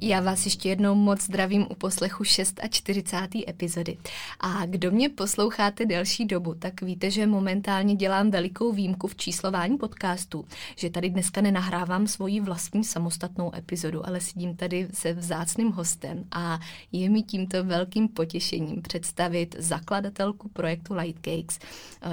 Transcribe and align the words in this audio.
Já 0.00 0.20
vás 0.20 0.44
ještě 0.44 0.68
jednou 0.68 0.94
moc 0.94 1.22
zdravím 1.22 1.66
u 1.70 1.74
poslechu 1.74 2.24
46. 2.70 3.30
epizody. 3.48 3.96
A 4.40 4.66
kdo 4.66 4.90
mě 4.90 5.08
posloucháte 5.08 5.86
delší 5.86 6.24
dobu, 6.24 6.54
tak 6.54 6.82
víte, 6.82 7.10
že 7.10 7.26
momentálně 7.26 7.94
dělám 7.96 8.30
velikou 8.30 8.72
výjimku 8.72 9.06
v 9.06 9.16
číslování 9.16 9.78
podcastu, 9.78 10.44
že 10.76 10.90
tady 10.90 11.10
dneska 11.10 11.40
nenahrávám 11.40 12.06
svoji 12.06 12.40
vlastní 12.40 12.84
samostatnou 12.84 13.54
epizodu, 13.54 14.06
ale 14.06 14.20
sedím 14.20 14.56
tady 14.56 14.88
se 14.94 15.12
vzácným 15.12 15.70
hostem 15.70 16.24
a 16.32 16.60
je 16.92 17.10
mi 17.10 17.22
tímto 17.22 17.64
velkým 17.64 18.08
potěšením 18.08 18.82
představit 18.82 19.56
zakladatelku 19.58 20.48
projektu 20.48 20.94
Light 20.94 21.24
Cakes. 21.24 21.58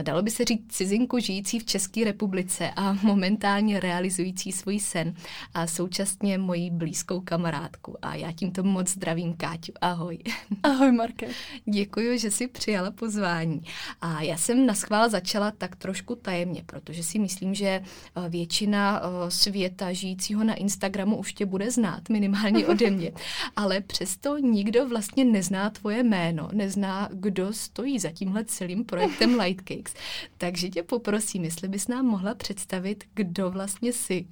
Dalo 0.02 0.22
by 0.22 0.31
se 0.31 0.45
říct 0.45 0.66
cizinku 0.69 1.19
žijící 1.19 1.59
v 1.59 1.66
České 1.66 2.03
republice 2.03 2.72
a 2.75 2.94
momentálně 2.94 3.80
realizující 3.80 4.52
svůj 4.52 4.80
sen 4.80 5.16
a 5.53 5.67
současně 5.67 6.38
moji 6.38 6.69
blízkou 6.72 7.22
kamarádku. 7.22 7.75
Marku 7.76 7.98
a 8.02 8.16
já 8.16 8.31
tímto 8.31 8.64
moc 8.64 8.90
zdravím 8.90 9.34
Káťu. 9.34 9.72
Ahoj. 9.81 10.18
Ahoj 10.64 10.92
Marke. 10.92 11.28
Děkuji, 11.66 12.20
že 12.20 12.31
jsi 12.31 12.48
přijala 12.48 12.92
pozvání. 12.92 13.62
A 14.02 14.22
já 14.22 14.38
jsem 14.38 14.66
na 14.66 14.73
schvál 14.73 15.09
začala 15.09 15.52
tak 15.52 15.76
trošku 15.76 16.16
tajemně, 16.16 16.64
protože 16.66 17.03
si 17.03 17.20
myslím, 17.20 17.53
že 17.56 17.68
eh, 17.68 18.30
většina 18.30 19.02
eh, 19.02 19.31
světa 19.31 19.94
žijícího 19.94 20.44
na 20.44 20.53
Instagramu 20.53 21.18
už 21.18 21.34
tě 21.34 21.46
bude 21.46 21.72
znát, 21.72 22.09
minimálně 22.09 22.68
ode 22.72 22.92
mě. 22.92 23.12
Ale 23.56 23.81
přesto 23.81 24.38
nikdo 24.38 24.90
vlastně 24.90 25.26
nezná 25.26 25.70
tvoje 25.70 26.03
jméno, 26.03 26.50
nezná, 26.53 27.09
kdo 27.12 27.53
stojí 27.53 28.00
za 28.00 28.12
tímhle 28.12 28.46
celým 28.46 28.86
projektem 28.86 29.40
Light 29.40 29.68
Cakes. 29.68 29.94
Takže 30.38 30.70
tě 30.70 30.84
poprosím, 30.84 31.44
jestli 31.44 31.68
bys 31.68 31.88
nám 31.88 32.06
mohla 32.06 32.36
představit, 32.36 33.03
kdo 33.14 33.52
vlastně 33.52 33.94
jsi. 33.94 34.28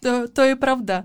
to, 0.00 0.28
to 0.28 0.42
je 0.42 0.56
pravda. 0.56 1.04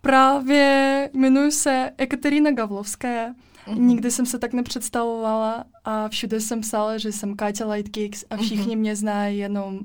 Právě 0.00 1.10
jmenuji 1.12 1.52
se 1.52 1.90
Ekaterina 1.98 2.50
Gavlovská. 2.50 3.08
Mm-hmm. 3.08 3.78
Nikdy 3.78 4.10
jsem 4.10 4.26
se 4.26 4.38
tak 4.38 4.52
nepředstavovala 4.52 5.64
a 5.84 6.08
všude 6.08 6.40
jsem 6.40 6.60
psala, 6.60 6.98
že 6.98 7.12
jsem 7.12 7.36
Káťa 7.36 7.66
Lightcakes 7.66 8.24
a 8.30 8.36
všichni 8.36 8.76
mm-hmm. 8.76 8.80
mě 8.80 8.96
znají 8.96 9.38
jenom 9.38 9.80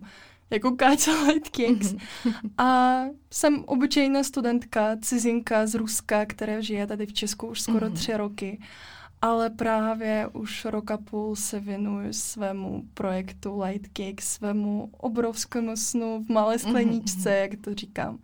jako 0.49 0.71
Káťa 0.71 1.11
Lightcakes. 1.11 1.93
Mm-hmm. 1.93 2.49
A 2.57 3.01
jsem 3.31 3.63
obyčejná 3.65 4.23
studentka, 4.23 4.97
cizinka 5.01 5.67
z 5.67 5.75
Ruska, 5.75 6.25
která 6.25 6.61
žije 6.61 6.87
tady 6.87 7.05
v 7.05 7.13
Česku 7.13 7.47
už 7.47 7.61
skoro 7.61 7.87
mm-hmm. 7.87 7.93
tři 7.93 8.17
roky. 8.17 8.59
Ale 9.21 9.49
právě 9.49 10.27
už 10.33 10.65
rok 10.65 10.91
a 10.91 10.97
půl 10.97 11.35
se 11.35 11.59
věnuju 11.59 12.13
svému 12.13 12.83
projektu 12.93 13.61
Lightcakes, 13.61 14.25
svému 14.25 14.89
obrovskému 14.97 15.77
snu 15.77 16.23
v 16.23 16.29
malé 16.29 16.59
skleničce, 16.59 17.29
mm-hmm. 17.29 17.41
jak 17.41 17.51
to 17.61 17.73
říkám. 17.75 18.19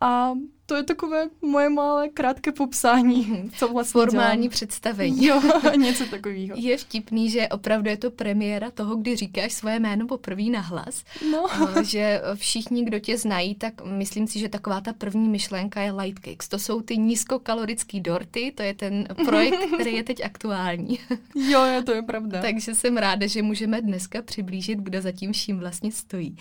A 0.00 0.32
to 0.68 0.74
je 0.74 0.82
takové 0.82 1.28
moje 1.42 1.68
malé 1.68 2.08
krátké 2.08 2.52
popsání, 2.52 3.26
mhm. 3.28 3.50
co 3.50 3.68
vlastně 3.68 3.92
Formální 3.92 4.42
dělám. 4.42 4.50
představení. 4.50 5.26
Jo, 5.26 5.42
něco 5.76 6.06
takového. 6.06 6.54
Je 6.56 6.76
vtipný, 6.76 7.30
že 7.30 7.48
opravdu 7.48 7.90
je 7.90 7.96
to 7.96 8.10
premiéra 8.10 8.70
toho, 8.70 8.96
kdy 8.96 9.16
říkáš 9.16 9.52
svoje 9.52 9.80
jméno 9.80 10.06
poprvé 10.06 10.42
na 10.42 10.60
hlas. 10.60 11.04
No. 11.32 11.46
že 11.84 12.20
všichni, 12.34 12.84
kdo 12.84 12.98
tě 12.98 13.18
znají, 13.18 13.54
tak 13.54 13.84
myslím 13.84 14.26
si, 14.26 14.38
že 14.38 14.48
taková 14.48 14.80
ta 14.80 14.92
první 14.92 15.28
myšlenka 15.28 15.80
je 15.80 15.92
Light 15.92 16.24
Cakes. 16.24 16.48
To 16.48 16.58
jsou 16.58 16.80
ty 16.80 16.96
nízkokalorické 16.96 18.00
dorty, 18.00 18.52
to 18.56 18.62
je 18.62 18.74
ten 18.74 19.08
projekt, 19.24 19.60
který 19.74 19.94
je 19.94 20.04
teď 20.04 20.24
aktuální. 20.24 20.98
jo, 21.34 21.64
je, 21.64 21.82
to 21.82 21.92
je 21.92 22.02
pravda. 22.02 22.42
Takže 22.42 22.74
jsem 22.74 22.96
ráda, 22.96 23.26
že 23.26 23.42
můžeme 23.42 23.82
dneska 23.82 24.22
přiblížit, 24.22 24.78
kdo 24.78 25.00
za 25.00 25.12
tím 25.12 25.32
vším 25.32 25.58
vlastně 25.58 25.92
stojí. 25.92 26.36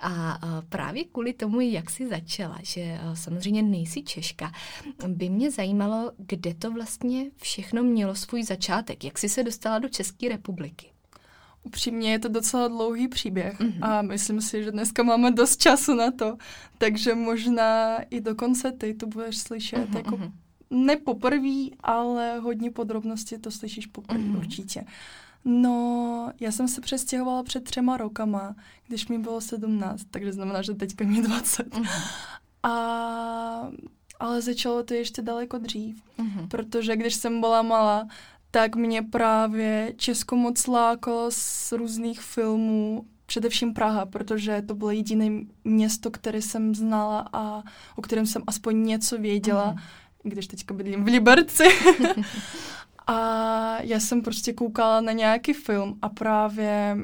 A 0.00 0.38
právě 0.68 1.04
kvůli 1.04 1.32
tomu, 1.32 1.60
jak 1.60 1.90
jsi 1.90 2.08
začala, 2.08 2.58
že 2.62 2.98
samozřejmě 3.14 3.71
nejsi 3.72 4.02
Češka, 4.02 4.52
by 5.08 5.28
mě 5.28 5.50
zajímalo, 5.50 6.12
kde 6.18 6.54
to 6.54 6.70
vlastně 6.70 7.30
všechno 7.36 7.82
mělo 7.82 8.14
svůj 8.14 8.44
začátek. 8.44 9.04
Jak 9.04 9.18
jsi 9.18 9.28
se 9.28 9.42
dostala 9.42 9.78
do 9.78 9.88
České 9.88 10.28
republiky? 10.28 10.92
Upřímně 11.64 12.12
je 12.12 12.18
to 12.18 12.28
docela 12.28 12.68
dlouhý 12.68 13.08
příběh 13.08 13.60
mm-hmm. 13.60 13.78
a 13.80 14.02
myslím 14.02 14.40
si, 14.40 14.64
že 14.64 14.72
dneska 14.72 15.02
máme 15.02 15.30
dost 15.30 15.60
času 15.60 15.94
na 15.94 16.10
to, 16.10 16.36
takže 16.78 17.14
možná 17.14 18.02
i 18.02 18.20
dokonce 18.20 18.72
ty 18.72 18.94
to 18.94 19.06
budeš 19.06 19.38
slyšet 19.38 19.90
mm-hmm. 19.90 19.96
jako 19.96 20.16
mhm. 20.16 20.32
ne 20.70 20.96
poprvé, 20.96 21.64
ale 21.80 22.38
hodně 22.38 22.70
podrobností 22.70 23.38
to 23.38 23.50
slyšíš 23.50 23.86
poprvé 23.86 24.20
mm-hmm. 24.20 24.38
určitě. 24.38 24.84
No, 25.44 26.32
já 26.40 26.52
jsem 26.52 26.68
se 26.68 26.80
přestěhovala 26.80 27.42
před 27.42 27.64
třema 27.64 27.96
rokama, 27.96 28.54
když 28.88 29.08
mi 29.08 29.18
bylo 29.18 29.40
17, 29.40 30.02
takže 30.10 30.32
znamená, 30.32 30.62
že 30.62 30.74
teďka 30.74 31.04
mi 31.04 31.22
20. 31.22 31.66
Mm-hmm. 31.66 31.86
A, 32.62 33.68
ale 34.20 34.42
začalo 34.42 34.82
to 34.82 34.94
ještě 34.94 35.22
daleko 35.22 35.58
dřív, 35.58 36.02
mm-hmm. 36.18 36.48
protože 36.48 36.96
když 36.96 37.14
jsem 37.14 37.40
byla 37.40 37.62
malá, 37.62 38.08
tak 38.50 38.76
mě 38.76 39.02
právě 39.02 39.92
Česko 39.96 40.36
moc 40.36 40.66
lákalo 40.66 41.30
z 41.30 41.72
různých 41.72 42.20
filmů, 42.20 43.06
především 43.26 43.74
Praha, 43.74 44.06
protože 44.06 44.62
to 44.62 44.74
bylo 44.74 44.90
jediné 44.90 45.44
město, 45.64 46.10
které 46.10 46.42
jsem 46.42 46.74
znala 46.74 47.28
a 47.32 47.62
o 47.96 48.02
kterém 48.02 48.26
jsem 48.26 48.42
aspoň 48.46 48.84
něco 48.84 49.18
věděla, 49.18 49.74
mm-hmm. 49.74 49.80
když 50.22 50.46
teďka 50.46 50.74
bydlím 50.74 51.04
v 51.04 51.06
Liberci. 51.06 51.64
a 53.06 53.82
já 53.82 54.00
jsem 54.00 54.22
prostě 54.22 54.52
koukala 54.52 55.00
na 55.00 55.12
nějaký 55.12 55.52
film 55.52 55.98
a 56.02 56.08
právě 56.08 56.96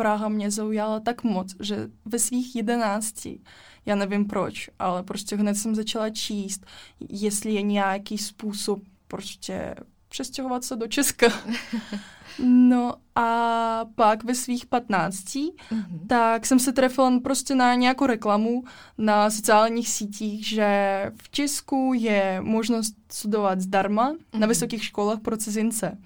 Praha 0.00 0.28
mě 0.28 0.50
zaujala 0.50 1.00
tak 1.00 1.24
moc, 1.24 1.54
že 1.60 1.88
ve 2.04 2.18
svých 2.18 2.56
jedenácti 2.56 3.40
já 3.86 3.94
nevím 3.94 4.24
proč, 4.24 4.70
ale 4.78 5.02
prostě 5.02 5.36
hned 5.36 5.54
jsem 5.54 5.74
začala 5.74 6.10
číst, 6.10 6.66
jestli 7.08 7.54
je 7.54 7.62
nějaký 7.62 8.18
způsob 8.18 8.80
prostě 9.08 9.74
přestěhovat 10.08 10.64
se 10.64 10.76
do 10.76 10.86
Česka. 10.86 11.26
No 12.44 12.94
a 13.14 13.84
pak 13.94 14.24
ve 14.24 14.34
svých 14.34 14.66
patnácti, 14.66 15.40
mm-hmm. 15.40 16.06
tak 16.06 16.46
jsem 16.46 16.58
se 16.58 16.72
trefila 16.72 17.20
prostě 17.20 17.54
na 17.54 17.74
nějakou 17.74 18.06
reklamu 18.06 18.64
na 18.98 19.30
sociálních 19.30 19.88
sítích, 19.88 20.48
že 20.48 21.12
v 21.22 21.30
Česku 21.30 21.92
je 21.94 22.38
možnost 22.40 22.94
studovat 23.12 23.60
zdarma 23.60 24.12
mm-hmm. 24.12 24.38
na 24.38 24.46
vysokých 24.46 24.84
školách 24.84 25.20
pro 25.20 25.36
cizince 25.36 25.98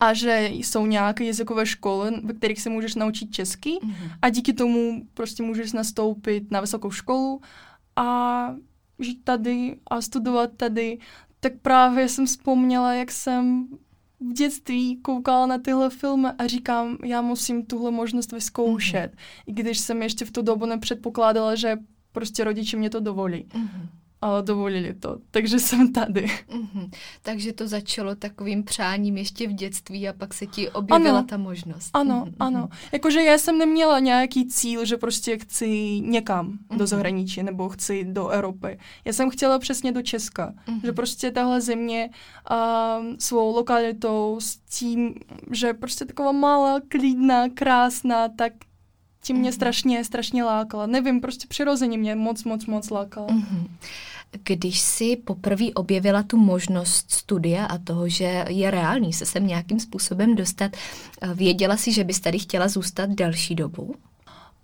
a 0.00 0.14
že 0.14 0.48
jsou 0.52 0.86
nějaké 0.86 1.24
jazykové 1.24 1.66
školy, 1.66 2.10
ve 2.24 2.34
kterých 2.34 2.60
se 2.60 2.70
můžeš 2.70 2.94
naučit 2.94 3.32
česky 3.32 3.70
mm-hmm. 3.70 4.10
a 4.22 4.28
díky 4.28 4.52
tomu 4.52 5.02
prostě 5.14 5.42
můžeš 5.42 5.72
nastoupit 5.72 6.50
na 6.50 6.60
vysokou 6.60 6.90
školu 6.90 7.40
a 7.96 8.54
žít 8.98 9.24
tady 9.24 9.76
a 9.86 10.00
studovat 10.00 10.50
tady. 10.56 10.98
Tak 11.40 11.52
právě 11.62 12.08
jsem 12.08 12.26
vzpomněla, 12.26 12.94
jak 12.94 13.10
jsem 13.10 13.68
v 14.20 14.32
dětství 14.32 14.96
koukala 14.96 15.46
na 15.46 15.58
tyhle 15.58 15.90
filmy 15.90 16.28
a 16.38 16.46
říkám, 16.46 16.98
já 17.04 17.22
musím 17.22 17.66
tuhle 17.66 17.90
možnost 17.90 18.32
vyzkoušet. 18.32 19.12
Mm-hmm. 19.12 19.42
I 19.46 19.52
když 19.52 19.78
jsem 19.78 20.02
ještě 20.02 20.24
v 20.24 20.30
tu 20.30 20.42
dobu 20.42 20.66
nepředpokládala, 20.66 21.54
že 21.54 21.76
prostě 22.12 22.44
rodiče 22.44 22.76
mě 22.76 22.90
to 22.90 23.00
dovolí. 23.00 23.44
Mm-hmm. 23.44 23.88
Ale 24.20 24.42
dovolili 24.42 24.94
to, 24.94 25.18
takže 25.30 25.58
jsem 25.58 25.92
tady. 25.92 26.24
Mm-hmm. 26.24 26.90
Takže 27.22 27.52
to 27.52 27.68
začalo 27.68 28.14
takovým 28.14 28.64
přáním 28.64 29.16
ještě 29.16 29.48
v 29.48 29.52
dětství 29.52 30.08
a 30.08 30.12
pak 30.12 30.34
se 30.34 30.46
ti 30.46 30.70
objevila 30.70 31.18
ano. 31.18 31.26
ta 31.26 31.36
možnost. 31.36 31.90
Ano, 31.94 32.24
mm-hmm. 32.26 32.34
ano. 32.38 32.68
Jakože 32.92 33.22
já 33.22 33.38
jsem 33.38 33.58
neměla 33.58 33.98
nějaký 33.98 34.46
cíl, 34.46 34.84
že 34.84 34.96
prostě 34.96 35.38
chci 35.38 36.00
někam 36.00 36.52
mm-hmm. 36.52 36.76
do 36.76 36.86
zahraničí 36.86 37.42
nebo 37.42 37.68
chci 37.68 38.04
do 38.04 38.28
Evropy. 38.28 38.78
Já 39.04 39.12
jsem 39.12 39.30
chtěla 39.30 39.58
přesně 39.58 39.92
do 39.92 40.02
Česka. 40.02 40.54
Mm-hmm. 40.66 40.80
Že 40.84 40.92
prostě 40.92 41.30
tahle 41.30 41.60
země 41.60 42.10
uh, 42.50 42.56
svou 43.18 43.56
lokalitou 43.56 44.36
s 44.40 44.56
tím, 44.56 45.14
že 45.50 45.74
prostě 45.74 46.04
taková 46.04 46.32
malá, 46.32 46.80
klidná, 46.88 47.48
krásná, 47.48 48.28
tak 48.28 48.52
tím 49.22 49.36
mě 49.36 49.50
mm-hmm. 49.50 49.54
strašně, 49.54 50.04
strašně 50.04 50.44
lákala. 50.44 50.86
Nevím, 50.86 51.20
prostě 51.20 51.46
přirozeně 51.48 51.98
mě 51.98 52.14
moc, 52.14 52.44
moc, 52.44 52.66
moc 52.66 52.90
lákala. 52.90 53.26
Mm-hmm. 53.26 53.68
Když 54.42 54.80
si 54.80 55.16
poprvé 55.16 55.64
objevila 55.74 56.22
tu 56.22 56.36
možnost 56.36 57.10
studia 57.10 57.66
a 57.66 57.78
toho, 57.78 58.08
že 58.08 58.44
je 58.48 58.70
reálný 58.70 59.12
se 59.12 59.26
sem 59.26 59.46
nějakým 59.46 59.80
způsobem 59.80 60.34
dostat, 60.36 60.76
věděla 61.34 61.76
si, 61.76 61.92
že 61.92 62.04
bys 62.04 62.20
tady 62.20 62.38
chtěla 62.38 62.68
zůstat 62.68 63.10
další 63.10 63.54
dobu? 63.54 63.94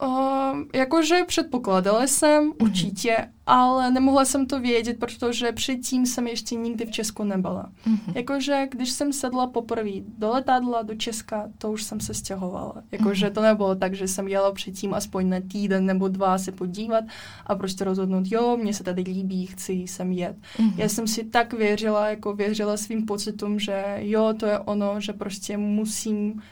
Uh, 0.03 0.59
jakože 0.75 1.25
předpokládala 1.27 2.03
jsem 2.03 2.51
mm-hmm. 2.51 2.63
určitě, 2.63 3.17
ale 3.47 3.91
nemohla 3.91 4.25
jsem 4.25 4.47
to 4.47 4.61
vědět, 4.61 4.99
protože 4.99 5.53
předtím 5.53 6.07
jsem 6.07 6.27
ještě 6.27 6.55
nikdy 6.55 6.87
v 6.87 6.91
Česku 6.91 7.25
nebyla. 7.25 7.71
Mm-hmm. 7.87 8.13
Jakože 8.15 8.67
když 8.71 8.91
jsem 8.91 9.13
sedla 9.13 9.47
poprvé 9.47 9.91
do 10.19 10.29
letadla 10.31 10.83
do 10.83 10.95
Česka, 10.95 11.49
to 11.59 11.73
už 11.73 11.83
jsem 11.83 12.01
se 12.01 12.15
stěhovala. 12.15 12.75
Jakože 12.93 13.27
mm-hmm. 13.27 13.33
to 13.33 13.43
nebylo 13.43 13.75
tak, 13.75 13.95
že 13.95 14.09
jsem 14.09 14.29
jela 14.29 14.53
předtím 14.53 14.95
aspoň 14.95 15.29
na 15.29 15.41
týden 15.53 15.87
nebo 15.87 16.09
dva 16.09 16.39
se 16.39 16.53
podívat 16.53 17.05
a 17.47 17.55
prostě 17.55 17.85
rozhodnout, 17.85 18.25
jo, 18.31 18.57
mně 18.57 18.75
se 18.75 18.85
tady 18.85 19.03
líbí, 19.03 19.47
chci 19.47 19.85
sem 19.89 20.13
jet. 20.13 20.37
Mm-hmm. 20.57 20.75
Já 20.77 20.89
jsem 20.89 21.07
si 21.07 21.25
tak 21.25 21.53
věřila, 21.53 22.09
jako 22.09 22.35
věřila 22.35 22.77
svým 22.77 23.07
pocitům, 23.07 23.59
že 23.59 23.97
jo, 23.99 24.35
to 24.39 24.47
je 24.47 24.59
ono, 24.59 25.01
že 25.01 25.13
prostě 25.13 25.57
musím 25.57 26.43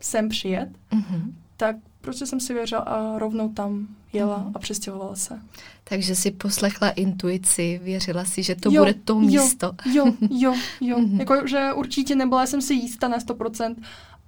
sem 0.00 0.28
přijet. 0.28 0.68
Mm-hmm. 0.92 1.32
Tak 1.56 1.76
Prostě 2.06 2.26
jsem 2.26 2.40
si 2.40 2.54
věřila 2.54 2.80
a 2.80 3.18
rovnou 3.18 3.48
tam 3.48 3.86
jela 4.12 4.38
mm. 4.38 4.52
a 4.54 4.58
přestěhovala 4.58 5.16
se. 5.16 5.40
Takže 5.84 6.14
si 6.14 6.30
poslechla 6.30 6.90
intuici, 6.90 7.80
věřila 7.82 8.24
si, 8.24 8.42
že 8.42 8.54
to 8.54 8.70
jo, 8.72 8.80
bude 8.80 8.94
to 8.94 9.20
místo. 9.20 9.72
Jo, 9.92 10.12
jo, 10.30 10.54
jo. 10.80 10.98
mm 10.98 11.20
Jako, 11.20 11.46
že 11.46 11.72
určitě 11.72 12.16
nebyla 12.16 12.46
jsem 12.46 12.62
si 12.62 12.74
jistá 12.74 13.08
na 13.08 13.18
100%, 13.18 13.76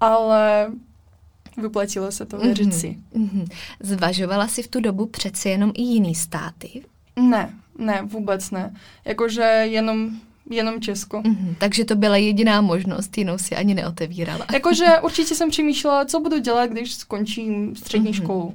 ale 0.01 0.73
vyplatilo 1.57 2.13
se 2.13 2.27
to 2.27 2.39
věřit 2.39 2.69
mm-hmm. 2.69 2.81
si. 2.81 2.99
Mm-hmm. 3.15 3.49
Zvažovala 3.81 4.49
si 4.49 4.63
v 4.63 4.69
tu 4.69 4.81
dobu 4.81 5.07
přeci 5.07 5.49
jenom 5.49 5.73
i 5.75 5.83
jiný 5.83 6.15
státy? 6.15 6.83
Ne, 7.17 7.55
ne, 7.79 8.03
vůbec 8.03 8.51
ne. 8.51 8.75
Jakože 9.05 9.43
jenom 9.43 10.11
jenom 10.51 10.81
Česko. 10.81 11.21
Mm-hmm. 11.21 11.55
Takže 11.59 11.85
to 11.85 11.97
byla 11.97 12.17
jediná 12.17 12.61
možnost, 12.61 13.19
jinou 13.19 13.39
si 13.39 13.57
ani 13.57 13.75
neotevírala. 13.75 14.47
Jakože 14.53 14.87
určitě 15.03 15.35
jsem 15.35 15.51
přemýšlela, 15.51 16.05
co 16.05 16.21
budu 16.21 16.39
dělat, 16.39 16.71
když 16.71 16.95
skončím 16.95 17.77
střední 17.77 18.11
mm-hmm. 18.11 18.23
školu. 18.23 18.55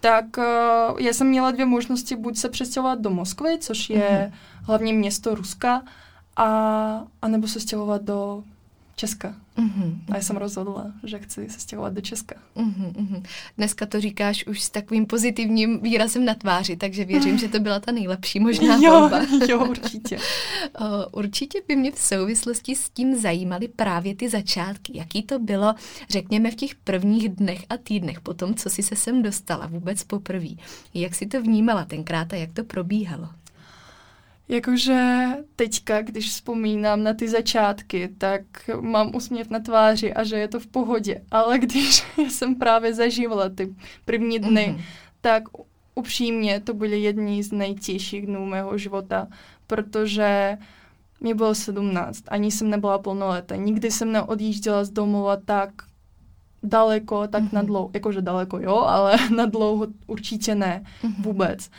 Tak 0.00 0.24
uh, 0.38 1.00
já 1.00 1.12
jsem 1.12 1.26
měla 1.26 1.50
dvě 1.50 1.66
možnosti, 1.66 2.16
buď 2.16 2.36
se 2.36 2.48
přestěhovat 2.48 3.00
do 3.00 3.10
Moskvy, 3.10 3.58
což 3.58 3.90
je 3.90 4.30
mm-hmm. 4.30 4.64
hlavní 4.66 4.92
město 4.92 5.34
Ruska, 5.34 5.82
a, 6.36 6.46
a 7.22 7.28
nebo 7.28 7.48
se 7.48 7.60
stěhovat 7.60 8.02
do 8.02 8.42
Česka. 8.96 9.34
Mm-hmm. 9.58 9.96
A 10.10 10.16
já 10.16 10.22
jsem 10.22 10.36
rozhodla, 10.36 10.92
že 11.04 11.18
chci 11.18 11.50
se 11.50 11.60
stěhovat 11.60 11.92
do 11.92 12.00
Česka. 12.00 12.34
Mm-hmm. 12.56 13.22
Dneska 13.56 13.86
to 13.86 14.00
říkáš 14.00 14.46
už 14.46 14.62
s 14.62 14.70
takovým 14.70 15.06
pozitivním 15.06 15.80
výrazem 15.80 16.24
na 16.24 16.34
tváři, 16.34 16.76
takže 16.76 17.04
věřím, 17.04 17.38
že 17.38 17.48
to 17.48 17.60
byla 17.60 17.80
ta 17.80 17.92
nejlepší 17.92 18.40
možná 18.40 18.76
jo, 18.82 18.90
volba. 18.90 19.20
jo, 19.48 19.66
určitě. 19.66 20.18
určitě 21.12 21.58
by 21.68 21.76
mě 21.76 21.92
v 21.92 21.98
souvislosti 21.98 22.76
s 22.76 22.90
tím 22.90 23.20
zajímaly 23.20 23.68
právě 23.68 24.16
ty 24.16 24.28
začátky. 24.28 24.98
Jaký 24.98 25.22
to 25.22 25.38
bylo, 25.38 25.74
řekněme, 26.10 26.50
v 26.50 26.54
těch 26.54 26.74
prvních 26.74 27.28
dnech 27.28 27.64
a 27.70 27.76
týdnech 27.76 28.20
po 28.20 28.34
tom, 28.34 28.54
co 28.54 28.70
jsi 28.70 28.82
se 28.82 28.96
sem 28.96 29.22
dostala 29.22 29.66
vůbec 29.66 30.04
poprvé. 30.04 30.54
Jak 30.94 31.14
jsi 31.14 31.26
to 31.26 31.42
vnímala 31.42 31.84
tenkrát 31.84 32.32
a 32.32 32.36
jak 32.36 32.52
to 32.52 32.64
probíhalo? 32.64 33.28
Jakože 34.48 35.26
teďka, 35.56 36.02
když 36.02 36.28
vzpomínám 36.28 37.02
na 37.02 37.14
ty 37.14 37.28
začátky, 37.28 38.08
tak 38.18 38.42
mám 38.80 39.16
úsměv 39.16 39.50
na 39.50 39.60
tváři 39.60 40.14
a 40.14 40.24
že 40.24 40.36
je 40.36 40.48
to 40.48 40.60
v 40.60 40.66
pohodě. 40.66 41.22
Ale 41.30 41.58
když 41.58 42.04
jsem 42.28 42.54
právě 42.54 42.94
zažívala 42.94 43.48
ty 43.48 43.74
první 44.04 44.38
dny, 44.38 44.74
mm-hmm. 44.76 44.84
tak 45.20 45.42
upřímně 45.94 46.60
to 46.60 46.74
byly 46.74 47.00
jedni 47.00 47.42
z 47.42 47.52
nejtěžších 47.52 48.26
dnů 48.26 48.46
mého 48.46 48.78
života, 48.78 49.28
protože 49.66 50.58
mě 51.20 51.34
bylo 51.34 51.54
17, 51.54 52.24
ani 52.28 52.50
jsem 52.50 52.70
nebyla 52.70 52.98
plnoletá. 52.98 53.56
Nikdy 53.56 53.90
jsem 53.90 54.12
neodjížděla 54.12 54.84
z 54.84 54.90
domova 54.90 55.36
tak 55.36 55.70
daleko, 56.62 57.26
tak 57.28 57.42
mm-hmm. 57.42 57.52
na 57.52 57.62
dlouho, 57.62 57.90
jakože 57.94 58.22
daleko 58.22 58.58
jo, 58.58 58.76
ale 58.76 59.16
na 59.36 59.46
dlouho 59.46 59.86
určitě 60.06 60.54
ne, 60.54 60.84
mm-hmm. 61.02 61.22
vůbec. 61.22 61.70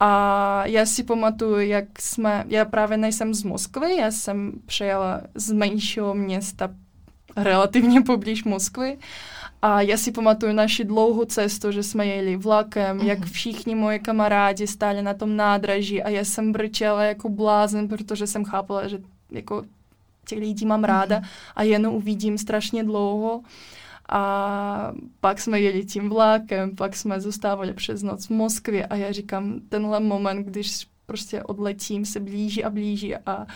A 0.00 0.62
já 0.66 0.86
si 0.86 1.04
pamatuju, 1.04 1.60
jak 1.60 1.84
jsme, 2.00 2.44
já 2.48 2.64
právě 2.64 2.96
nejsem 2.96 3.34
z 3.34 3.42
Moskvy, 3.42 3.96
já 3.96 4.10
jsem 4.10 4.52
přijela 4.66 5.20
z 5.34 5.52
menšího 5.52 6.14
města 6.14 6.70
relativně 7.36 8.02
poblíž 8.02 8.44
Moskvy. 8.44 8.98
A 9.62 9.80
já 9.80 9.96
si 9.96 10.12
pamatuju 10.12 10.52
naši 10.52 10.84
dlouhou 10.84 11.24
cestu, 11.24 11.72
že 11.72 11.82
jsme 11.82 12.06
jeli 12.06 12.36
vlakem, 12.36 12.98
mm-hmm. 12.98 13.06
jak 13.06 13.26
všichni 13.26 13.74
moje 13.74 13.98
kamarádi 13.98 14.66
stáli 14.66 15.02
na 15.02 15.14
tom 15.14 15.36
nádraží 15.36 16.02
a 16.02 16.08
já 16.08 16.24
jsem 16.24 16.52
brčela 16.52 17.04
jako 17.04 17.28
blázen, 17.28 17.88
protože 17.88 18.26
jsem 18.26 18.44
chápala, 18.44 18.88
že 18.88 18.98
jako 19.30 19.64
těch 20.26 20.38
lidí 20.38 20.66
mám 20.66 20.84
ráda 20.84 21.20
mm-hmm. 21.20 21.52
a 21.56 21.62
jenom 21.62 21.94
uvidím 21.94 22.38
strašně 22.38 22.84
dlouho. 22.84 23.42
A 24.12 24.92
pak 25.20 25.40
jsme 25.40 25.60
jeli 25.60 25.84
tím 25.84 26.08
vlákem, 26.08 26.76
pak 26.76 26.96
jsme 26.96 27.20
zůstávali 27.20 27.74
přes 27.74 28.02
noc 28.02 28.26
v 28.26 28.30
Moskvě 28.30 28.86
a 28.86 28.96
já 28.96 29.12
říkám, 29.12 29.60
tenhle 29.68 30.00
moment, 30.00 30.46
když 30.46 30.86
prostě 31.06 31.42
odletím, 31.42 32.04
se 32.04 32.20
blíží 32.20 32.64
a 32.64 32.70
blíží 32.70 33.16
a 33.16 33.46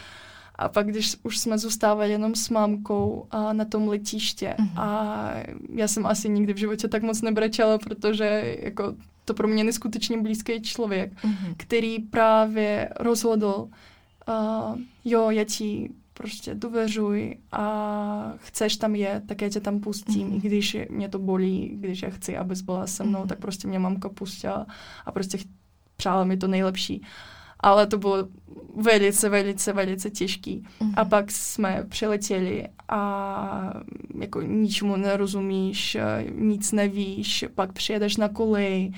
a 0.58 0.68
pak, 0.68 0.86
když 0.86 1.16
už 1.22 1.38
jsme 1.38 1.58
zůstávali 1.58 2.10
jenom 2.10 2.34
s 2.34 2.48
mámkou 2.48 3.26
a 3.30 3.52
na 3.52 3.64
tom 3.64 3.88
letiště 3.88 4.54
mm-hmm. 4.58 4.80
a 4.80 5.30
já 5.74 5.88
jsem 5.88 6.06
asi 6.06 6.28
nikdy 6.28 6.52
v 6.52 6.56
životě 6.56 6.88
tak 6.88 7.02
moc 7.02 7.22
nebrečela, 7.22 7.78
protože 7.78 8.56
jako 8.60 8.94
to 9.24 9.34
pro 9.34 9.48
mě 9.48 9.64
neskutečně 9.64 10.22
blízký 10.22 10.62
člověk, 10.62 11.12
mm-hmm. 11.12 11.54
který 11.56 11.98
právě 11.98 12.88
rozhodl, 13.00 13.68
uh, 14.28 14.78
jo, 15.04 15.30
já 15.30 15.44
ti 15.44 15.90
prostě 16.14 16.54
důvěřuj 16.54 17.36
a 17.52 18.32
chceš 18.36 18.76
tam 18.76 18.94
jet, 18.94 19.22
tak 19.26 19.42
já 19.42 19.48
tě 19.48 19.60
tam 19.60 19.80
pustím, 19.80 20.30
mm-hmm. 20.30 20.36
i 20.36 20.48
když 20.48 20.76
mě 20.90 21.08
to 21.08 21.18
bolí, 21.18 21.76
když 21.80 22.02
já 22.02 22.10
chci, 22.10 22.36
abys 22.36 22.60
byla 22.60 22.86
se 22.86 23.04
mnou, 23.04 23.22
mm-hmm. 23.22 23.26
tak 23.26 23.38
prostě 23.38 23.68
mě 23.68 23.78
mamka 23.78 24.08
pustila 24.08 24.66
a 25.06 25.12
prostě 25.12 25.38
přála 25.96 26.24
mi 26.24 26.36
to 26.36 26.48
nejlepší. 26.48 27.02
Ale 27.60 27.86
to 27.86 27.98
bylo 27.98 28.28
velice, 28.76 29.28
velice, 29.28 29.72
velice 29.72 30.10
těžký. 30.10 30.62
Mm-hmm. 30.80 30.92
A 30.96 31.04
pak 31.04 31.30
jsme 31.30 31.84
přiletěli 31.88 32.68
a 32.88 33.74
jako 34.20 34.42
ničemu 34.42 34.96
nerozumíš, 34.96 35.96
nic 36.34 36.72
nevíš, 36.72 37.44
pak 37.54 37.72
přijedeš 37.72 38.16
na 38.16 38.28
kolej 38.28 38.92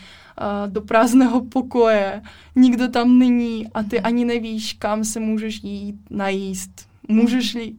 do 0.66 0.80
prázdného 0.80 1.44
pokoje, 1.44 2.22
nikdo 2.56 2.88
tam 2.88 3.18
není 3.18 3.68
a 3.74 3.82
ty 3.82 3.96
mm-hmm. 3.96 4.06
ani 4.06 4.24
nevíš, 4.24 4.72
kam 4.72 5.04
se 5.04 5.20
můžeš 5.20 5.64
jít 5.64 5.96
najíst 6.10 6.85
můžeš 7.08 7.54
li 7.54 7.74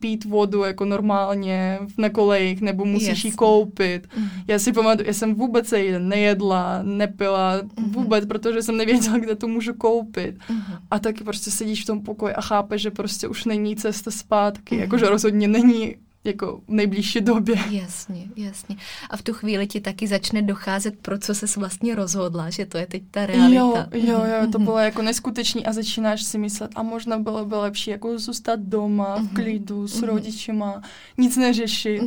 pít 0.00 0.24
vodu 0.24 0.62
jako 0.62 0.84
normálně 0.84 1.78
na 1.98 2.10
kolejích, 2.10 2.60
nebo 2.60 2.84
musíš 2.84 3.08
yes. 3.08 3.24
ji 3.24 3.32
koupit. 3.32 4.06
Mm. 4.16 4.28
Já 4.48 4.58
si 4.58 4.72
pamatuju, 4.72 5.06
já 5.06 5.12
jsem 5.12 5.34
vůbec 5.34 5.68
se 5.68 5.98
nejedla, 5.98 6.82
nepila, 6.82 7.62
mm. 7.62 7.92
vůbec, 7.92 8.26
protože 8.26 8.62
jsem 8.62 8.76
nevěděla, 8.76 9.18
kde 9.18 9.36
to 9.36 9.48
můžu 9.48 9.74
koupit. 9.74 10.38
Mm. 10.50 10.60
A 10.90 10.98
taky 10.98 11.24
prostě 11.24 11.50
sedíš 11.50 11.82
v 11.82 11.86
tom 11.86 12.02
pokoji 12.02 12.34
a 12.34 12.40
chápeš, 12.40 12.82
že 12.82 12.90
prostě 12.90 13.28
už 13.28 13.44
není 13.44 13.76
cesta 13.76 14.10
zpátky, 14.10 14.74
mm. 14.74 14.80
jakože 14.80 15.08
rozhodně 15.08 15.48
není 15.48 15.94
jako 16.24 16.60
v 16.68 16.70
nejbližší 16.72 17.20
době. 17.20 17.56
Jasně, 17.70 18.28
jasně. 18.36 18.76
A 19.10 19.16
v 19.16 19.22
tu 19.22 19.32
chvíli 19.32 19.66
ti 19.66 19.80
taky 19.80 20.08
začne 20.08 20.42
docházet, 20.42 20.98
pro 20.98 21.18
co 21.18 21.34
ses 21.34 21.56
vlastně 21.56 21.94
rozhodla, 21.94 22.50
že 22.50 22.66
to 22.66 22.78
je 22.78 22.86
teď 22.86 23.02
ta 23.10 23.26
realita. 23.26 23.88
Jo, 23.92 24.02
jo, 24.04 24.24
jo, 24.24 24.46
to 24.52 24.58
mhm. 24.58 24.64
bylo 24.64 24.78
jako 24.78 25.02
neskutečný 25.02 25.66
a 25.66 25.72
začínáš 25.72 26.22
si 26.22 26.38
myslet, 26.38 26.70
a 26.74 26.82
možná 26.82 27.18
bylo 27.18 27.44
by 27.44 27.54
lepší 27.54 27.90
jako 27.90 28.18
zůstat 28.18 28.60
doma 28.60 29.16
v 29.16 29.22
mhm. 29.22 29.34
klidu 29.34 29.88
s 29.88 30.00
mhm. 30.00 30.04
rodičima, 30.04 30.82
nic 31.18 31.36
neřešit. 31.36 32.02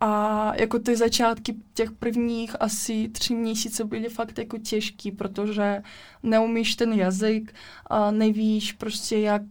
A 0.00 0.52
jako 0.56 0.78
ty 0.78 0.96
začátky 0.96 1.54
těch 1.74 1.92
prvních 1.92 2.56
asi 2.60 3.08
tři 3.08 3.34
měsíce 3.34 3.84
byly 3.84 4.08
fakt 4.08 4.38
jako 4.38 4.58
těžký, 4.58 5.12
protože 5.12 5.82
neumíš 6.22 6.74
ten 6.74 6.92
jazyk, 6.92 7.54
a 7.86 8.10
nevíš 8.10 8.72
prostě 8.72 9.18
jak 9.18 9.42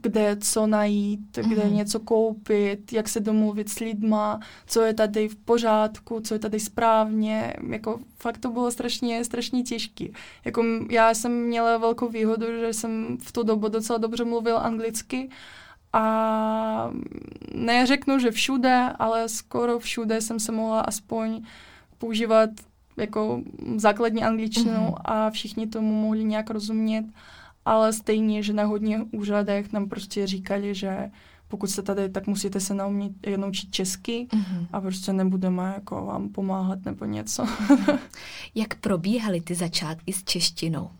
kde 0.00 0.36
co 0.36 0.66
najít, 0.66 1.38
kde 1.48 1.64
mm. 1.64 1.74
něco 1.74 2.00
koupit, 2.00 2.92
jak 2.92 3.08
se 3.08 3.20
domluvit 3.20 3.68
s 3.68 3.78
lidma, 3.78 4.40
co 4.66 4.80
je 4.80 4.94
tady 4.94 5.28
v 5.28 5.36
pořádku, 5.36 6.20
co 6.20 6.34
je 6.34 6.38
tady 6.38 6.60
správně. 6.60 7.54
Jako 7.68 8.00
fakt 8.18 8.38
to 8.38 8.50
bylo 8.50 8.70
strašně, 8.70 9.24
strašně 9.24 9.62
těžké. 9.62 10.06
Jako 10.44 10.64
já 10.90 11.14
jsem 11.14 11.32
měla 11.32 11.78
velkou 11.78 12.08
výhodu, 12.08 12.46
že 12.60 12.72
jsem 12.72 13.18
v 13.20 13.32
tu 13.32 13.42
dobu 13.42 13.68
docela 13.68 13.98
dobře 13.98 14.24
mluvila 14.24 14.60
anglicky 14.60 15.30
a 15.92 16.90
neřeknu, 17.54 18.18
že 18.18 18.30
všude, 18.30 18.92
ale 18.98 19.28
skoro 19.28 19.78
všude 19.78 20.20
jsem 20.20 20.40
se 20.40 20.52
mohla 20.52 20.80
aspoň 20.80 21.42
používat 21.98 22.50
jako 22.96 23.42
základní 23.76 24.24
angličtinu 24.24 24.72
mm-hmm. 24.72 25.02
a 25.04 25.30
všichni 25.30 25.66
tomu 25.66 26.02
mohli 26.02 26.24
nějak 26.24 26.50
rozumět 26.50 27.04
ale 27.64 27.92
stejně, 27.92 28.42
že 28.42 28.52
na 28.52 28.64
hodně 28.64 29.00
úřadech 29.12 29.72
nám 29.72 29.88
prostě 29.88 30.26
říkali, 30.26 30.74
že 30.74 31.10
pokud 31.48 31.70
jste 31.70 31.82
tady, 31.82 32.08
tak 32.08 32.26
musíte 32.26 32.60
se 32.60 32.74
naučit, 32.74 33.12
naučit 33.36 33.70
česky 33.70 34.26
mm-hmm. 34.30 34.66
a 34.72 34.80
prostě 34.80 35.12
nebudeme 35.12 35.72
jako 35.74 36.06
vám 36.06 36.28
pomáhat 36.28 36.84
nebo 36.84 37.04
něco. 37.04 37.46
Jak 38.54 38.74
probíhaly 38.74 39.40
ty 39.40 39.54
začátky 39.54 40.12
s 40.12 40.24
češtinou? 40.24 40.90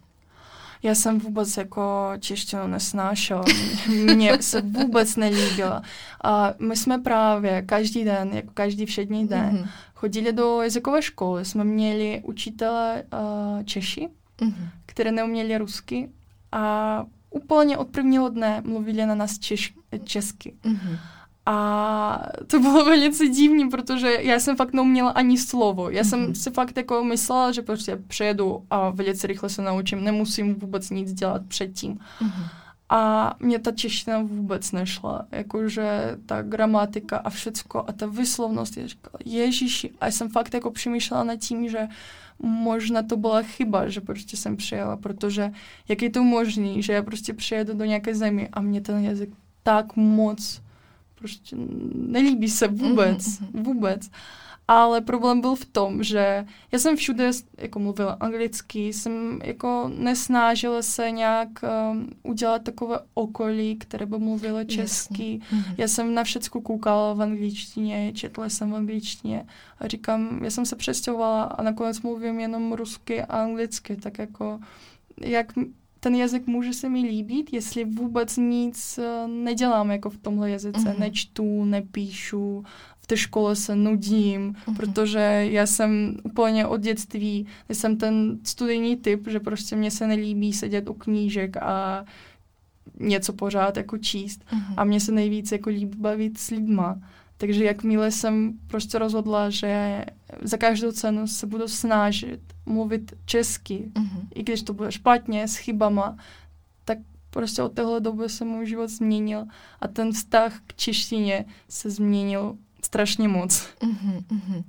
Já 0.83 0.95
jsem 0.95 1.19
vůbec 1.19 1.57
jako 1.57 2.13
češtinu 2.21 2.67
nesnášela. 2.67 3.45
Mně 3.89 4.43
se 4.43 4.61
vůbec 4.61 5.17
nelíbila. 5.17 5.83
A 6.25 6.55
my 6.59 6.77
jsme 6.77 6.99
právě 6.99 7.63
každý 7.63 8.05
den, 8.05 8.31
jako 8.33 8.51
každý 8.55 8.87
všední 8.87 9.29
den, 9.29 9.57
mm-hmm. 9.57 9.69
chodili 9.95 10.33
do 10.33 10.63
jazykové 10.63 11.03
školy. 11.03 11.45
Jsme 11.45 11.65
měli 11.65 12.23
učitele 12.25 13.03
uh, 13.13 13.63
Češi, 13.65 14.09
mm-hmm. 14.39 14.69
které 14.87 15.13
neuměli 15.13 15.59
rusky 15.59 16.09
a 16.55 17.07
úplně 17.31 17.79
od 17.79 17.89
prvního 17.89 18.29
dne 18.29 18.63
mluvili 18.65 19.07
na 19.07 19.15
nás 19.15 19.39
češ, 19.39 19.75
česky. 20.05 20.55
Mm-hmm. 20.65 20.99
A 21.47 22.27
to 22.47 22.61
bylo 22.61 22.85
velice 22.95 23.29
divné, 23.29 23.71
protože 23.71 24.19
já 24.21 24.41
jsem 24.41 24.57
fakt 24.57 24.73
neuměla 24.73 25.11
ani 25.11 25.39
slovo. 25.39 25.91
Já 25.91 26.03
mm-hmm. 26.03 26.09
jsem 26.09 26.35
si 26.35 26.51
fakt 26.51 26.77
jako 26.77 27.05
myslela, 27.05 27.53
že 27.53 27.63
prostě 27.63 27.97
přijedu 27.97 28.65
a 28.71 28.91
velice 28.91 29.27
rychle 29.27 29.49
se 29.49 29.63
naučím, 29.63 30.05
nemusím 30.05 30.55
vůbec 30.55 30.91
nic 30.91 31.13
dělat 31.13 31.43
předtím. 31.49 31.95
Mm-hmm. 31.95 32.49
A 32.89 33.35
mě 33.41 33.59
ta 33.59 33.73
čeština 33.73 34.19
vůbec 34.23 34.73
nešla, 34.73 35.27
jakože 35.31 36.17
ta 36.27 36.43
gramatika 36.43 37.17
a 37.17 37.31
všecko 37.31 37.85
a 37.89 37.93
ta 37.93 38.07
vyslovnost, 38.07 38.77
já 38.77 38.87
říkala, 38.87 39.19
ježiši, 39.25 39.91
a 40.01 40.07
jsem 40.07 40.29
fakt 40.29 40.55
jako 40.55 40.71
přemýšlela 40.71 41.25
nad 41.25 41.37
tím, 41.37 41.69
že 41.69 41.79
uh, 41.79 41.89
možná 42.45 43.03
to 43.03 43.17
byla 43.17 43.43
chyba, 43.43 43.89
že 43.89 44.01
prostě 44.01 44.37
jsem 44.37 44.57
přijela, 44.57 44.97
protože 44.97 45.53
jak 45.89 46.03
je 46.03 46.11
to 46.11 46.25
možné, 46.25 46.83
že 46.83 46.93
já 46.93 47.03
prostě 47.03 47.35
přijedu 47.35 47.75
do 47.75 47.85
nějaké 47.85 48.15
země 48.15 48.49
a 48.53 48.61
mě 48.61 48.81
ten 48.81 49.05
jazyk 49.05 49.31
tak 49.63 49.97
moc 49.97 50.63
prostě 51.15 51.57
nelíbí 51.95 52.49
se 52.49 52.69
vůbec, 52.69 53.25
mm-hmm. 53.25 53.63
vůbec. 53.63 54.11
Ale 54.69 55.01
problém 55.01 55.41
byl 55.41 55.55
v 55.55 55.65
tom, 55.65 56.03
že 56.03 56.47
já 56.73 56.79
jsem 56.79 56.97
všude 56.97 57.31
jako 57.59 57.79
mluvila 57.79 58.13
anglicky, 58.13 58.93
jsem 58.93 59.41
jako 59.45 59.91
nesnážila 59.99 60.83
se 60.83 61.11
nějak 61.11 61.49
um, 61.93 62.11
udělat 62.23 62.63
takové 62.63 62.99
okolí, 63.15 63.77
které 63.77 64.07
by 64.07 64.19
mluvilo 64.19 64.65
česky. 64.65 65.41
Mm-hmm. 65.53 65.75
Já 65.79 65.89
jsem 65.89 66.15
na 66.15 66.25
všecko 66.25 66.61
koukala 66.61 67.15
v 67.15 67.23
angličtině, 67.23 68.13
četla 68.13 68.49
jsem 68.49 68.71
v 68.71 68.75
angličtině 68.75 69.47
a 69.79 69.89
říkám, 69.89 70.41
já 70.45 70.51
jsem 70.51 70.67
se 70.67 70.77
přestěhovala 70.77 71.43
a 71.43 71.63
nakonec 71.63 72.01
mluvím 72.01 72.41
jenom 72.41 72.73
rusky 72.73 73.23
a 73.23 73.43
anglicky, 73.43 73.97
tak 73.97 74.19
jako 74.19 74.61
jak 75.21 75.53
ten 76.01 76.15
jazyk 76.15 76.47
může 76.47 76.73
se 76.73 76.89
mi 76.89 77.01
líbit, 77.01 77.53
jestli 77.53 77.85
vůbec 77.85 78.37
nic 78.37 78.99
uh, 78.99 79.31
nedělám 79.31 79.91
jako 79.91 80.11
v 80.11 80.19
tomhle 80.19 80.51
jazyce. 80.51 80.79
Mm-hmm. 80.79 80.99
Nečtu, 80.99 81.65
nepíšu, 81.65 82.65
v 83.05 83.07
té 83.07 83.17
škole 83.17 83.57
se 83.57 83.77
nudím, 83.77 84.53
mm-hmm. 84.53 84.77
protože 84.77 85.47
já 85.51 85.67
jsem 85.67 86.17
úplně 86.23 86.67
od 86.67 86.81
dětství, 86.81 87.47
jsem 87.69 87.97
ten 87.97 88.39
studijní 88.45 88.97
typ, 88.97 89.29
že 89.29 89.41
prostě 89.41 89.77
mě 89.77 89.91
se 89.91 90.07
nelíbí 90.07 90.53
sedět 90.53 90.89
u 90.89 90.95
knížek 90.95 91.57
a 91.57 92.05
něco 93.01 93.33
pořád 93.33 93.77
jako 93.77 93.99
číst. 93.99 94.45
Mm-hmm. 94.45 94.75
A 94.77 94.85
mně 94.85 95.01
se 95.01 95.13
nejvíc 95.13 95.53
jako 95.53 95.71
líbí 95.71 95.99
bavit 95.99 96.39
s 96.39 96.51
lidma. 96.51 97.01
Takže 97.37 97.65
jakmile 97.65 98.11
jsem 98.11 98.53
prostě 98.67 98.99
rozhodla, 98.99 99.51
že 99.51 100.05
za 100.43 100.57
každou 100.57 100.93
cenu 100.93 101.27
se 101.27 101.47
budu 101.47 101.69
snažit 101.69 102.41
mluvit 102.67 103.13
česky, 103.27 103.91
mm-hmm. 103.95 104.29
i 104.35 104.43
když 104.43 104.63
to 104.63 104.73
bude 104.73 104.93
špatně, 104.93 105.49
s 105.49 105.57
chybama, 105.57 106.17
tak 106.85 106.99
prostě 107.31 107.63
od 107.63 107.73
téhle 107.73 108.01
doby 108.01 108.29
se 108.29 108.45
můj 108.45 108.67
život 108.67 108.89
změnil 108.89 109.45
a 109.81 109.89
ten 109.89 110.13
vztah 110.13 110.61
k 110.67 110.75
češtině 110.75 111.45
se 111.69 111.91
změnil 111.91 112.57
strašně 112.85 113.29
moc. 113.29 113.67
Uh-huh, 113.81 114.25
uh-huh. 114.33 114.65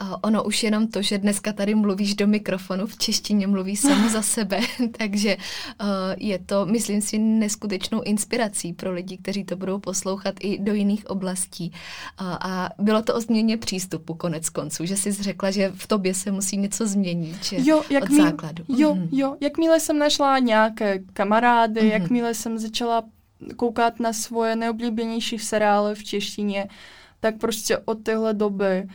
Uh, 0.00 0.16
ono 0.22 0.44
už 0.44 0.62
jenom 0.62 0.88
to, 0.88 1.02
že 1.02 1.18
dneska 1.18 1.52
tady 1.52 1.74
mluvíš 1.74 2.14
do 2.14 2.26
mikrofonu, 2.26 2.86
v 2.86 2.96
češtině 2.96 3.46
mluví 3.46 3.76
samo 3.76 4.08
za 4.08 4.22
sebe, 4.22 4.60
takže 4.98 5.36
uh, 5.36 5.86
je 6.16 6.38
to, 6.38 6.66
myslím 6.66 7.00
si, 7.00 7.18
neskutečnou 7.18 8.02
inspirací 8.02 8.72
pro 8.72 8.92
lidi, 8.92 9.16
kteří 9.16 9.44
to 9.44 9.56
budou 9.56 9.78
poslouchat 9.78 10.34
i 10.40 10.58
do 10.58 10.74
jiných 10.74 11.10
oblastí. 11.10 11.72
Uh, 12.20 12.26
a 12.40 12.70
bylo 12.78 13.02
to 13.02 13.14
o 13.14 13.20
změně 13.20 13.56
přístupu 13.56 14.14
konec 14.14 14.48
konců, 14.48 14.84
že 14.84 14.96
jsi 14.96 15.12
řekla, 15.12 15.50
že 15.50 15.72
v 15.74 15.86
tobě 15.86 16.14
se 16.14 16.30
musí 16.30 16.56
něco 16.56 16.86
změnit, 16.86 17.44
že 17.44 17.56
jo, 17.60 17.82
jak 17.90 18.02
od 18.02 18.10
mý, 18.10 18.16
základu. 18.16 18.64
Jo, 18.68 18.94
uh-huh. 18.94 19.08
jo, 19.12 19.36
jakmile 19.40 19.80
jsem 19.80 19.98
našla 19.98 20.38
nějaké 20.38 20.98
kamarády, 21.12 21.80
uh-huh. 21.80 21.92
jakmile 21.92 22.34
jsem 22.34 22.58
začala 22.58 23.02
koukat 23.56 24.00
na 24.00 24.12
svoje 24.12 24.56
neoblíbenější 24.56 25.38
seriály 25.38 25.94
v 25.94 26.04
češtině, 26.04 26.68
tak 27.20 27.38
prostě 27.38 27.78
od 27.78 28.02
téhle 28.02 28.34
doby 28.34 28.88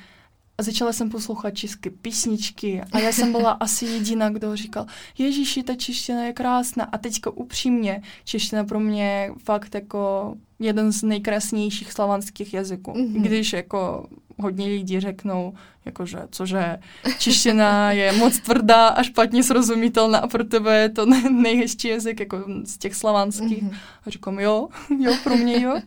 začala 0.61 0.93
jsem 0.93 1.09
poslouchat 1.09 1.51
české 1.51 1.89
písničky 1.89 2.81
a 2.91 2.99
já 2.99 3.11
jsem 3.11 3.31
byla 3.31 3.51
asi 3.59 3.85
jediná, 3.85 4.29
kdo 4.29 4.55
říkal, 4.55 4.85
Ježíši, 5.17 5.63
ta 5.63 5.75
čeština 5.75 6.23
je 6.23 6.33
krásná. 6.33 6.83
A 6.83 6.97
teďka 6.97 7.29
upřímně, 7.29 8.01
čeština 8.23 8.63
pro 8.63 8.79
mě 8.79 9.03
je 9.03 9.31
fakt 9.43 9.75
jako 9.75 10.33
jeden 10.59 10.91
z 10.91 11.03
nejkrásnějších 11.03 11.91
slovanských 11.91 12.53
jazyků. 12.53 12.91
Mm-hmm. 12.91 13.21
Když 13.21 13.53
jako 13.53 14.07
hodně 14.37 14.67
lidí 14.67 14.99
řeknou, 14.99 15.53
jakože, 15.85 16.19
cože, 16.31 16.77
čeština 17.19 17.91
je 17.91 18.11
moc 18.11 18.39
tvrdá 18.39 18.87
a 18.87 19.03
špatně 19.03 19.43
srozumitelná 19.43 20.19
a 20.19 20.27
pro 20.27 20.43
tebe 20.43 20.77
je 20.77 20.89
to 20.89 21.05
nejhezčí 21.31 21.87
jazyk 21.87 22.19
jako 22.19 22.43
z 22.63 22.77
těch 22.77 22.95
slovanských. 22.95 23.63
Mm-hmm. 23.63 23.77
A 24.05 24.09
říkám, 24.09 24.39
jo, 24.39 24.67
jo, 24.99 25.13
pro 25.23 25.37
mě 25.37 25.61
jo. 25.61 25.81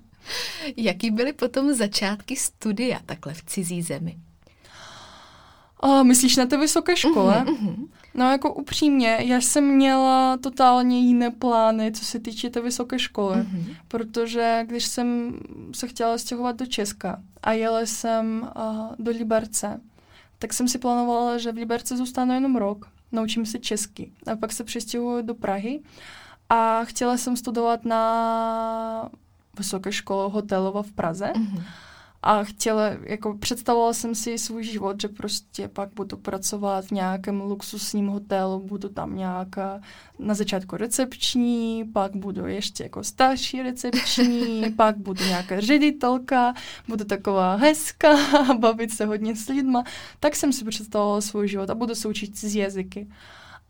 Jaký 0.77 1.11
byly 1.11 1.33
potom 1.33 1.75
začátky 1.75 2.37
studia 2.37 3.01
takhle 3.07 3.35
v 3.35 3.45
cizí 3.45 3.83
zemi? 3.83 4.17
A 5.81 6.03
myslíš 6.03 6.37
na 6.37 6.47
té 6.47 6.57
vysoké 6.57 6.97
škole? 6.97 7.45
Uh-huh, 7.47 7.89
No 8.15 8.31
jako 8.31 8.55
upřímně, 8.55 9.19
já 9.21 9.41
jsem 9.41 9.65
měla 9.65 10.37
totálně 10.37 11.01
jiné 11.01 11.31
plány, 11.31 11.93
co 11.93 12.05
se 12.05 12.21
týče 12.21 12.51
té 12.51 12.61
vysoké 12.61 12.99
školy, 12.99 13.37
uh-huh. 13.37 13.77
protože 13.89 14.65
když 14.67 14.85
jsem 14.85 15.39
se 15.75 15.89
chtěla 15.89 16.19
stěhovat 16.19 16.57
do 16.57 16.67
Česka 16.67 17.23
a 17.43 17.53
jela 17.53 17.81
jsem 17.81 18.51
uh, 18.57 18.95
do 18.99 19.11
Liberce, 19.11 19.81
tak 20.39 20.53
jsem 20.53 20.69
si 20.69 20.79
plánovala, 20.79 21.39
že 21.39 21.53
v 21.53 21.57
Liberce 21.57 21.97
zůstanu 21.97 22.35
jenom 22.35 22.57
rok, 22.57 22.89
naučím 23.13 23.47
se 23.47 23.59
česky 23.59 24.13
a 24.33 24.37
pak 24.37 24.53
se 24.53 24.65
přestěhuji 24.65 25.23
do 25.23 25.35
Prahy 25.35 25.81
a 26.49 26.85
chtěla 26.85 27.17
jsem 27.17 27.37
studovat 27.37 27.85
na 27.85 29.11
vysoké 29.59 29.93
škole 29.93 30.31
hotelova 30.31 30.83
v 30.83 30.93
Praze. 30.93 31.33
Mm-hmm. 31.35 31.63
A 32.23 32.45
chtěla, 32.45 32.83
jako 33.03 33.35
představovala 33.39 33.93
jsem 33.93 34.15
si 34.15 34.39
svůj 34.39 34.65
život, 34.65 35.01
že 35.01 35.09
prostě 35.09 35.69
pak 35.69 35.89
budu 35.95 36.17
pracovat 36.17 36.85
v 36.85 36.91
nějakém 36.91 37.41
luxusním 37.41 38.07
hotelu, 38.07 38.61
budu 38.61 38.89
tam 38.89 39.17
nějaká 39.17 39.81
na 40.19 40.35
začátku 40.35 40.77
recepční, 40.77 41.85
pak 41.93 42.17
budu 42.17 42.47
ještě 42.47 42.83
jako 42.83 43.05
starší 43.05 43.63
recepční, 43.63 44.73
pak 44.77 44.97
budu 44.97 45.25
nějaká 45.25 45.61
ředitelka, 45.61 46.55
budu 46.89 47.05
taková 47.05 47.57
hezká, 47.57 48.17
bavit 48.59 48.93
se 48.93 49.07
hodně 49.07 49.37
s 49.37 49.49
lidma. 49.49 49.85
Tak 50.21 50.37
jsem 50.37 50.53
si 50.53 50.65
představovala 50.65 51.21
svůj 51.21 51.49
život 51.49 51.71
a 51.71 51.75
budu 51.75 51.95
se 51.95 52.09
učit 52.09 52.39
z 52.39 52.57
jazyky 52.57 53.09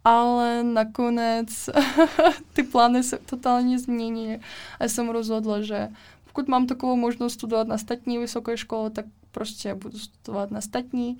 ale 0.07 0.63
nakonec 0.63 1.71
ty 2.53 2.63
plány 2.63 3.03
se 3.03 3.19
totálně 3.19 3.79
změnily 3.79 4.41
a 4.81 4.85
jsem 4.85 5.09
rozhodla, 5.09 5.63
že 5.63 5.89
pokud 6.25 6.49
mám 6.49 6.67
takovou 6.67 6.97
možnost 6.97 7.33
studovat 7.33 7.69
na 7.69 7.79
statní 7.79 8.19
vysoké 8.19 8.57
škole, 8.57 8.91
tak 8.91 9.05
prostě 9.31 9.75
budu 9.75 9.99
studovat 9.99 10.51
na 10.51 10.61
statní 10.61 11.19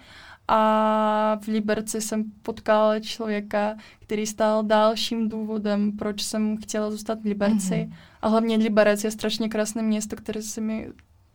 a 0.49 1.39
v 1.43 1.47
Liberci 1.47 2.01
jsem 2.01 2.25
potkala 2.43 3.01
člověka, 3.01 3.77
který 4.01 4.27
stál 4.27 4.63
dalším 4.63 5.29
důvodem, 5.29 5.93
proč 5.93 6.23
jsem 6.23 6.57
chtěla 6.57 6.91
zůstat 6.91 7.21
v 7.21 7.25
Liberci. 7.25 7.75
Mm-hmm. 7.75 7.95
A 8.23 8.29
hlavně 8.29 8.57
Liberec 8.57 9.05
je 9.05 9.11
strašně 9.11 9.49
krásné 9.49 9.83
město, 9.83 10.17
které 10.17 10.43
se 10.43 10.61
mi 10.61 10.89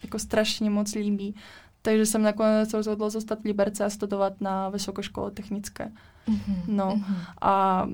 jako 0.03 0.19
strašně 0.19 0.69
moc 0.69 0.95
líbí. 0.95 1.35
Takže 1.81 2.05
jsem 2.05 2.21
nakonec 2.21 2.73
rozhodla 2.73 3.09
zůstat 3.09 3.41
v 3.41 3.45
Liberce 3.45 3.85
a 3.85 3.89
studovat 3.89 4.41
na 4.41 4.69
Vysoké 4.69 5.03
škole 5.03 5.31
technické. 5.31 5.91
Mm-hmm. 6.27 6.75
No 6.75 6.95
mm-hmm. 6.95 7.21
a 7.41 7.87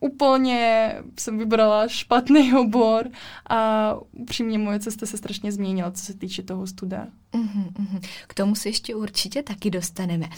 úplně 0.00 0.94
jsem 1.18 1.38
vybrala 1.38 1.88
špatný 1.88 2.54
obor 2.54 3.08
a 3.48 3.94
upřímně 4.12 4.58
moje 4.58 4.80
cesta 4.80 5.06
se 5.06 5.16
strašně 5.16 5.52
změnila, 5.52 5.90
co 5.90 6.04
se 6.04 6.14
týče 6.14 6.42
toho 6.42 6.66
studia. 6.66 7.06
Mm-hmm. 7.32 8.00
K 8.26 8.34
tomu 8.34 8.54
se 8.54 8.68
ještě 8.68 8.94
určitě 8.94 9.42
taky 9.42 9.70
dostaneme. 9.70 10.28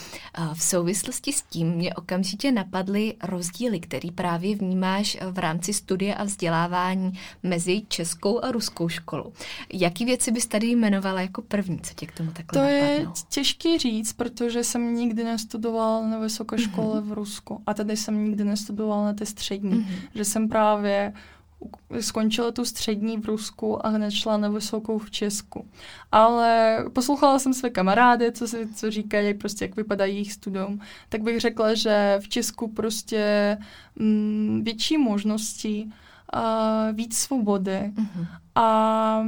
V 0.54 0.62
souvislosti 0.62 1.33
s 1.33 1.42
tím 1.42 1.71
mě 1.71 1.95
okamžitě 1.95 2.52
napadly 2.52 3.14
rozdíly, 3.23 3.81
který 3.81 4.11
právě 4.11 4.57
vnímáš 4.57 5.19
v 5.31 5.38
rámci 5.38 5.73
studia 5.73 6.14
a 6.14 6.25
vzdělávání 6.25 7.12
mezi 7.42 7.83
českou 7.88 8.45
a 8.45 8.52
ruskou 8.52 8.88
školou. 8.88 9.33
Jaký 9.73 10.04
věci 10.04 10.33
bys 10.33 10.47
tady 10.47 10.66
jmenovala 10.66 11.21
jako 11.21 11.42
první, 11.42 11.81
co 11.81 11.95
tě 11.95 12.07
k 12.07 12.12
tomu 12.12 12.31
takhle 12.31 12.62
To 12.62 12.75
napadlo? 12.75 13.00
je 13.00 13.07
těžký 13.28 13.78
říct, 13.78 14.12
protože 14.12 14.64
jsem 14.64 14.95
nikdy 14.95 15.25
nestudovala 15.25 16.09
na 16.09 16.19
vysoké 16.19 16.59
škole 16.59 17.00
mm-hmm. 17.00 17.09
v 17.09 17.12
Rusku 17.12 17.62
a 17.66 17.75
tady 17.75 17.97
jsem 17.97 18.25
nikdy 18.25 18.45
nestudovala 18.45 19.04
na 19.04 19.12
té 19.12 19.26
střední, 19.26 19.51
mm-hmm. 19.61 19.87
že 20.14 20.25
jsem 20.25 20.49
právě 20.49 21.12
skončila 22.00 22.50
tu 22.50 22.64
střední 22.64 23.16
v 23.18 23.26
Rusku 23.26 23.87
a 23.87 23.88
hned 23.88 24.11
šla 24.11 24.37
na 24.37 24.49
vysokou 24.49 24.99
v 24.99 25.11
Česku. 25.11 25.66
Ale 26.12 26.78
poslouchala 26.92 27.38
jsem 27.38 27.54
své 27.54 27.71
kamarády, 27.71 28.32
co, 28.32 28.49
si, 28.49 28.75
co 28.75 28.90
říkají, 28.90 29.35
prostě 29.35 29.64
jak 29.64 29.76
vypadá 29.76 30.04
jejich 30.04 30.32
studium, 30.32 30.80
tak 31.09 31.23
bych 31.23 31.40
řekla, 31.40 31.75
že 31.75 32.18
v 32.23 32.28
Česku 32.28 32.68
prostě 32.68 33.59
m, 33.97 34.06
mm, 34.06 34.64
větší 34.64 34.99
možnosti, 34.99 35.88
a 36.32 36.90
víc 36.92 37.16
svobody 37.16 37.92
uh-huh. 37.94 38.26
a 38.54 39.26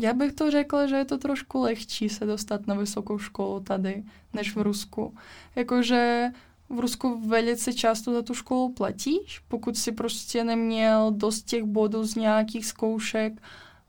já 0.00 0.12
bych 0.12 0.32
to 0.32 0.50
řekla, 0.50 0.86
že 0.86 0.96
je 0.96 1.04
to 1.04 1.18
trošku 1.18 1.60
lehčí 1.60 2.08
se 2.08 2.26
dostat 2.26 2.66
na 2.66 2.74
vysokou 2.74 3.18
školu 3.18 3.60
tady, 3.60 4.02
než 4.32 4.56
v 4.56 4.62
Rusku. 4.62 5.14
Jakože 5.56 6.30
v 6.68 6.80
Rusku 6.80 7.28
velice 7.28 7.72
často 7.72 8.12
za 8.12 8.22
tu 8.22 8.34
školu 8.34 8.72
platíš, 8.72 9.38
pokud 9.48 9.76
si 9.76 9.92
prostě 9.92 10.44
neměl 10.44 11.10
dost 11.10 11.42
těch 11.42 11.64
bodů 11.64 12.04
z 12.04 12.14
nějakých 12.14 12.66
zkoušek. 12.66 13.42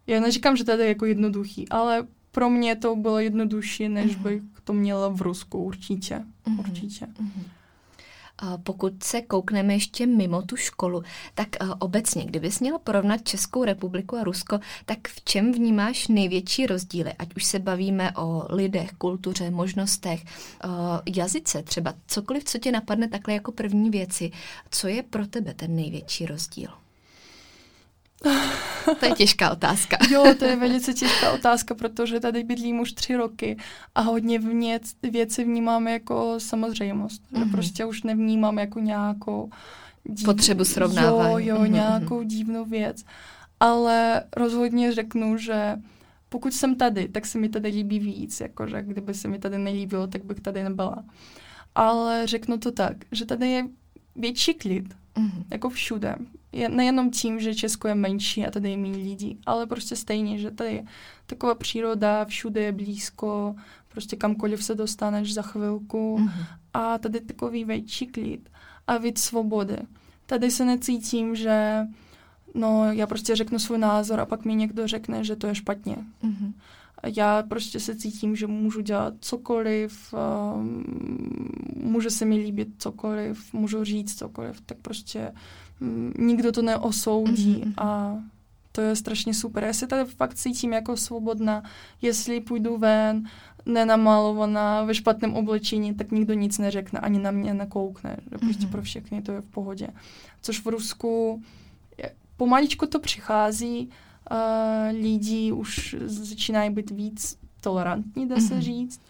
Já 0.07 0.19
neříkám, 0.19 0.57
že 0.57 0.63
tady 0.63 0.83
je 0.83 0.87
jako 0.87 1.05
jednoduchý, 1.05 1.69
ale 1.69 2.07
pro 2.31 2.49
mě 2.49 2.75
to 2.75 2.95
bylo 2.95 3.19
jednodušší, 3.19 3.89
než 3.89 4.17
uh-huh. 4.17 4.21
bych 4.21 4.41
to 4.63 4.73
měla 4.73 5.07
v 5.09 5.21
Rusku, 5.21 5.63
určitě. 5.63 6.25
Uh-huh. 6.45 6.59
určitě. 6.59 7.05
Uh-huh. 7.05 7.43
Pokud 8.63 9.03
se 9.03 9.21
koukneme 9.21 9.73
ještě 9.73 10.05
mimo 10.05 10.41
tu 10.41 10.55
školu, 10.55 11.03
tak 11.33 11.47
eh, 11.55 11.65
obecně, 11.79 12.25
kdybys 12.25 12.59
měla 12.59 12.79
porovnat 12.79 13.27
Českou 13.27 13.63
republiku 13.63 14.17
a 14.17 14.23
Rusko, 14.23 14.59
tak 14.85 15.07
v 15.07 15.23
čem 15.23 15.51
vnímáš 15.51 16.07
největší 16.07 16.65
rozdíly? 16.65 17.13
Ať 17.13 17.35
už 17.35 17.43
se 17.43 17.59
bavíme 17.59 18.11
o 18.15 18.45
lidech, 18.49 18.91
kultuře, 18.91 19.51
možnostech, 19.51 20.23
eh, 20.25 20.67
jazyce 21.15 21.63
třeba, 21.63 21.93
cokoliv, 22.07 22.43
co 22.43 22.57
tě 22.57 22.71
napadne 22.71 23.07
takhle 23.07 23.33
jako 23.33 23.51
první 23.51 23.89
věci. 23.89 24.31
Co 24.71 24.87
je 24.87 25.03
pro 25.03 25.27
tebe 25.27 25.53
ten 25.53 25.75
největší 25.75 26.25
rozdíl? 26.25 26.84
To 28.99 29.05
je 29.05 29.11
těžká 29.11 29.51
otázka. 29.51 29.97
jo, 30.11 30.33
to 30.39 30.45
je 30.45 30.55
velice 30.55 30.93
těžká 30.93 31.31
otázka, 31.31 31.75
protože 31.75 32.19
tady 32.19 32.43
bydlím 32.43 32.79
už 32.79 32.93
tři 32.93 33.15
roky 33.15 33.57
a 33.95 34.01
hodně 34.01 34.39
věc, 34.39 34.81
věci 35.11 35.43
vnímám 35.43 35.87
jako 35.87 36.35
samozřejmost. 36.37 37.21
Mm-hmm. 37.21 37.39
Mhm. 37.39 37.51
prostě 37.51 37.85
už 37.85 38.03
nevnímám 38.03 38.57
jako 38.57 38.79
nějakou 38.79 39.49
dív... 40.03 40.25
potřebu 40.25 40.65
srovnávání. 40.65 41.47
Jo, 41.47 41.55
jo, 41.55 41.61
mm-hmm. 41.61 41.71
nějakou 41.71 42.23
divnou 42.23 42.65
věc. 42.65 43.05
Ale 43.59 44.23
rozhodně 44.37 44.93
řeknu, 44.93 45.37
že 45.37 45.75
pokud 46.29 46.53
jsem 46.53 46.75
tady, 46.75 47.07
tak 47.07 47.25
se 47.25 47.37
mi 47.37 47.49
tady 47.49 47.69
líbí 47.69 47.99
víc, 47.99 48.39
jakože 48.39 48.81
kdyby 48.81 49.13
se 49.13 49.27
mi 49.27 49.39
tady 49.39 49.57
nelíbilo, 49.57 50.07
tak 50.07 50.25
bych 50.25 50.39
tady 50.39 50.63
nebyla. 50.63 51.03
Ale 51.75 52.27
řeknu 52.27 52.57
to 52.57 52.71
tak, 52.71 52.97
že 53.11 53.25
tady 53.25 53.49
je 53.49 53.67
větší 54.15 54.53
klid, 54.53 54.85
mm-hmm. 55.15 55.43
jako 55.51 55.69
všude 55.69 56.15
nejenom 56.69 57.11
tím, 57.11 57.39
že 57.39 57.55
Česko 57.55 57.87
je 57.87 57.95
menší 57.95 58.45
a 58.45 58.51
tady 58.51 58.69
je 58.71 58.77
méně 58.77 58.97
lidí, 58.97 59.39
ale 59.45 59.65
prostě 59.65 59.95
stejně, 59.95 60.37
že 60.37 60.51
tady 60.51 60.73
je 60.73 60.85
taková 61.25 61.55
příroda, 61.55 62.25
všude 62.25 62.61
je 62.61 62.71
blízko, 62.71 63.55
prostě 63.89 64.15
kamkoliv 64.15 64.63
se 64.63 64.75
dostaneš 64.75 65.33
za 65.33 65.41
chvilku 65.41 66.17
mm-hmm. 66.19 66.45
a 66.73 66.97
tady 66.97 67.21
takový 67.21 67.65
větší 67.65 68.07
klid 68.07 68.49
a 68.87 68.97
víc 68.97 69.19
svobody. 69.19 69.77
Tady 70.25 70.51
se 70.51 70.65
necítím, 70.65 71.35
že 71.35 71.87
no, 72.53 72.91
já 72.91 73.07
prostě 73.07 73.35
řeknu 73.35 73.59
svůj 73.59 73.77
názor 73.77 74.19
a 74.19 74.25
pak 74.25 74.45
mi 74.45 74.55
někdo 74.55 74.87
řekne, 74.87 75.23
že 75.23 75.35
to 75.35 75.47
je 75.47 75.55
špatně. 75.55 75.95
Mm-hmm. 76.23 76.53
Já 77.15 77.43
prostě 77.43 77.79
se 77.79 77.95
cítím, 77.95 78.35
že 78.35 78.47
můžu 78.47 78.81
dělat 78.81 79.13
cokoliv, 79.19 80.13
um, 80.55 80.83
může 81.75 82.09
se 82.09 82.25
mi 82.25 82.35
líbit 82.35 82.67
cokoliv, 82.77 83.53
můžu 83.53 83.83
říct 83.83 84.15
cokoliv, 84.15 84.61
tak 84.61 84.77
prostě 84.81 85.31
nikdo 86.17 86.51
to 86.51 86.61
neosoudí 86.61 87.63
mm-hmm. 87.65 87.73
a 87.77 88.17
to 88.71 88.81
je 88.81 88.95
strašně 88.95 89.33
super. 89.33 89.63
Já 89.63 89.73
se 89.73 89.87
tady 89.87 90.05
fakt 90.05 90.33
cítím 90.35 90.73
jako 90.73 90.97
svobodná. 90.97 91.63
Jestli 92.01 92.41
půjdu 92.41 92.77
ven, 92.77 93.29
nenamalovaná, 93.65 94.83
ve 94.83 94.95
špatném 94.95 95.33
oblečení, 95.33 95.93
tak 95.93 96.11
nikdo 96.11 96.33
nic 96.33 96.57
neřekne, 96.57 96.99
ani 96.99 97.19
na 97.19 97.31
mě 97.31 97.53
nekoukne. 97.53 98.17
Že 98.31 98.37
prostě 98.37 98.65
mm-hmm. 98.65 98.71
pro 98.71 98.81
všechny 98.81 99.21
to 99.21 99.31
je 99.31 99.41
v 99.41 99.49
pohodě. 99.49 99.87
Což 100.41 100.65
v 100.65 100.67
Rusku 100.67 101.41
pomaličku 102.37 102.87
to 102.87 102.99
přichází, 102.99 103.89
uh, 104.31 104.37
lidi 105.01 105.51
už 105.51 105.95
začínají 106.05 106.69
být 106.69 106.91
víc 106.91 107.37
tolerantní, 107.61 108.27
dá 108.27 108.35
se 108.35 108.41
mm-hmm. 108.41 108.59
říct, 108.59 109.01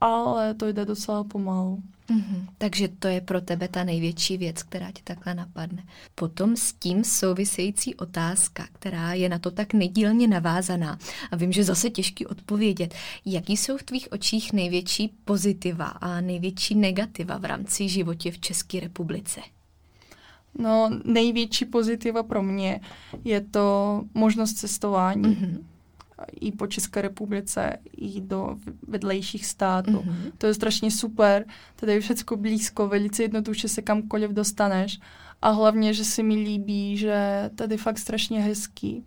ale 0.00 0.54
to 0.54 0.68
jde 0.68 0.84
docela 0.84 1.24
pomalu. 1.24 1.82
Mm-hmm. 2.10 2.46
Takže 2.58 2.88
to 2.88 3.08
je 3.08 3.20
pro 3.20 3.40
tebe 3.40 3.68
ta 3.68 3.84
největší 3.84 4.36
věc, 4.36 4.62
která 4.62 4.90
ti 4.90 5.02
takhle 5.04 5.34
napadne. 5.34 5.84
Potom 6.14 6.56
s 6.56 6.72
tím 6.72 7.04
související 7.04 7.94
otázka, 7.94 8.66
která 8.72 9.12
je 9.12 9.28
na 9.28 9.38
to 9.38 9.50
tak 9.50 9.74
nedílně 9.74 10.28
navázaná. 10.28 10.98
A 11.30 11.36
vím, 11.36 11.52
že 11.52 11.64
zase 11.64 11.90
těžký 11.90 12.26
odpovědět. 12.26 12.94
Jaký 13.24 13.56
jsou 13.56 13.76
v 13.76 13.82
tvých 13.82 14.12
očích 14.12 14.52
největší 14.52 15.14
pozitiva 15.24 15.86
a 15.86 16.20
největší 16.20 16.74
negativa 16.74 17.38
v 17.38 17.44
rámci 17.44 17.88
životě 17.88 18.30
v 18.30 18.38
České 18.38 18.80
republice? 18.80 19.40
No, 20.58 20.90
největší 21.04 21.64
pozitiva 21.64 22.22
pro 22.22 22.42
mě 22.42 22.80
je 23.24 23.40
to 23.40 24.02
možnost 24.14 24.52
cestování. 24.52 25.22
Mm-hmm 25.22 25.69
i 26.40 26.52
po 26.52 26.66
České 26.66 27.02
republice, 27.02 27.76
i 27.96 28.20
do 28.20 28.56
vedlejších 28.88 29.46
států. 29.46 29.90
Mm-hmm. 29.90 30.32
To 30.38 30.46
je 30.46 30.54
strašně 30.54 30.90
super, 30.90 31.44
tady 31.76 31.92
je 31.92 32.00
všechno 32.00 32.36
blízko, 32.36 32.88
velice 32.88 33.22
jednoduše 33.22 33.68
se 33.68 33.82
kamkoliv 33.82 34.30
dostaneš 34.30 35.00
a 35.42 35.50
hlavně, 35.50 35.94
že 35.94 36.04
se 36.04 36.22
mi 36.22 36.34
líbí, 36.34 36.96
že 36.96 37.50
tady 37.54 37.76
fakt 37.76 37.98
strašně 37.98 38.40
hezký. 38.40 39.04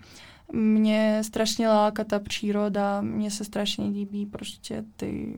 Mě 0.54 1.20
strašně 1.22 1.68
láká 1.68 2.04
ta 2.04 2.20
příroda, 2.20 3.02
mně 3.02 3.32
se 3.32 3.44
strašně 3.44 3.86
líbí 3.86 4.26
prostě 4.26 4.84
ty 4.96 5.38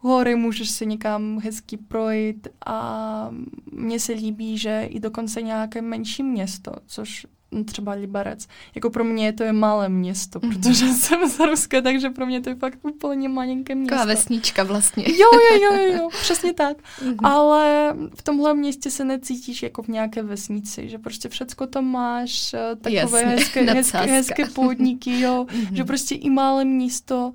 hory, 0.00 0.34
můžeš 0.34 0.70
se 0.70 0.84
někam 0.84 1.40
hezky 1.44 1.76
projít 1.76 2.48
a 2.66 3.30
mně 3.72 4.00
se 4.00 4.12
líbí, 4.12 4.58
že 4.58 4.88
i 4.90 5.00
dokonce 5.00 5.42
nějaké 5.42 5.82
menší 5.82 6.22
město, 6.22 6.72
což 6.86 7.26
třeba 7.64 7.92
Liberec. 7.92 8.46
Jako 8.74 8.90
pro 8.90 9.04
mě 9.04 9.32
to 9.32 9.42
je 9.44 9.52
malé 9.52 9.88
město, 9.88 10.38
mm-hmm. 10.38 10.48
protože 10.48 10.86
jsem 10.92 11.28
z 11.28 11.40
Ruska, 11.40 11.80
takže 11.80 12.10
pro 12.10 12.26
mě 12.26 12.40
to 12.40 12.48
je 12.48 12.54
fakt 12.54 12.78
úplně 12.82 13.28
malinké 13.28 13.74
město. 13.74 13.94
Taková 13.94 14.14
vesnička 14.14 14.62
vlastně. 14.62 15.04
Jo, 15.06 15.28
jo, 15.32 15.58
jo, 15.62 15.82
jo, 15.82 15.96
jo 15.96 16.08
přesně 16.20 16.52
tak. 16.52 16.76
Mm-hmm. 16.76 17.26
Ale 17.26 17.94
v 18.14 18.22
tomhle 18.22 18.54
městě 18.54 18.90
se 18.90 19.04
necítíš 19.04 19.62
jako 19.62 19.82
v 19.82 19.88
nějaké 19.88 20.22
vesnici, 20.22 20.88
že 20.88 20.98
prostě 20.98 21.28
všecko 21.28 21.66
tam 21.66 21.84
máš, 21.84 22.54
eh, 22.54 22.76
takové 22.76 22.94
Jasně, 22.94 23.26
hezké, 23.26 23.62
hezké, 23.62 23.98
hezké 23.98 24.46
podniky, 24.46 25.20
jo, 25.20 25.46
mm-hmm. 25.48 25.72
že 25.76 25.84
prostě 25.84 26.14
i 26.14 26.30
malé 26.30 26.64
město 26.64 27.28
uh, 27.28 27.34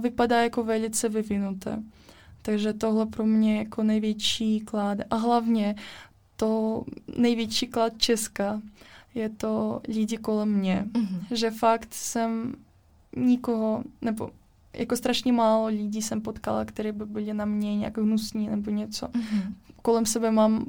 vypadá 0.00 0.42
jako 0.42 0.64
velice 0.64 1.08
vyvinuté. 1.08 1.82
Takže 2.42 2.72
tohle 2.72 3.06
pro 3.06 3.26
mě 3.26 3.58
jako 3.58 3.82
největší 3.82 4.60
klad. 4.60 4.98
A 5.10 5.16
hlavně 5.16 5.74
to 6.36 6.84
největší 7.16 7.66
klad 7.66 7.92
Česka 7.98 8.60
je 9.14 9.28
to 9.28 9.80
lidi 9.88 10.16
kolem 10.16 10.48
mě. 10.48 10.84
Mm-hmm. 10.92 11.20
Že 11.30 11.50
fakt 11.50 11.94
jsem 11.94 12.54
nikoho, 13.16 13.84
nebo 14.02 14.30
jako 14.72 14.96
strašně 14.96 15.32
málo 15.32 15.66
lidí 15.66 16.02
jsem 16.02 16.20
potkala, 16.20 16.64
které 16.64 16.92
by 16.92 17.06
byly 17.06 17.34
na 17.34 17.44
mě 17.44 17.76
nějak 17.76 17.98
hnusní 17.98 18.48
nebo 18.48 18.70
něco. 18.70 19.06
Mm-hmm. 19.06 19.52
Kolem 19.82 20.06
sebe 20.06 20.30
mám 20.30 20.66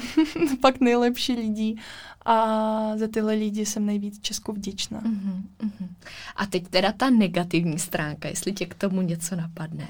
fakt 0.60 0.80
nejlepší 0.80 1.32
lidi 1.32 1.76
a 2.24 2.96
za 2.96 3.08
tyhle 3.08 3.34
lidi 3.34 3.66
jsem 3.66 3.86
nejvíc 3.86 4.20
českou 4.20 4.52
vděčná. 4.52 5.00
Mm-hmm. 5.00 5.88
A 6.36 6.46
teď 6.46 6.68
teda 6.68 6.92
ta 6.92 7.10
negativní 7.10 7.78
stránka, 7.78 8.28
jestli 8.28 8.52
tě 8.52 8.66
k 8.66 8.74
tomu 8.74 9.02
něco 9.02 9.36
napadne. 9.36 9.88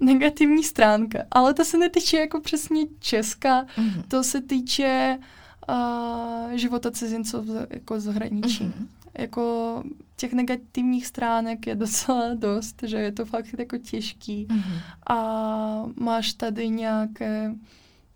Negativní 0.00 0.64
stránka, 0.64 1.18
ale 1.30 1.54
to 1.54 1.64
se 1.64 1.78
netýče 1.78 2.16
jako 2.16 2.40
přesně 2.40 2.84
Česka, 3.00 3.64
mm-hmm. 3.64 4.02
to 4.08 4.24
se 4.24 4.40
týče 4.40 5.18
uh, 5.18 5.24
uh, 5.68 6.52
života 6.52 6.90
cizinců 6.90 7.44
jako 7.70 8.00
zahraničí. 8.00 8.64
Mm-hmm. 8.64 8.86
Jako 9.18 9.82
těch 10.16 10.32
negativních 10.32 11.06
stránek 11.06 11.66
je 11.66 11.74
docela 11.74 12.34
dost, 12.34 12.82
že 12.82 12.96
je 12.96 13.12
to 13.12 13.24
fakt 13.24 13.58
jako 13.58 13.78
těžký 13.78 14.46
mm-hmm. 14.46 14.80
a 15.06 15.84
máš 16.00 16.32
tady 16.32 16.68
nějaké 16.68 17.54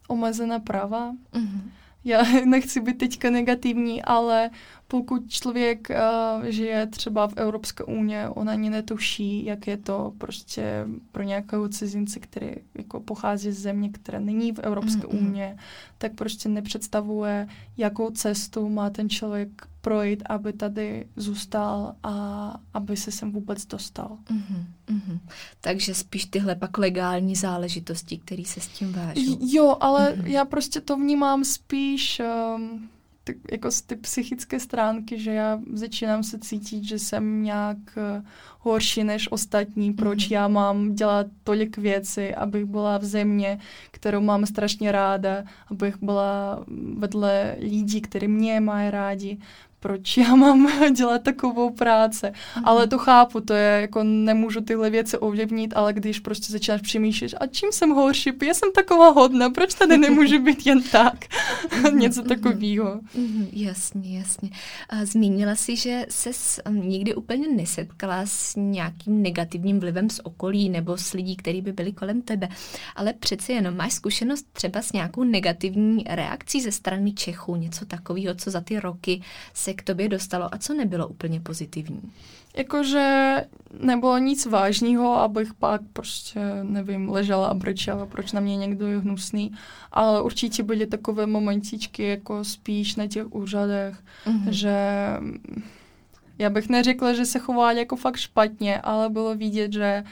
omezené 0.09 0.61
práva. 0.61 1.13
Mm-hmm. 1.13 1.61
já 2.05 2.23
nechci 2.45 2.81
být 2.81 2.99
teďka 2.99 3.31
negativní, 3.31 4.03
ale 4.03 4.51
pokud 4.89 5.31
člověk 5.31 5.89
uh, 5.91 6.45
žije 6.45 6.87
třeba 6.87 7.29
v 7.29 7.37
Evropské 7.37 7.85
unii, 7.85 8.27
on 8.29 8.51
ani 8.51 8.71
netuší, 8.71 9.45
jak 9.45 9.67
je 9.67 9.77
to 9.77 10.13
prostě 10.19 10.87
pro 11.13 11.23
nějakého 11.23 11.69
cizince, 11.69 12.21
který 12.21 12.51
jako 12.75 13.01
pochází 13.01 13.53
z 13.53 13.59
země, 13.59 13.91
která 13.93 14.19
není 14.21 14.53
v 14.53 14.59
Evropské 14.59 15.03
mm-hmm. 15.03 15.29
unii, 15.29 15.57
tak 15.99 16.15
prostě 16.15 16.49
nepředstavuje, 16.49 17.49
jakou 17.77 18.11
cestu 18.11 18.69
má 18.69 18.91
ten 18.91 19.09
člověk 19.09 19.51
projít, 19.87 20.23
aby 20.27 20.53
tady 20.53 21.07
zůstal 21.17 21.95
a 22.03 22.15
aby 22.75 22.97
se 22.97 23.11
sem 23.11 23.33
vůbec 23.33 23.67
dostal. 23.67 24.19
Mm-hmm, 24.31 24.65
mm-hmm. 24.87 25.19
Takže 25.61 25.95
spíš 25.95 26.25
tyhle 26.25 26.55
pak 26.57 26.79
legální 26.79 27.37
záležitosti, 27.37 28.19
které 28.19 28.45
se 28.45 28.61
s 28.61 28.69
tím 28.69 28.93
vážou. 28.93 29.39
Jo, 29.41 29.77
ale 29.81 30.13
mm-hmm. 30.13 30.27
já 30.27 30.45
prostě 30.45 30.81
to 30.81 30.97
vnímám 30.97 31.45
spíš 31.45 32.23
um, 32.57 32.89
tak 33.25 33.37
jako 33.53 33.71
z 33.71 33.83
ty 33.83 33.97
psychické 33.97 34.61
stránky, 34.61 35.19
že 35.19 35.31
já 35.31 35.61
začínám 35.73 36.23
se 36.23 36.39
cítit, 36.39 36.85
že 36.85 36.99
jsem 36.99 37.43
nějak 37.43 37.79
uh, 37.97 38.25
horší 38.61 39.05
než 39.05 39.33
ostatní, 39.33 39.93
proč 39.93 40.19
mm-hmm. 40.19 40.33
já 40.33 40.49
mám 40.49 40.95
dělat 40.95 41.27
tolik 41.45 41.79
věcí, 41.79 42.35
abych 42.35 42.65
byla 42.65 42.99
v 42.99 43.05
země, 43.05 43.59
kterou 43.91 44.21
mám 44.21 44.47
strašně 44.47 44.93
ráda, 44.93 45.45
abych 45.67 45.97
byla 46.03 46.65
vedle 46.97 47.57
lidí, 47.59 48.01
kteří 48.01 48.29
mě 48.29 48.61
mají 48.61 48.91
rádi, 48.91 49.39
proč 49.87 50.17
já 50.17 50.35
mám 50.35 50.69
dělat 50.97 51.23
takovou 51.23 51.71
práci. 51.71 52.27
Mm. 52.27 52.63
Ale 52.65 52.87
to 52.87 52.99
chápu, 52.99 53.41
to 53.41 53.55
je 53.55 53.81
jako 53.81 54.03
nemůžu 54.03 54.61
tyhle 54.61 54.91
věci 54.91 55.19
ovlivnit, 55.19 55.73
ale 55.77 55.93
když 55.93 56.21
prostě 56.21 56.53
začínáš 56.53 56.81
přemýšlet, 56.81 57.35
a 57.41 57.47
čím 57.47 57.73
jsem 57.73 57.91
horší, 57.91 58.31
já 58.47 58.55
jsem 58.55 58.73
taková 58.73 59.11
hodná, 59.11 59.51
proč 59.51 59.75
tady 59.75 59.99
nemůžu 59.99 60.39
být 60.39 60.67
jen 60.67 60.83
tak? 60.83 61.25
Mhm, 61.77 61.99
Něco 62.07 62.21
mhm. 62.21 62.29
takového. 62.29 63.01
Mm, 63.15 63.49
jasně, 63.53 64.19
jasně. 64.19 64.51
Zmínila 65.03 65.55
si, 65.55 65.77
že 65.77 66.07
se 66.11 66.31
nikdy 66.71 67.15
úplně 67.15 67.49
nesetkala 67.49 68.23
s 68.25 68.57
nějakým 68.57 69.23
negativním 69.23 69.81
vlivem 69.81 70.11
z 70.11 70.21
okolí 70.23 70.69
nebo 70.69 70.97
s 70.97 71.13
lidí, 71.13 71.37
kteří 71.37 71.63
by 71.63 71.73
byli 71.73 71.93
kolem 71.93 72.23
tebe, 72.23 72.49
ale 72.97 73.13
přece 73.13 73.53
jenom 73.53 73.77
máš 73.77 73.93
zkušenost 73.93 74.47
třeba 74.53 74.83
s 74.83 74.93
nějakou 74.93 75.25
negativní 75.25 76.05
reakcí 76.09 76.61
ze 76.61 76.73
strany 76.73 77.13
Čechů, 77.13 77.57
něco 77.57 77.87
takového, 77.87 78.35
co 78.35 78.51
za 78.51 78.61
ty 78.61 78.81
roky 78.81 79.23
se 79.55 79.76
k 79.77 79.83
tobě 79.83 80.09
dostalo 80.09 80.55
a 80.55 80.59
co 80.59 80.75
nebylo 80.75 81.09
úplně 81.09 81.41
pozitivní? 81.41 82.03
Jakože 82.57 83.37
nebylo 83.81 84.19
nic 84.19 84.47
vážného, 84.47 85.15
abych 85.15 85.55
pak 85.55 85.81
prostě, 85.93 86.41
nevím, 86.63 87.09
ležela 87.09 87.49
a 87.49 87.55
brečela, 87.55 88.07
proč 88.07 88.33
na 88.33 88.41
mě 88.41 88.57
někdo 88.57 88.87
je 88.87 88.99
hnusný, 88.99 89.53
ale 89.93 90.23
určitě 90.23 90.63
byly 90.63 90.87
takové 90.87 91.27
momentičky, 91.27 92.03
jako 92.03 92.45
spíš 92.45 92.97
na 92.97 93.07
těch 93.07 93.35
úřadech, 93.35 93.97
mm-hmm. 94.27 94.49
že 94.49 94.77
já 96.39 96.51
bych 96.51 96.69
neřekla, 96.69 97.13
že 97.13 97.25
se 97.25 97.39
chovali 97.39 97.79
jako 97.79 97.97
fakt 97.97 98.17
špatně, 98.17 98.81
ale 98.81 99.09
bylo 99.11 99.35
vidět, 99.35 99.73
že 99.73 100.05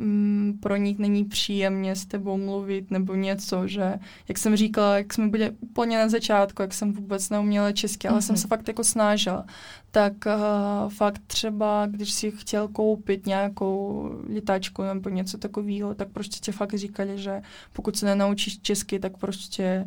mm, 0.00 0.58
pro 0.60 0.76
nich 0.76 0.98
není 0.98 1.24
příjemně 1.24 1.96
s 1.96 2.06
tebou 2.06 2.36
mluvit 2.36 2.90
nebo 2.90 3.14
něco, 3.14 3.66
že 3.68 3.94
jak 4.28 4.38
jsem 4.38 4.56
říkala, 4.56 4.96
jak 4.98 5.14
jsme 5.14 5.28
byli 5.28 5.50
úplně 5.60 5.98
na 5.98 6.08
začátku, 6.08 6.62
jak 6.62 6.74
jsem 6.74 6.92
vůbec 6.92 7.30
neuměla 7.30 7.72
česky, 7.72 8.08
ale 8.08 8.18
mm-hmm. 8.18 8.22
jsem 8.22 8.34
mhm. 8.34 8.40
se 8.40 8.48
fakt 8.48 8.68
jako 8.68 8.84
snažila, 8.84 9.46
tak 9.90 10.12
uh, 10.26 10.90
fakt 10.90 11.22
třeba, 11.26 11.86
když 11.86 12.12
si 12.12 12.30
chtěl 12.30 12.68
koupit 12.68 13.26
nějakou 13.26 14.10
litačku 14.28 14.82
nebo 14.82 15.08
něco 15.08 15.38
takového, 15.38 15.94
tak 15.94 16.08
prostě 16.08 16.36
ti 16.40 16.52
fakt 16.52 16.74
říkali, 16.74 17.18
že 17.18 17.42
pokud 17.72 17.96
se 17.96 18.06
nenaučíš 18.06 18.58
česky, 18.58 18.98
tak 18.98 19.16
prostě 19.16 19.86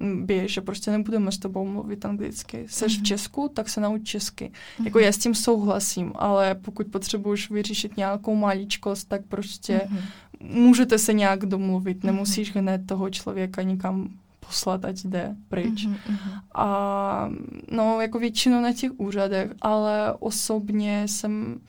běž, 0.00 0.52
že 0.52 0.60
prostě 0.60 0.90
nebudeme 0.90 1.32
s 1.32 1.38
tebou 1.38 1.66
mluvit 1.66 2.04
anglicky. 2.04 2.64
Seš 2.68 2.92
mm-hmm. 2.92 2.96
v 2.96 2.98
mhm. 2.98 3.04
Česku, 3.04 3.50
tak 3.54 3.68
se 3.68 3.80
nauč 3.80 4.02
česky. 4.02 4.44
Mm-hmm. 4.44 4.84
Jako 4.84 4.98
já 4.98 5.12
s 5.12 5.18
tím 5.18 5.34
souhlasím, 5.34 6.12
ale 6.14 6.54
pokud 6.54 6.86
potřebuješ 6.86 7.50
vyřešit 7.50 7.96
nějakou 7.96 8.34
maličkost, 8.34 9.08
tak 9.08 9.20
prostě 9.28 9.80
mm-hmm. 9.84 10.60
můžete 10.60 10.98
se 10.98 11.12
nějak 11.12 11.46
domluvit. 11.46 11.98
Mm-hmm. 11.98 12.06
Nemusíš 12.06 12.54
hned 12.54 12.86
toho 12.86 13.10
člověka 13.10 13.62
nikam 13.62 14.08
poslat, 14.40 14.84
ať 14.84 15.04
jde 15.04 15.36
pryč. 15.48 15.86
Mm-hmm. 15.86 16.40
A 16.54 17.30
no, 17.70 18.00
jako 18.00 18.18
většinou 18.18 18.60
na 18.60 18.72
těch 18.72 18.92
úřadech, 18.96 19.50
ale 19.60 20.14
osobně 20.18 21.08
jsem... 21.08 21.60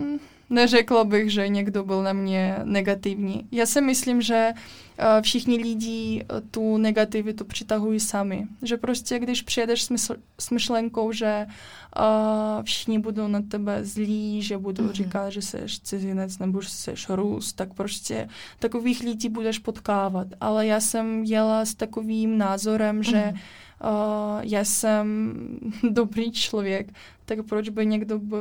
Mm, 0.00 0.18
neřekla 0.50 1.04
bych, 1.04 1.32
že 1.32 1.48
někdo 1.48 1.84
byl 1.84 2.02
na 2.02 2.12
mě 2.12 2.56
negativní. 2.64 3.48
Já 3.52 3.66
si 3.66 3.80
myslím, 3.80 4.22
že 4.22 4.52
uh, 4.54 5.04
všichni 5.22 5.56
lidi 5.56 6.24
uh, 6.32 6.40
tu 6.50 6.76
negativitu 6.76 7.44
přitahují 7.44 8.00
sami. 8.00 8.46
Že 8.62 8.76
prostě, 8.76 9.18
když 9.18 9.42
přijedeš 9.42 9.82
s, 9.82 9.90
mysl, 9.90 10.16
s 10.38 10.50
myšlenkou, 10.50 11.12
že 11.12 11.46
uh, 11.46 12.62
všichni 12.62 12.98
budou 12.98 13.28
na 13.28 13.42
tebe 13.42 13.84
zlí, 13.84 14.42
že 14.42 14.58
budou 14.58 14.84
mm-hmm. 14.84 14.92
říkat, 14.92 15.30
že 15.30 15.42
jsi 15.42 15.58
cizinec 15.82 16.38
nebo 16.38 16.60
že 16.60 16.68
jsi 16.68 16.94
Rus, 17.08 17.52
tak 17.52 17.74
prostě 17.74 18.28
takových 18.58 19.00
lidí 19.00 19.28
budeš 19.28 19.58
potkávat. 19.58 20.26
Ale 20.40 20.66
já 20.66 20.80
jsem 20.80 21.24
jela 21.24 21.64
s 21.64 21.74
takovým 21.74 22.38
názorem, 22.38 23.00
mm-hmm. 23.00 23.10
že 23.10 23.32
uh, 23.32 24.40
já 24.42 24.64
jsem 24.64 25.34
dobrý 25.90 26.32
člověk, 26.32 26.92
tak 27.30 27.46
proč 27.46 27.68
by 27.68 27.86
někdo 27.86 28.18
by 28.18 28.36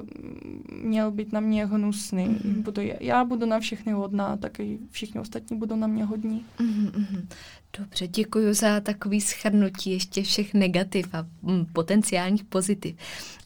měl 0.83 1.11
být 1.11 1.33
na 1.33 1.39
mě 1.39 1.65
hnusný? 1.65 2.27
Mm-hmm. 2.27 2.63
Budu, 2.63 2.81
já 2.99 3.25
budu 3.25 3.45
na 3.45 3.59
všechny 3.59 3.91
hodná, 3.91 4.37
tak 4.37 4.59
i 4.59 4.79
všichni 4.91 5.21
ostatní 5.21 5.57
budou 5.57 5.75
na 5.75 5.87
mě 5.87 6.05
hodní. 6.05 6.45
Mm-hmm. 6.59 7.25
Dobře, 7.77 8.07
děkuji 8.07 8.53
za 8.53 8.79
takový 8.79 9.21
schrnutí 9.21 9.91
ještě 9.91 10.23
všech 10.23 10.53
negativ 10.53 11.07
a 11.13 11.25
mm, 11.41 11.65
potenciálních 11.65 12.43
pozitiv. 12.43 12.95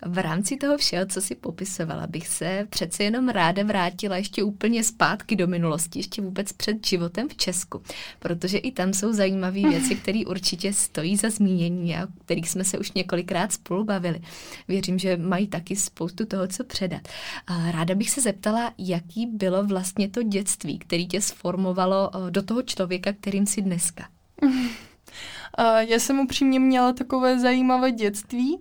V 0.06 0.18
rámci 0.18 0.58
toho 0.58 0.78
všeho, 0.78 1.06
co 1.06 1.22
si 1.22 1.36
popisovala, 1.36 2.08
bych 2.08 2.28
se 2.28 2.68
přece 2.70 3.04
jenom 3.04 3.30
ráda 3.30 3.64
vrátila 3.64 4.18
ještě 4.18 4.44
úplně 4.44 4.84
zpátky 4.84 5.36
do 5.36 5.48
minulosti, 5.48 6.00
ještě 6.00 6.22
vůbec 6.22 6.54
před 6.54 6.88
životem 6.88 7.30
v 7.30 7.36
Česku, 7.36 7.82
protože 8.20 8.58
i 8.58 8.72
tam 8.72 8.94
jsou 8.94 9.14
zajímavé 9.14 9.62
věci, 9.70 9.96
které 9.96 10.22
určitě 10.28 10.74
stojí 10.74 11.18
za 11.18 11.30
zmínění 11.30 11.96
a 11.96 12.04
o 12.04 12.08
kterých 12.26 12.50
jsme 12.50 12.64
se 12.64 12.78
už 12.78 12.92
několikrát 12.92 13.52
spolu 13.52 13.84
bavili. 13.84 14.22
Věřím, 14.68 15.00
že 15.00 15.18
mají 15.34 15.48
taky 15.48 15.76
spoustu 15.76 16.26
toho, 16.26 16.48
co 16.48 16.64
předat. 16.64 17.02
A 17.48 17.72
ráda 17.72 17.96
bych 17.96 18.10
se 18.10 18.22
zeptala, 18.22 18.74
jaký 18.78 19.26
bylo 19.26 19.64
vlastně 19.64 20.10
to 20.10 20.24
dětství, 20.24 20.80
který 20.80 21.08
tě 21.08 21.22
sformovalo 21.22 22.12
eh, 22.14 22.32
do 22.32 22.44
toho 22.44 22.62
člověka, 22.62 23.14
kterým 23.14 23.46
jsi 23.46 23.62
dneska. 23.62 24.08
Já 25.80 26.00
jsem 26.00 26.20
upřímně 26.20 26.60
měla 26.60 26.94
takové 26.94 27.40
zajímavé 27.40 27.92
dětství, 27.92 28.60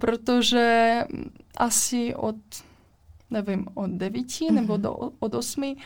protože 0.00 0.98
asi 1.56 2.14
od, 2.14 2.36
nevím, 3.30 3.66
od 3.74 3.90
devíti 3.90 4.44
mm-hmm. 4.44 4.54
nebo 4.54 4.76
do, 4.76 4.94
od 5.18 5.34
osmi, 5.34 5.76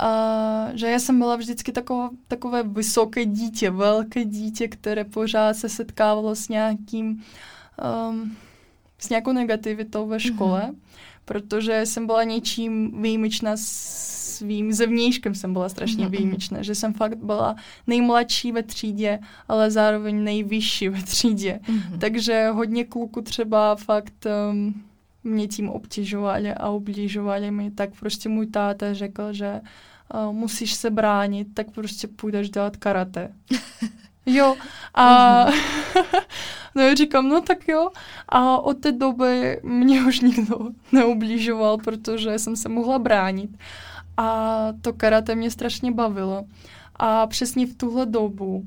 a, 0.00 0.68
že 0.74 0.90
já 0.90 0.98
jsem 0.98 1.18
byla 1.18 1.36
vždycky 1.36 1.72
takové, 1.72 2.08
takové 2.28 2.62
vysoké 2.62 3.24
dítě, 3.24 3.70
velké 3.70 4.24
dítě, 4.24 4.68
které 4.68 5.04
pořád 5.04 5.56
se 5.56 5.68
setkávalo 5.68 6.34
s 6.34 6.48
nějakým, 6.48 7.22
um, 8.10 8.36
s 9.02 9.08
nějakou 9.08 9.32
negativitou 9.32 10.06
ve 10.06 10.20
škole, 10.20 10.62
mm-hmm. 10.68 10.76
protože 11.24 11.86
jsem 11.86 12.06
byla 12.06 12.24
něčím 12.24 13.02
výjimečná 13.02 13.52
svým 13.56 14.72
zevnějškem 14.72 15.34
jsem 15.34 15.52
byla 15.52 15.68
strašně 15.68 16.06
mm-hmm. 16.06 16.10
výjimečná, 16.10 16.62
že 16.62 16.74
jsem 16.74 16.92
fakt 16.92 17.16
byla 17.16 17.56
nejmladší 17.86 18.52
ve 18.52 18.62
třídě, 18.62 19.18
ale 19.48 19.70
zároveň 19.70 20.24
nejvyšší 20.24 20.88
ve 20.88 21.02
třídě. 21.02 21.60
Mm-hmm. 21.62 21.98
Takže 21.98 22.48
hodně 22.48 22.84
kluků 22.84 23.22
třeba 23.22 23.76
fakt 23.76 24.26
um, 24.50 24.82
mě 25.24 25.48
tím 25.48 25.68
obtěžovali 25.68 26.54
a 26.54 26.70
ubližovali 26.70 27.50
mi, 27.50 27.70
tak 27.70 27.90
prostě 28.00 28.28
můj 28.28 28.46
táta 28.46 28.94
řekl, 28.94 29.32
že 29.32 29.60
uh, 30.14 30.32
musíš 30.32 30.74
se 30.74 30.90
bránit, 30.90 31.48
tak 31.54 31.70
prostě 31.70 32.08
půjdeš 32.08 32.50
dělat 32.50 32.76
karate. 32.76 33.32
Jo, 34.26 34.56
a 34.94 35.06
mm-hmm. 35.46 36.22
no 36.74 36.82
já 36.82 36.94
říkám, 36.94 37.28
no 37.28 37.40
tak 37.40 37.68
jo. 37.68 37.90
A 38.28 38.58
od 38.58 38.74
té 38.74 38.92
doby 38.92 39.60
mě 39.62 40.04
už 40.04 40.20
nikdo 40.20 40.58
neublížoval, 40.92 41.78
protože 41.78 42.38
jsem 42.38 42.56
se 42.56 42.68
mohla 42.68 42.98
bránit. 42.98 43.50
A 44.16 44.68
to 44.80 44.92
karate 44.92 45.34
mě 45.34 45.50
strašně 45.50 45.92
bavilo. 45.92 46.44
A 46.96 47.26
přesně 47.26 47.66
v 47.66 47.74
tuhle 47.74 48.06
dobu 48.06 48.56
uh, 48.56 48.64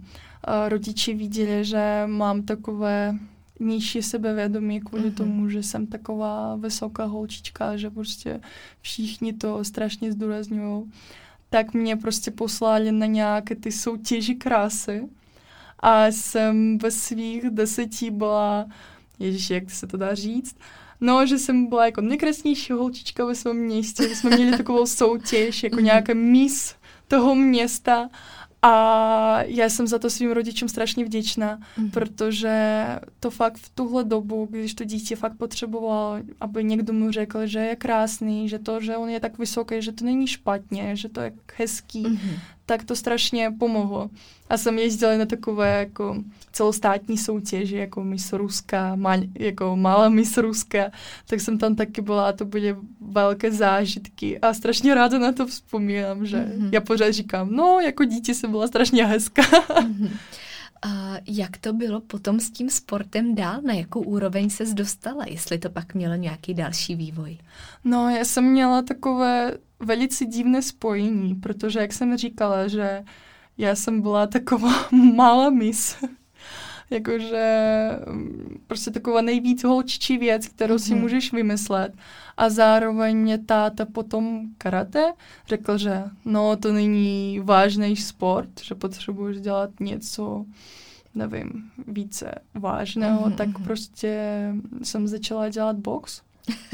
rodiče 0.69 1.13
viděli, 1.13 1.65
že 1.65 2.03
mám 2.05 2.43
takové 2.43 3.15
nižší 3.59 4.01
sebevědomí 4.01 4.81
kvůli 4.81 5.03
mm-hmm. 5.03 5.13
tomu, 5.13 5.49
že 5.49 5.63
jsem 5.63 5.87
taková 5.87 6.55
vysoká 6.55 7.05
holčička, 7.05 7.77
že 7.77 7.89
prostě 7.89 8.41
všichni 8.81 9.33
to 9.33 9.63
strašně 9.63 10.11
zdůrazňují. 10.11 10.91
Tak 11.49 11.73
mě 11.73 11.95
prostě 11.95 12.31
poslali 12.31 12.91
na 12.91 13.05
nějaké 13.05 13.55
ty 13.55 13.71
soutěži 13.71 14.35
krásy 14.35 15.09
a 15.85 16.07
jsem 16.07 16.77
ve 16.77 16.91
svých 16.91 17.49
deseti 17.49 18.11
byla, 18.11 18.65
ježiš, 19.19 19.49
jak 19.49 19.71
se 19.71 19.87
to 19.87 19.97
dá 19.97 20.15
říct, 20.15 20.55
No, 21.01 21.25
že 21.25 21.37
jsem 21.37 21.67
byla 21.67 21.85
jako 21.85 22.01
nejkrásnější 22.01 22.73
holčička 22.73 23.25
ve 23.25 23.35
svém 23.35 23.57
městě, 23.57 24.09
že 24.09 24.15
jsme 24.15 24.29
měli 24.29 24.57
takovou 24.57 24.85
soutěž, 24.85 25.63
jako 25.63 25.79
nějaká 25.79 26.13
mis 26.13 26.75
toho 27.07 27.35
města 27.35 28.09
A 28.61 29.43
já 29.43 29.69
jsem 29.69 29.87
za 29.87 29.99
to 29.99 30.09
svým 30.09 30.31
rodičům 30.31 30.69
strašně 30.69 31.05
vděčná, 31.05 31.59
mm. 31.77 31.91
protože 31.91 32.85
to 33.19 33.31
fakt 33.31 33.57
v 33.57 33.69
tuhle 33.69 34.03
dobu, 34.03 34.47
když 34.51 34.73
to 34.73 34.83
dítě 34.83 35.15
fakt 35.15 35.37
potřebovalo, 35.37 36.17
aby 36.41 36.63
někdo 36.63 36.93
mu 36.93 37.11
řekl, 37.11 37.45
že 37.47 37.59
je 37.59 37.75
krásný, 37.75 38.49
že 38.49 38.59
to, 38.59 38.81
že 38.81 38.97
on 38.97 39.09
je 39.09 39.19
tak 39.19 39.37
vysoký, 39.37 39.81
že 39.81 39.91
to 39.91 40.05
není 40.05 40.27
špatně, 40.27 40.95
že 40.95 41.09
to 41.09 41.21
je 41.21 41.33
hezký, 41.57 42.01
mm. 42.01 42.19
Tak 42.65 42.83
to 42.83 42.95
strašně 42.95 43.51
pomohlo. 43.59 44.09
A 44.49 44.57
jsem 44.57 44.79
jezdila 44.79 45.17
na 45.17 45.25
takové 45.25 45.79
jako 45.79 46.23
celostátní 46.51 47.17
soutěži, 47.17 47.75
jako 47.75 48.03
Miss 48.03 48.33
Ruska, 48.33 48.95
mal, 48.95 49.19
jako 49.39 49.75
malá 49.75 50.09
Miss 50.09 50.37
Ruska, 50.37 50.91
tak 51.27 51.41
jsem 51.41 51.57
tam 51.57 51.75
taky 51.75 52.01
byla 52.01 52.29
a 52.29 52.31
to 52.31 52.45
byly 52.45 52.75
velké 53.01 53.51
zážitky 53.51 54.39
a 54.39 54.53
strašně 54.53 54.95
ráda 54.95 55.19
na 55.19 55.31
to 55.31 55.47
vzpomínám, 55.47 56.25
že 56.25 56.37
mm-hmm. 56.37 56.69
já 56.71 56.81
pořád 56.81 57.11
říkám, 57.11 57.51
no, 57.51 57.79
jako 57.79 58.03
dítě 58.03 58.33
jsem 58.33 58.51
byla 58.51 58.67
strašně 58.67 59.05
hezká. 59.05 59.41
Mm-hmm. 59.41 60.09
A 60.81 61.17
jak 61.27 61.57
to 61.57 61.73
bylo 61.73 62.01
potom 62.01 62.39
s 62.39 62.51
tím 62.51 62.69
sportem 62.69 63.35
dál? 63.35 63.61
Na 63.61 63.73
jakou 63.73 64.01
úroveň 64.01 64.49
se 64.49 64.65
dostala? 64.73 65.25
Jestli 65.27 65.57
to 65.57 65.69
pak 65.69 65.93
mělo 65.93 66.15
nějaký 66.15 66.53
další 66.53 66.95
vývoj? 66.95 67.37
No, 67.83 68.09
já 68.09 68.25
jsem 68.25 68.43
měla 68.43 68.81
takové 68.81 69.57
velice 69.79 70.25
divné 70.25 70.61
spojení, 70.61 71.35
protože 71.35 71.79
jak 71.79 71.93
jsem 71.93 72.17
říkala, 72.17 72.67
že 72.67 73.03
já 73.57 73.75
jsem 73.75 74.01
byla 74.01 74.27
taková 74.27 74.73
malá 75.15 75.49
mis. 75.49 75.97
Jakože 76.89 77.89
mm, 78.09 78.63
prostě 78.67 78.91
taková 78.91 79.21
nejvíc 79.21 79.63
holčičí 79.63 80.17
věc, 80.17 80.47
kterou 80.47 80.79
si 80.79 80.93
mm-hmm. 80.93 80.99
můžeš 80.99 81.33
vymyslet. 81.33 81.93
A 82.37 82.49
zároveň 82.49 83.17
mě 83.17 83.37
táta 83.37 83.85
potom 83.85 84.41
karate 84.57 85.13
řekl, 85.47 85.77
že 85.77 86.03
no 86.25 86.55
to 86.55 86.73
není 86.73 87.39
vážný 87.43 87.95
sport, 87.95 88.49
že 88.63 88.75
potřebuješ 88.75 89.41
dělat 89.41 89.69
něco, 89.79 90.45
nevím, 91.15 91.71
více 91.87 92.35
vážného, 92.53 93.21
mm-hmm. 93.21 93.35
tak 93.35 93.47
mhm. 93.47 93.63
prostě 93.63 94.53
jsem 94.83 95.07
začala 95.07 95.49
dělat 95.49 95.75
box. 95.75 96.21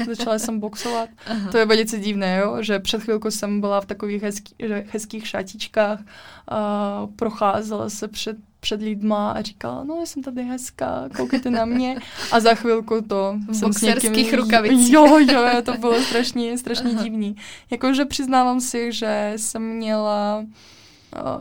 Začala 0.06 0.38
jsem 0.38 0.60
boxovat. 0.60 1.08
Aha. 1.26 1.50
To 1.50 1.58
je 1.58 1.66
velice 1.66 1.98
divné, 1.98 2.38
jo? 2.38 2.62
že 2.62 2.78
před 2.78 3.02
chvilkou 3.02 3.30
jsem 3.30 3.60
byla 3.60 3.80
v 3.80 3.86
takových 3.86 4.22
hezký, 4.22 4.54
hezkých 4.92 5.28
šatičkách 5.28 6.00
a 6.48 7.06
procházela 7.16 7.90
se 7.90 8.08
před, 8.08 8.36
před 8.60 8.82
lidma 8.82 9.30
a 9.30 9.42
říkala, 9.42 9.84
no, 9.84 10.06
jsem 10.06 10.22
tady 10.22 10.42
hezká, 10.42 11.08
koukejte 11.16 11.50
na 11.50 11.64
mě. 11.64 11.96
A 12.32 12.40
za 12.40 12.54
chvilku 12.54 13.00
to 13.02 13.34
v 13.48 13.54
jsem 13.54 13.72
s 13.72 13.82
někým... 13.82 14.34
rukavicích. 14.34 14.92
Jo, 14.92 15.18
jo, 15.18 15.62
to 15.64 15.72
bylo 15.72 16.02
strašně, 16.02 16.58
strašně 16.58 16.90
Aha. 16.90 17.02
divný. 17.02 17.36
Jakože 17.70 18.04
přiznávám 18.04 18.60
si, 18.60 18.92
že 18.92 19.32
jsem 19.36 19.62
měla 19.62 20.44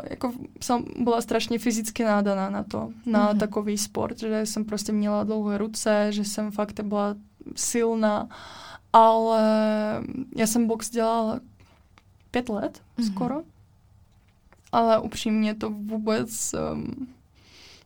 jako 0.10 0.34
jsem 0.62 0.86
byla 1.00 1.22
strašně 1.22 1.60
fyzicky 1.60 2.04
nádaná 2.04 2.50
na 2.50 2.64
to, 2.64 2.90
na 3.06 3.34
mm-hmm. 3.34 3.38
takový 3.38 3.78
sport, 3.78 4.20
že 4.20 4.46
jsem 4.46 4.66
prostě 4.66 4.92
měla 4.92 5.24
dlouhé 5.24 5.58
ruce, 5.58 6.08
že 6.10 6.26
jsem 6.26 6.52
fakt 6.52 6.80
byla 6.80 7.16
silná, 7.56 8.30
ale 8.94 9.42
já 10.36 10.48
jsem 10.48 10.68
box 10.68 10.90
dělala 10.90 11.40
pět 12.32 12.50
let 12.50 12.82
mm-hmm. 12.98 13.12
skoro, 13.12 13.42
ale 14.72 15.00
upřímně 15.00 15.56
to 15.56 15.70
vůbec 15.70 16.56
um, 16.74 17.08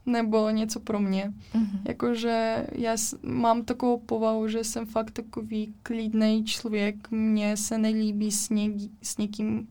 nebylo 0.05 0.49
něco 0.49 0.79
pro 0.79 0.99
mě. 0.99 1.33
Mm-hmm. 1.53 1.79
Jakože 1.87 2.67
já 2.71 2.95
mám 3.23 3.63
takovou 3.63 3.97
povahu, 3.99 4.47
že 4.47 4.63
jsem 4.63 4.85
fakt 4.85 5.11
takový 5.11 5.73
klidný 5.83 6.45
člověk, 6.45 7.11
mně 7.11 7.57
se 7.57 7.77
nelíbí 7.77 8.31
s, 8.31 8.49
něk- 8.49 8.89
s 9.01 9.17
někým 9.17 9.67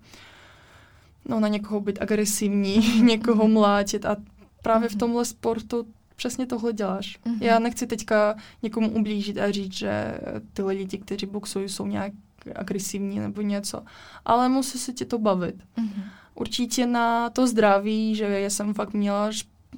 no, 1.29 1.40
na 1.40 1.49
někoho 1.49 1.81
být 1.81 2.03
agresivní, 2.03 3.03
někoho 3.03 3.49
mlátit 3.49 4.07
a 4.07 4.16
právě 4.62 4.88
mm-hmm. 4.88 4.90
v 4.90 4.94
mhm. 4.94 4.99
tomhle 4.99 5.25
sportu 5.25 5.87
přesně 6.16 6.46
tohle 6.46 6.72
děláš. 6.72 7.18
Mm-hmm. 7.27 7.38
Já 7.40 7.59
nechci 7.59 7.87
teďka 7.87 8.35
někomu 8.62 8.90
ublížit 8.90 9.38
a 9.38 9.50
říct, 9.50 9.72
že 9.72 10.20
ty 10.53 10.62
lidi, 10.62 10.98
kteří 10.98 11.27
boxují, 11.27 11.68
jsou 11.68 11.87
nějak 11.87 12.12
agresivní 12.55 13.18
nebo 13.18 13.40
něco, 13.40 13.83
ale 14.24 14.48
musí 14.48 14.79
se 14.79 14.92
ti 14.92 15.05
to 15.05 15.18
bavit. 15.18 15.57
Mm-hmm. 15.79 16.03
Určitě 16.35 16.87
na 16.87 17.31
to 17.31 17.46
zdraví, 17.46 18.14
že 18.14 18.24
já 18.24 18.50
jsem 18.50 18.74
fakt 18.74 18.92
měla 18.92 19.31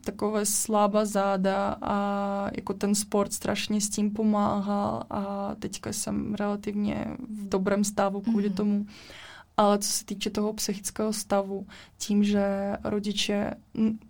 takové 0.05 0.47
slabá 0.47 1.05
záda 1.05 1.77
a 1.83 2.51
jako 2.57 2.75
ten 2.75 2.95
sport 2.95 3.33
strašně 3.33 3.81
s 3.81 3.89
tím 3.91 4.11
pomáhal 4.11 5.03
a 5.11 5.55
teďka 5.59 5.93
jsem 5.93 6.35
relativně 6.35 7.07
v 7.19 7.49
dobrém 7.49 7.85
stavu 7.85 8.21
kvůli 8.21 8.51
mm-hmm. 8.51 8.55
tomu. 8.55 8.87
Ale 9.57 9.79
co 9.79 9.89
se 9.89 10.05
týče 10.05 10.31
toho 10.31 10.53
psychického 10.53 11.13
stavu, 11.13 11.67
tím, 11.99 12.25
že 12.25 12.77
rodiče, 12.85 13.51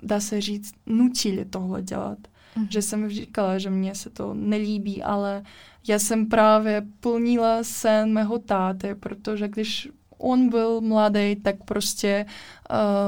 dá 0.03 0.21
se 0.21 0.41
říct, 0.41 0.75
nutili 0.87 1.45
tohle 1.45 1.83
dělat. 1.83 2.19
Mm. 2.57 2.67
Že 2.71 2.83
jsem 2.83 3.09
říkala, 3.09 3.59
že 3.59 3.71
mně 3.71 3.95
se 3.95 4.11
to 4.11 4.35
nelíbí, 4.35 5.03
ale 5.03 5.43
já 5.89 5.99
jsem 5.99 6.27
právě 6.27 6.87
plnila 7.01 7.65
sen 7.65 8.13
mého 8.13 8.39
táty, 8.39 8.95
protože 8.95 9.49
když 9.49 9.89
on 10.19 10.49
byl 10.49 10.81
mladý, 10.81 11.37
tak 11.37 11.57
prostě 11.65 12.27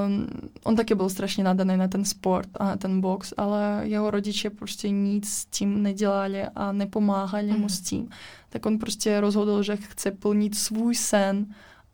um, 0.07 0.27
on 0.64 0.77
taky 0.77 0.94
byl 0.94 1.09
strašně 1.09 1.44
nadaný 1.44 1.77
na 1.77 1.88
ten 1.88 2.05
sport 2.05 2.48
a 2.55 2.64
na 2.64 2.77
ten 2.77 3.01
box, 3.01 3.35
ale 3.37 3.81
jeho 3.83 4.11
rodiče 4.11 4.51
prostě 4.51 4.90
nic 4.90 5.29
s 5.29 5.44
tím 5.44 5.83
nedělali 5.83 6.42
a 6.42 6.72
nepomáhali 6.72 7.53
mm. 7.53 7.61
mu 7.61 7.68
s 7.68 7.81
tím. 7.81 8.09
Tak 8.48 8.66
on 8.66 8.79
prostě 8.79 9.20
rozhodl, 9.20 9.62
že 9.62 9.77
chce 9.77 10.11
plnit 10.11 10.55
svůj 10.55 10.94
sen 10.94 11.46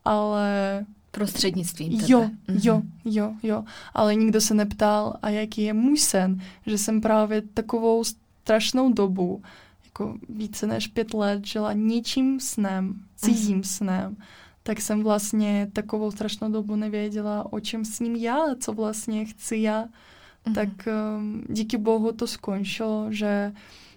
ale... 0.05 0.85
Prostřednictvím 1.11 1.97
tebe. 1.97 2.03
Jo, 2.07 2.21
mm-hmm. 2.21 2.59
jo, 2.63 2.81
jo, 3.05 3.33
jo. 3.43 3.63
Ale 3.93 4.15
nikdo 4.15 4.41
se 4.41 4.53
neptal, 4.53 5.15
a 5.21 5.29
jaký 5.29 5.61
je 5.61 5.73
můj 5.73 5.97
sen, 5.97 6.41
že 6.65 6.77
jsem 6.77 7.01
právě 7.01 7.41
takovou 7.41 8.03
strašnou 8.03 8.93
dobu, 8.93 9.41
jako 9.85 10.17
více 10.29 10.67
než 10.67 10.87
pět 10.87 11.13
let, 11.13 11.45
žila 11.45 11.73
ničím 11.73 12.39
snem, 12.39 12.95
cizím 13.15 13.61
mm-hmm. 13.61 13.75
snem, 13.75 14.17
tak 14.63 14.81
jsem 14.81 15.03
vlastně 15.03 15.69
takovou 15.73 16.11
strašnou 16.11 16.51
dobu 16.51 16.75
nevěděla, 16.75 17.53
o 17.53 17.59
čem 17.59 17.85
s 17.85 17.99
ním 17.99 18.15
já, 18.15 18.55
co 18.59 18.73
vlastně 18.73 19.25
chci 19.25 19.57
já. 19.57 19.85
Mm-hmm. 19.85 20.53
Tak 20.53 20.69
um, 21.17 21.43
díky 21.49 21.77
bohu 21.77 22.11
to 22.11 22.27
skončilo, 22.27 23.07
že 23.09 23.53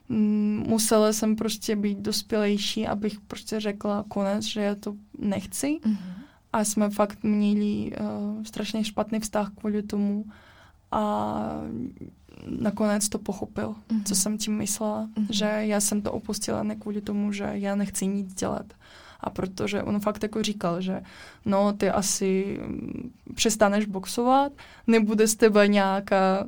musela 0.09 1.13
jsem 1.13 1.37
prostě 1.37 1.77
být 1.77 1.99
dospělejší, 1.99 2.87
abych 2.87 3.21
prostě 3.21 3.61
řekla 3.61 4.05
konec, 4.09 4.45
že 4.45 4.61
já 4.61 4.75
to 4.75 4.95
nechci. 5.19 5.67
Mm-hmm. 5.67 5.97
A 6.53 6.65
jsme 6.65 6.91
fakt 6.91 7.23
měli 7.23 7.93
uh, 8.01 8.43
strašně 8.43 8.85
špatný 8.85 9.21
vztah 9.21 9.51
kvůli 9.59 9.83
tomu. 9.83 10.25
A 10.91 11.35
nakonec 12.47 13.09
to 13.09 13.19
pochopil, 13.19 13.75
mm-hmm. 13.89 14.03
co 14.05 14.15
jsem 14.15 14.39
tím 14.39 14.57
myslela, 14.57 15.07
mm-hmm. 15.07 15.27
že 15.31 15.45
já 15.45 15.81
jsem 15.81 16.03
to 16.03 16.13
opustila 16.13 16.63
ne 16.63 16.77
kvůli 16.77 17.01
tomu, 17.01 17.33
že 17.33 17.51
já 17.53 17.75
nechci 17.75 18.07
nic 18.07 18.35
dělat. 18.35 18.67
A 19.21 19.31
protože 19.31 19.83
on 19.83 20.01
fakt 20.01 20.23
jako 20.23 20.43
říkal, 20.43 20.81
že 20.81 21.03
no, 21.45 21.73
ty 21.73 21.91
asi 21.91 22.59
mm, 22.67 23.13
přestaneš 23.35 23.87
boxovat, 23.87 24.53
nebude 24.87 25.29
z 25.29 25.37
tebe 25.37 25.69
nějaká 25.69 26.47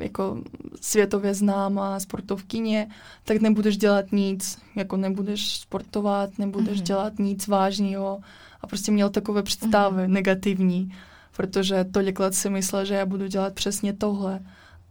jako 0.00 0.42
světově 0.80 1.34
známá 1.34 2.00
sportovkyně, 2.00 2.88
tak 3.24 3.40
nebudeš 3.40 3.76
dělat 3.76 4.12
nic, 4.12 4.58
jako 4.76 4.96
nebudeš 4.96 5.58
sportovat, 5.58 6.38
nebudeš 6.38 6.78
mm-hmm. 6.78 6.84
dělat 6.84 7.18
nic 7.18 7.46
vážného 7.46 8.20
a 8.60 8.66
prostě 8.66 8.92
měl 8.92 9.10
takové 9.10 9.42
představy 9.42 10.02
mm-hmm. 10.02 10.12
negativní, 10.12 10.94
protože 11.36 11.84
tolik 11.84 12.20
let 12.20 12.34
si 12.34 12.50
myslel, 12.50 12.84
že 12.84 12.94
já 12.94 13.06
budu 13.06 13.26
dělat 13.26 13.54
přesně 13.54 13.92
tohle, 13.92 14.40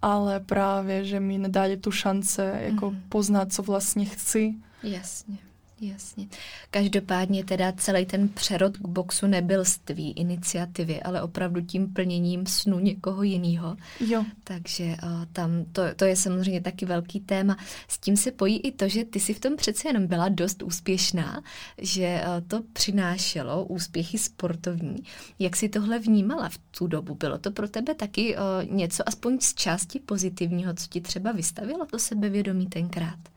ale 0.02 0.40
právě, 0.40 1.06
že 1.06 1.20
mi 1.20 1.38
nedali 1.38 1.78
tu 1.78 1.92
šance 1.92 2.60
jako 2.62 2.92
mm-hmm. 2.92 3.00
poznat, 3.10 3.54
co 3.54 3.64
vlastně 3.64 4.06
chci. 4.06 4.56
Jasně. 4.84 5.38
Jasně. 5.82 6.28
Každopádně 6.72 7.44
teda 7.44 7.72
celý 7.72 8.06
ten 8.06 8.30
přerod 8.30 8.78
k 8.78 8.88
boxu 8.88 9.28
nebyl 9.28 9.66
z 9.66 9.78
tvý 9.78 10.12
iniciativy, 10.12 11.02
ale 11.02 11.22
opravdu 11.22 11.62
tím 11.62 11.94
plněním 11.94 12.46
snu 12.46 12.80
někoho 12.80 13.24
jiného. 13.24 13.78
Jo. 14.00 14.26
Takže 14.44 14.84
uh, 14.84 15.26
tam 15.34 15.66
to, 15.72 15.82
to 15.96 16.06
je 16.06 16.16
samozřejmě 16.16 16.62
taky 16.62 16.86
velký 16.86 17.20
téma. 17.20 17.58
S 17.88 18.00
tím 18.00 18.18
se 18.18 18.32
pojí 18.32 18.58
i 18.58 18.72
to, 18.72 18.88
že 18.88 19.06
ty 19.06 19.20
si 19.20 19.34
v 19.34 19.40
tom 19.40 19.56
přece 19.56 19.90
jenom 19.90 20.08
byla 20.08 20.30
dost 20.30 20.64
úspěšná, 20.64 21.44
že 21.78 22.22
uh, 22.22 22.48
to 22.48 22.64
přinášelo 22.74 23.66
úspěchy 23.66 24.18
sportovní. 24.18 25.04
Jak 25.40 25.56
si 25.56 25.70
tohle 25.70 26.00
vnímala 26.00 26.50
v 26.50 26.58
tu 26.58 26.88
dobu? 26.88 27.16
Bylo 27.16 27.38
to 27.38 27.52
pro 27.52 27.68
tebe 27.68 27.96
taky 27.96 28.36
uh, 28.36 28.42
něco 28.76 29.10
aspoň 29.10 29.40
z 29.40 29.54
části 29.54 30.00
pozitivního, 30.00 30.74
co 30.74 30.88
ti 30.88 31.02
třeba 31.02 31.32
vystavilo 31.32 31.86
to 31.86 32.00
sebevědomí 32.00 32.68
tenkrát? 32.68 33.37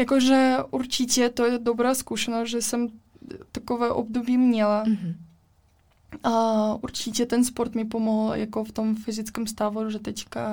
Jakože 0.00 0.56
určitě 0.70 1.28
to 1.28 1.44
je 1.44 1.58
dobrá 1.58 1.94
zkušenost, 1.94 2.48
že 2.48 2.62
jsem 2.62 2.88
takové 3.52 3.90
období 3.90 4.38
měla. 4.38 4.84
Mm-hmm. 4.84 5.14
A 6.22 6.74
určitě 6.74 7.26
ten 7.26 7.44
sport 7.44 7.74
mi 7.74 7.84
pomohl 7.84 8.34
jako 8.34 8.64
v 8.64 8.72
tom 8.72 8.96
fyzickém 8.96 9.46
stavu, 9.46 9.90
že 9.90 9.98
teďka 9.98 10.44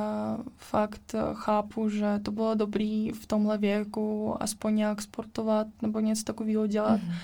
fakt 0.57 1.15
chápu, 1.33 1.89
že 1.89 2.19
to 2.23 2.31
bylo 2.31 2.55
dobrý 2.55 3.11
v 3.11 3.25
tomhle 3.25 3.57
věku 3.57 4.35
aspoň 4.39 4.75
nějak 4.75 5.01
sportovat 5.01 5.67
nebo 5.81 5.99
něco 5.99 6.23
takového 6.23 6.67
dělat. 6.67 6.99
Mm-hmm. 6.99 7.15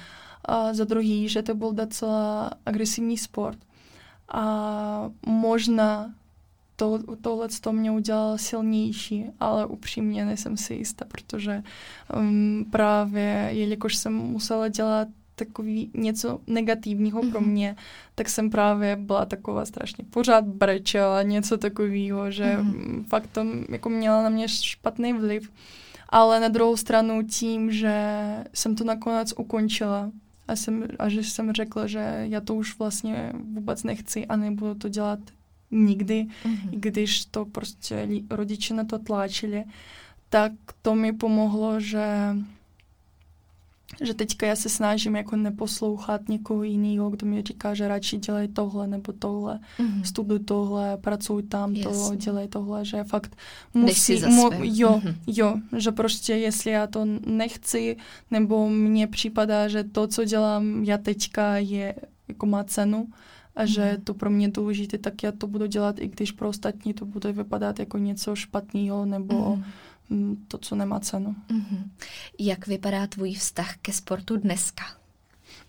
A 0.45 0.73
za 0.73 0.83
druhý, 0.83 1.29
že 1.29 1.41
to 1.41 1.55
byl 1.55 1.73
docela 1.73 2.51
agresivní 2.65 3.17
sport. 3.17 3.57
a 4.27 5.09
možná 5.25 6.13
to, 6.75 6.99
tohle 7.21 7.47
to 7.62 7.71
mě 7.71 7.91
udělalo 7.91 8.38
silnější, 8.38 9.25
ale 9.39 9.65
upřímně 9.65 10.25
nejsem 10.25 10.57
si 10.57 10.73
jistá, 10.73 11.05
protože 11.05 11.63
um, 12.17 12.65
právě, 12.71 13.49
jelikož 13.51 13.95
jsem 13.95 14.13
musela 14.13 14.67
dělat 14.67 15.07
takový 15.36 15.91
něco 15.93 16.39
negativního 16.47 17.21
mm-hmm. 17.21 17.31
pro 17.31 17.41
mhm. 17.41 17.49
mě, 17.49 17.75
tak 18.15 18.29
jsem 18.29 18.49
právě 18.49 18.95
byla 18.95 19.25
taková 19.25 19.65
strašně 19.65 20.03
pořád 20.09 20.45
brečela, 20.45 21.23
něco 21.23 21.57
takového, 21.57 22.31
že 22.31 22.57
mm-hmm. 22.57 23.03
fakt 23.03 23.27
to 23.27 23.45
jako 23.69 23.89
měla 23.89 24.23
na 24.23 24.29
mě 24.29 24.47
špatný 24.47 25.13
vliv. 25.13 25.51
Ale 26.09 26.39
na 26.39 26.47
druhou 26.47 26.77
stranu 26.77 27.23
tím, 27.23 27.71
že 27.71 28.17
jsem 28.53 28.75
to 28.75 28.83
nakonec 28.83 29.33
ukončila 29.38 30.12
a, 30.47 30.55
jsem, 30.55 30.88
a 30.99 31.09
že 31.09 31.23
jsem 31.23 31.53
řekla, 31.53 31.88
že 31.88 32.25
já 32.29 32.41
to 32.41 32.55
už 32.55 32.79
vlastně 32.79 33.33
vůbec 33.53 33.83
nechci 33.83 34.25
a 34.25 34.36
nebudu 34.36 34.75
to 34.75 34.89
dělat 34.89 35.19
nikdy, 35.73 36.27
mm-hmm. 36.45 36.69
když 36.69 37.25
to 37.25 37.45
prostě 37.45 38.07
rodiče 38.29 38.73
na 38.73 38.83
to 38.83 38.99
tlačili, 38.99 39.63
tak 40.29 40.51
to 40.81 40.95
mi 40.95 41.13
pomohlo, 41.13 41.79
že 41.79 42.36
že 44.01 44.13
teďka 44.13 44.47
já 44.47 44.55
se 44.55 44.69
snažím 44.69 45.15
jako 45.15 45.36
neposlouchat 45.36 46.29
někoho 46.29 46.63
jiného, 46.63 47.09
kdo 47.09 47.27
mi 47.27 47.41
říká, 47.41 47.73
že 47.73 47.88
radši 47.88 48.17
dělej 48.17 48.47
tohle 48.47 48.88
nebo 48.88 49.13
tohle, 49.13 49.59
mm-hmm. 49.79 50.01
studuj 50.01 50.39
tohle, 50.39 50.97
pracuj 50.97 51.43
tam, 51.43 51.75
to, 51.75 52.15
dělej 52.15 52.47
tohle, 52.47 52.86
že 52.86 53.03
fakt 53.03 53.36
musí, 53.73 54.21
mu, 54.25 54.49
jo, 54.62 55.01
mm-hmm. 55.03 55.15
jo, 55.27 55.55
že 55.77 55.91
prostě 55.91 56.33
jestli 56.33 56.71
já 56.71 56.88
to 56.88 57.05
nechci, 57.25 57.97
nebo 58.31 58.69
mně 58.69 59.07
připadá, 59.07 59.67
že 59.67 59.83
to, 59.83 60.07
co 60.07 60.25
dělám 60.25 60.83
já 60.83 60.97
teďka 60.97 61.57
je, 61.57 61.95
jako 62.27 62.45
má 62.45 62.63
cenu, 62.63 63.07
a 63.55 63.65
že 63.65 63.81
mm-hmm. 63.81 64.03
to 64.03 64.13
pro 64.13 64.29
mě 64.29 64.49
důležité, 64.49 64.97
tak 64.97 65.23
já 65.23 65.31
to 65.31 65.47
budu 65.47 65.65
dělat, 65.65 65.99
i 65.99 66.07
když 66.07 66.31
pro 66.31 66.49
ostatní 66.49 66.93
to 66.93 67.05
bude 67.05 67.31
vypadat 67.31 67.79
jako 67.79 67.97
něco 67.97 68.35
špatného 68.35 69.05
nebo 69.05 69.33
mm-hmm 69.33 69.63
Mm, 70.09 70.45
to, 70.47 70.57
co 70.57 70.75
nemá 70.75 70.99
cenu. 70.99 71.35
Mm-hmm. 71.49 71.89
Jak 72.39 72.67
vypadá 72.67 73.07
tvůj 73.07 73.33
vztah 73.33 73.77
ke 73.77 73.93
sportu 73.93 74.37
dneska? 74.37 74.83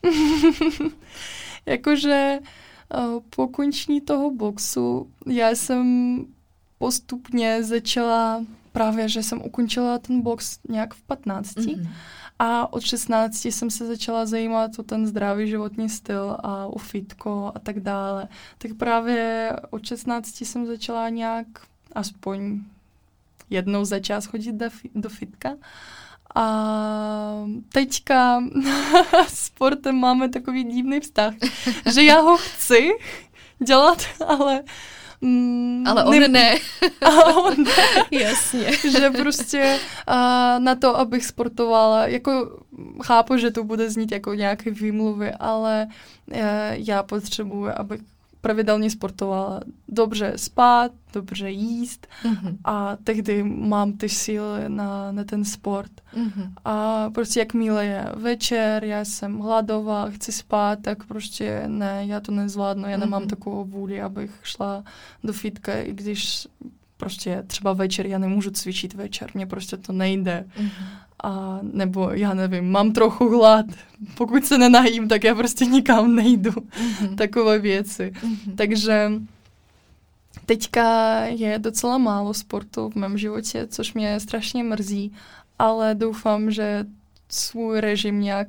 Jakože 1.66 2.38
uh, 2.38 3.22
po 3.30 3.48
končení 3.48 4.00
toho 4.00 4.30
boxu 4.30 5.10
já 5.26 5.50
jsem 5.50 6.18
postupně 6.78 7.64
začala 7.64 8.44
právě, 8.72 9.08
že 9.08 9.22
jsem 9.22 9.42
ukončila 9.42 9.98
ten 9.98 10.20
box 10.20 10.58
nějak 10.68 10.94
v 10.94 11.02
15. 11.02 11.56
Mm-hmm. 11.56 11.88
A 12.44 12.72
od 12.72 12.82
16 12.82 13.44
jsem 13.44 13.70
se 13.70 13.86
začala 13.86 14.26
zajímat 14.26 14.78
o 14.78 14.82
ten 14.82 15.06
zdravý 15.06 15.48
životní 15.48 15.88
styl 15.88 16.36
a 16.42 16.66
o 16.66 16.78
fitko 16.78 17.52
a 17.54 17.58
tak 17.58 17.80
dále. 17.80 18.28
Tak 18.58 18.74
právě 18.74 19.52
od 19.70 19.86
16 19.86 20.40
jsem 20.40 20.66
začala 20.66 21.08
nějak 21.08 21.46
aspoň 21.92 22.60
jednou 23.50 23.84
za 23.84 24.00
čas 24.00 24.26
chodit 24.26 24.54
do, 24.94 25.08
fitka. 25.08 25.56
A 26.34 26.44
teďka 27.72 28.42
s 29.26 29.38
sportem 29.46 29.94
máme 29.94 30.28
takový 30.28 30.64
divný 30.64 31.00
vztah, 31.00 31.34
že 31.92 32.02
já 32.02 32.20
ho 32.20 32.36
chci 32.36 32.90
dělat, 33.66 33.98
ale 34.26 34.62
Mm, 35.24 35.84
Ale 35.86 36.04
on 36.04 36.20
ne. 36.20 36.28
ne. 36.28 36.54
A 37.00 37.24
on 37.24 37.54
ne. 37.64 37.72
Jasně. 38.10 38.72
že 38.90 39.10
prostě 39.10 39.78
uh, 40.08 40.14
na 40.64 40.74
to, 40.74 40.98
abych 40.98 41.24
sportovala, 41.24 42.06
jako 42.06 42.60
chápu, 43.02 43.36
že 43.36 43.50
to 43.50 43.64
bude 43.64 43.90
znít 43.90 44.12
jako 44.12 44.34
nějaké 44.34 44.70
výmluvy, 44.70 45.32
ale 45.32 45.86
uh, 46.32 46.38
já 46.72 47.02
potřebuji, 47.02 47.70
abych 47.70 48.00
pravidelně 48.44 48.90
sportovala. 48.90 49.60
Dobře 49.88 50.32
spát, 50.36 50.92
dobře 51.12 51.50
jíst 51.50 52.06
mm-hmm. 52.24 52.56
a 52.64 52.96
tehdy 53.04 53.42
mám 53.42 53.92
ty 53.92 54.08
síly 54.08 54.68
na, 54.68 55.12
na 55.12 55.24
ten 55.24 55.44
sport. 55.44 55.90
Mm-hmm. 56.16 56.52
A 56.64 57.10
prostě 57.10 57.40
jakmile 57.40 57.86
je 57.86 58.06
večer, 58.16 58.84
já 58.84 59.04
jsem 59.04 59.38
hladová, 59.38 60.10
chci 60.10 60.32
spát, 60.32 60.78
tak 60.82 61.04
prostě 61.04 61.64
ne, 61.66 62.02
já 62.06 62.20
to 62.20 62.32
nezvládnu, 62.32 62.88
já 62.88 62.96
nemám 62.96 63.22
mm-hmm. 63.22 63.26
takovou 63.26 63.64
vůli, 63.64 64.02
abych 64.02 64.30
šla 64.42 64.84
do 65.24 65.32
fitka, 65.32 65.74
i 65.74 65.92
když 65.92 66.48
prostě 66.96 67.44
třeba 67.46 67.72
večer 67.72 68.06
já 68.06 68.18
nemůžu 68.18 68.50
cvičit 68.50 68.94
večer, 68.94 69.30
mně 69.34 69.46
prostě 69.46 69.76
to 69.76 69.92
nejde. 69.92 70.44
Mm-hmm 70.58 71.03
a 71.24 71.58
nebo 71.62 72.10
já 72.10 72.34
nevím, 72.34 72.70
mám 72.70 72.92
trochu 72.92 73.38
hlad, 73.38 73.66
pokud 74.14 74.44
se 74.44 74.58
nenajím, 74.58 75.08
tak 75.08 75.24
já 75.24 75.34
prostě 75.34 75.64
nikam 75.64 76.14
nejdu. 76.14 76.50
Mm-hmm. 76.50 77.14
Takové 77.14 77.58
věci. 77.58 78.12
Mm-hmm. 78.14 78.54
Takže 78.56 79.12
teďka 80.46 81.20
je 81.24 81.58
docela 81.58 81.98
málo 81.98 82.34
sportu 82.34 82.90
v 82.90 82.94
mém 82.94 83.18
životě, 83.18 83.66
což 83.66 83.94
mě 83.94 84.20
strašně 84.20 84.64
mrzí, 84.64 85.12
ale 85.58 85.94
doufám, 85.94 86.50
že 86.50 86.84
svůj 87.28 87.80
režim 87.80 88.20
nějak 88.20 88.48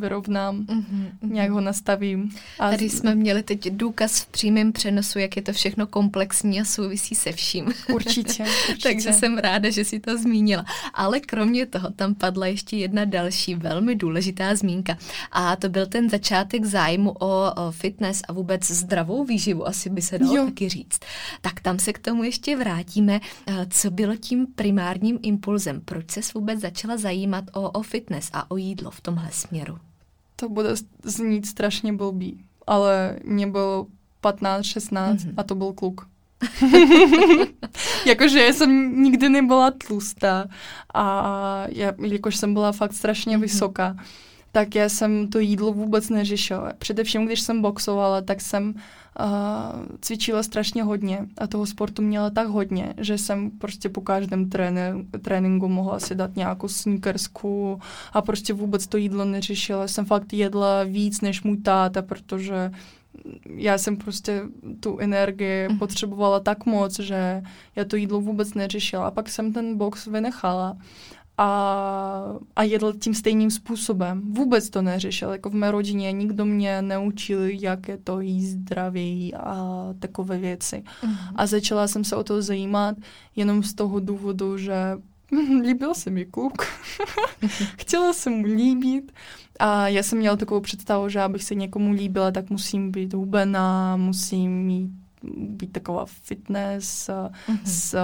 vyrovnám, 0.00 0.64
mm-hmm. 0.64 1.10
nějak 1.22 1.50
ho 1.50 1.60
nastavím. 1.60 2.30
A 2.58 2.70
Tady 2.70 2.90
jsme 2.90 3.14
měli 3.14 3.42
teď 3.42 3.70
důkaz 3.70 4.20
v 4.20 4.26
přímém 4.26 4.72
přenosu, 4.72 5.18
jak 5.18 5.36
je 5.36 5.42
to 5.42 5.52
všechno 5.52 5.86
komplexní 5.86 6.60
a 6.60 6.64
souvisí 6.64 7.14
se 7.14 7.32
vším. 7.32 7.72
Určitě, 7.92 8.42
určitě. 8.68 8.88
Takže 8.88 9.12
jsem 9.12 9.38
ráda, 9.38 9.70
že 9.70 9.84
si 9.84 10.00
to 10.00 10.18
zmínila. 10.18 10.64
Ale 10.94 11.20
kromě 11.20 11.66
toho 11.66 11.90
tam 11.90 12.14
padla 12.14 12.46
ještě 12.46 12.76
jedna 12.76 13.04
další 13.04 13.54
velmi 13.54 13.94
důležitá 13.94 14.54
zmínka. 14.54 14.98
A 15.32 15.56
to 15.56 15.68
byl 15.68 15.86
ten 15.86 16.10
začátek 16.10 16.64
zájmu 16.64 17.14
o, 17.20 17.52
fitness 17.70 18.22
a 18.28 18.32
vůbec 18.32 18.70
zdravou 18.70 19.24
výživu, 19.24 19.68
asi 19.68 19.90
by 19.90 20.02
se 20.02 20.18
dalo 20.18 20.36
jo. 20.36 20.44
taky 20.44 20.68
říct. 20.68 21.00
Tak 21.40 21.60
tam 21.60 21.78
se 21.78 21.92
k 21.92 21.98
tomu 21.98 22.24
ještě 22.24 22.56
vrátíme. 22.56 23.20
Eh, 23.46 23.66
co 23.70 23.90
bylo 23.90 24.16
tím 24.16 24.46
primárním 24.54 25.18
impulzem? 25.22 25.80
Proč 25.80 26.10
se 26.10 26.20
vůbec 26.34 26.60
začala 26.60 26.96
zajímat 26.96 27.44
o, 27.52 27.70
o 27.70 27.82
fitness 27.82 28.30
a 28.32 28.50
o 28.50 28.56
jídlo 28.56 28.90
v 28.90 29.00
tomhle 29.00 29.28
směru? 29.32 29.87
To 30.40 30.48
bude 30.48 30.70
znít 31.02 31.46
strašně 31.46 31.92
blbý, 31.92 32.44
ale 32.66 33.16
mě 33.24 33.46
bylo 33.46 33.86
15, 34.20 34.64
16 34.64 35.18
mm-hmm. 35.18 35.34
a 35.36 35.42
to 35.42 35.54
byl 35.54 35.72
kluk. 35.72 36.08
jakože 38.06 38.52
jsem 38.52 39.02
nikdy 39.02 39.28
nebyla 39.28 39.70
tlustá 39.70 40.48
a 40.94 41.64
já, 41.68 41.92
jakož 41.98 42.36
jsem 42.36 42.54
byla 42.54 42.72
fakt 42.72 42.92
strašně 42.92 43.36
mm-hmm. 43.36 43.40
vysoká, 43.40 43.96
tak 44.52 44.74
já 44.74 44.88
jsem 44.88 45.28
to 45.28 45.38
jídlo 45.38 45.72
vůbec 45.72 46.08
neřešila. 46.08 46.72
Především, 46.78 47.26
když 47.26 47.40
jsem 47.40 47.62
boxovala, 47.62 48.20
tak 48.20 48.40
jsem 48.40 48.74
uh, 49.20 49.86
cvičila 50.00 50.42
strašně 50.42 50.82
hodně 50.82 51.26
a 51.38 51.46
toho 51.46 51.66
sportu 51.66 52.02
měla 52.02 52.30
tak 52.30 52.48
hodně, 52.48 52.94
že 52.98 53.18
jsem 53.18 53.50
prostě 53.50 53.88
po 53.88 54.00
každém 54.00 54.50
tréne, 54.50 54.94
tréninku 55.22 55.68
mohla 55.68 56.00
si 56.00 56.14
dát 56.14 56.36
nějakou 56.36 56.68
sneakersku 56.68 57.80
a 58.12 58.22
prostě 58.22 58.52
vůbec 58.52 58.86
to 58.86 58.96
jídlo 58.96 59.24
neřešila. 59.24 59.88
Jsem 59.88 60.04
fakt 60.04 60.32
jedla 60.32 60.84
víc 60.84 61.20
než 61.20 61.42
můj 61.42 61.56
táta, 61.56 62.02
protože 62.02 62.70
já 63.56 63.78
jsem 63.78 63.96
prostě 63.96 64.42
tu 64.80 64.98
energii 64.98 65.68
mm. 65.68 65.78
potřebovala 65.78 66.40
tak 66.40 66.66
moc, 66.66 66.98
že 66.98 67.42
já 67.76 67.84
to 67.84 67.96
jídlo 67.96 68.20
vůbec 68.20 68.54
neřešila. 68.54 69.06
A 69.06 69.10
pak 69.10 69.28
jsem 69.28 69.52
ten 69.52 69.76
box 69.76 70.06
vynechala 70.06 70.76
a, 71.38 72.38
a 72.56 72.62
jedl 72.62 72.92
tím 72.92 73.14
stejným 73.14 73.50
způsobem. 73.50 74.22
Vůbec 74.32 74.70
to 74.70 74.82
neřešil. 74.82 75.30
Jako 75.30 75.50
v 75.50 75.54
mé 75.54 75.70
rodině 75.70 76.12
nikdo 76.12 76.44
mě 76.44 76.82
neučil, 76.82 77.44
jak 77.44 77.88
je 77.88 77.96
to 77.96 78.20
jíst 78.20 78.50
zdravěji 78.50 79.34
a 79.34 79.86
takové 79.98 80.38
věci. 80.38 80.76
Mm-hmm. 81.02 81.32
A 81.34 81.46
začala 81.46 81.88
jsem 81.88 82.04
se 82.04 82.16
o 82.16 82.24
to 82.24 82.42
zajímat 82.42 82.96
jenom 83.36 83.62
z 83.62 83.74
toho 83.74 84.00
důvodu, 84.00 84.58
že 84.58 84.74
líbil 85.62 85.94
se 85.94 86.10
mi 86.10 86.24
kluk. 86.24 86.62
Chtěla 87.78 88.12
jsem 88.12 88.32
mu 88.32 88.44
líbit. 88.44 89.12
A 89.58 89.88
já 89.88 90.02
jsem 90.02 90.18
měla 90.18 90.36
takovou 90.36 90.60
představu, 90.60 91.08
že 91.08 91.20
abych 91.20 91.44
se 91.44 91.54
někomu 91.54 91.92
líbila, 91.92 92.30
tak 92.30 92.50
musím 92.50 92.90
být 92.90 93.14
hubená, 93.14 93.96
musím 93.96 94.64
mít 94.66 94.90
být 95.36 95.72
taková 95.72 96.06
fitness 96.06 97.08
mm-hmm. 97.08 97.58
s, 97.64 97.96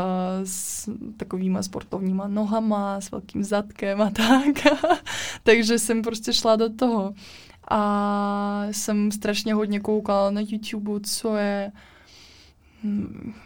s 0.44 0.90
takovýma 1.16 1.62
sportovníma 1.62 2.28
nohama, 2.28 3.00
s 3.00 3.10
velkým 3.10 3.44
zadkem 3.44 4.02
a 4.02 4.10
tak. 4.10 4.74
Takže 5.42 5.78
jsem 5.78 6.02
prostě 6.02 6.32
šla 6.32 6.56
do 6.56 6.70
toho. 6.70 7.14
A 7.68 8.66
jsem 8.70 9.12
strašně 9.12 9.54
hodně 9.54 9.80
koukala 9.80 10.30
na 10.30 10.40
YouTube, 10.40 11.00
co 11.00 11.36
je 11.36 11.72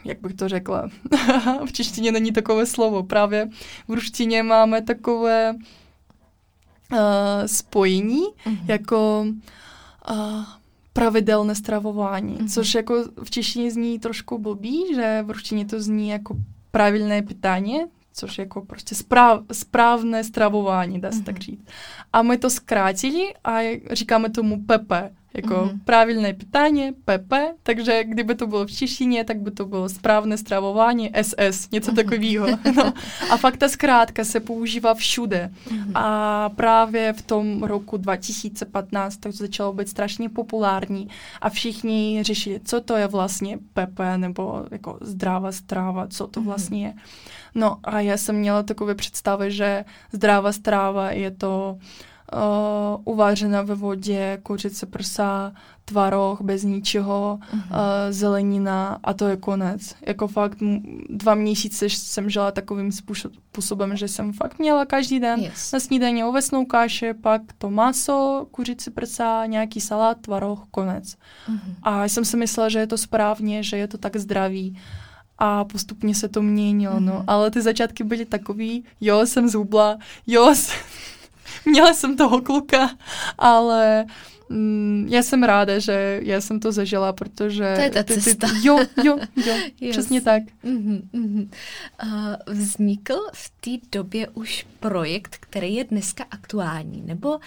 jak 0.04 0.20
bych 0.20 0.34
to 0.34 0.48
řekla, 0.48 0.88
v 1.66 1.72
češtině 1.72 2.12
není 2.12 2.32
takové 2.32 2.66
slovo. 2.66 3.02
Právě 3.02 3.48
v 3.88 3.92
ruštině 3.92 4.42
máme 4.42 4.82
takové 4.82 5.54
uh, 5.54 6.98
spojení, 7.46 8.22
mm-hmm. 8.26 8.64
jako 8.66 9.26
uh, 10.10 10.44
pravidelné 10.98 11.54
stravování, 11.54 12.36
mm-hmm. 12.36 12.54
což 12.54 12.74
jako 12.74 13.04
v 13.24 13.30
češtině 13.30 13.70
zní 13.70 13.98
trošku 13.98 14.38
blbý, 14.38 14.94
že 14.94 15.22
v 15.26 15.30
ruštině 15.30 15.64
to 15.64 15.80
zní 15.80 16.08
jako 16.08 16.36
pravidelné 16.70 17.22
pitání, 17.22 17.80
což 18.12 18.38
jako 18.38 18.60
prostě 18.60 18.94
správ, 18.94 19.40
správné 19.52 20.24
stravování, 20.24 21.00
dá 21.00 21.12
se 21.12 21.18
mm-hmm. 21.18 21.24
tak 21.24 21.38
říct. 21.38 21.64
A 22.12 22.22
my 22.22 22.38
to 22.38 22.50
zkrátili 22.50 23.34
a 23.44 23.58
říkáme 23.90 24.30
tomu 24.30 24.62
PP, 24.62 24.92
jako 25.38 25.54
mm-hmm. 25.54 25.78
pravilné 25.84 26.32
pitání, 26.32 26.92
PP, 26.92 27.32
takže 27.62 28.04
kdyby 28.04 28.34
to 28.34 28.46
bylo 28.46 28.66
v 28.66 28.70
češtině, 28.70 29.24
tak 29.24 29.40
by 29.40 29.50
to 29.50 29.66
bylo 29.66 29.88
správné 29.88 30.38
stravování, 30.38 31.10
SS, 31.22 31.70
něco 31.70 31.92
mm-hmm. 31.92 31.94
takového. 31.94 32.46
No. 32.76 32.92
A 33.30 33.36
fakt 33.36 33.56
ta 33.56 33.68
zkrátka 33.68 34.24
se 34.24 34.40
používá 34.40 34.94
všude. 34.94 35.50
Mm-hmm. 35.68 35.92
A 35.94 36.48
právě 36.48 37.12
v 37.12 37.22
tom 37.22 37.62
roku 37.62 37.96
2015 37.96 39.16
to 39.16 39.32
začalo 39.32 39.72
být 39.72 39.88
strašně 39.88 40.28
populární 40.28 41.08
a 41.40 41.50
všichni 41.50 42.18
řešili, 42.22 42.60
co 42.64 42.80
to 42.80 42.96
je 42.96 43.06
vlastně 43.06 43.58
PP 43.58 44.00
nebo 44.16 44.64
jako 44.70 44.98
zdravá 45.00 45.52
strava, 45.52 46.06
co 46.08 46.26
to 46.26 46.40
mm-hmm. 46.40 46.44
vlastně 46.44 46.86
je. 46.86 46.94
No 47.54 47.76
a 47.84 48.00
já 48.00 48.16
jsem 48.16 48.36
měla 48.36 48.62
takové 48.62 48.94
představy, 48.94 49.50
že 49.50 49.84
zdravá 50.12 50.52
strava 50.52 51.10
je 51.10 51.30
to 51.30 51.78
uh, 52.34 53.14
uvařena 53.14 53.62
ve 53.62 53.74
vodě, 53.74 54.38
kuřice 54.42 54.86
prsa, 54.86 55.52
tvaroh 55.84 56.40
bez 56.40 56.62
ničeho, 56.62 57.38
uh-huh. 57.42 57.56
uh, 57.56 57.76
zelenina 58.10 58.98
a 59.04 59.14
to 59.14 59.28
je 59.28 59.36
konec. 59.36 59.94
Jako 60.06 60.28
fakt 60.28 60.58
dva 61.10 61.34
měsíce 61.34 61.86
jsem 61.90 62.30
žila 62.30 62.50
takovým 62.50 62.92
způsobem, 62.92 63.96
že 63.96 64.08
jsem 64.08 64.32
fakt 64.32 64.58
měla 64.58 64.86
každý 64.86 65.20
den 65.20 65.40
yes. 65.40 65.72
na 65.72 65.80
snídaně 65.80 66.24
ovesnou 66.24 66.64
kaši, 66.64 67.14
pak 67.14 67.42
to 67.58 67.70
maso, 67.70 68.46
kuřice 68.50 68.90
prsa, 68.90 69.46
nějaký 69.46 69.80
salát, 69.80 70.18
tvaroh, 70.20 70.64
konec. 70.70 71.04
Uh-huh. 71.50 71.74
A 71.82 72.04
jsem 72.04 72.24
si 72.24 72.36
myslela, 72.36 72.68
že 72.68 72.78
je 72.78 72.86
to 72.86 72.98
správně, 72.98 73.62
že 73.62 73.76
je 73.76 73.88
to 73.88 73.98
tak 73.98 74.16
zdravý 74.16 74.78
a 75.38 75.64
postupně 75.64 76.14
se 76.14 76.28
to 76.28 76.42
měnilo, 76.42 76.94
mm-hmm. 76.94 77.04
no. 77.04 77.12
Mhm. 77.12 77.24
Ale 77.26 77.50
ty 77.50 77.62
začátky 77.62 78.04
byly 78.04 78.24
takový, 78.24 78.84
jo, 79.00 79.26
jsem 79.26 79.48
zhubla, 79.48 79.98
jo, 80.26 80.54
jsem, 80.54 80.76
měla 81.64 81.94
jsem 81.94 82.16
toho 82.16 82.40
kluka, 82.40 82.90
ale 83.38 84.06
mm, 84.48 85.06
já 85.10 85.22
jsem 85.22 85.42
ráda, 85.42 85.78
že 85.78 86.20
já 86.22 86.40
jsem 86.40 86.60
to 86.60 86.72
zažila, 86.72 87.12
protože... 87.12 87.72
To 87.76 87.80
je 87.80 87.90
ta 87.90 88.02
ty, 88.02 88.20
cesta. 88.20 88.48
Ty, 88.48 88.66
jo, 88.66 88.78
jo, 89.04 89.18
jo, 89.46 89.54
yes. 89.80 89.96
přesně 89.96 90.20
tak. 90.20 90.42
Mm-hmm, 90.64 91.00
mm-hmm. 91.14 91.48
Uh, 92.04 92.54
vznikl 92.54 93.14
v 93.32 93.52
té 93.60 93.86
době 93.98 94.28
už 94.28 94.66
projekt, 94.80 95.36
který 95.40 95.74
je 95.74 95.84
dneska 95.84 96.24
aktuální, 96.30 97.02
nebo 97.06 97.28
uh, 97.28 97.40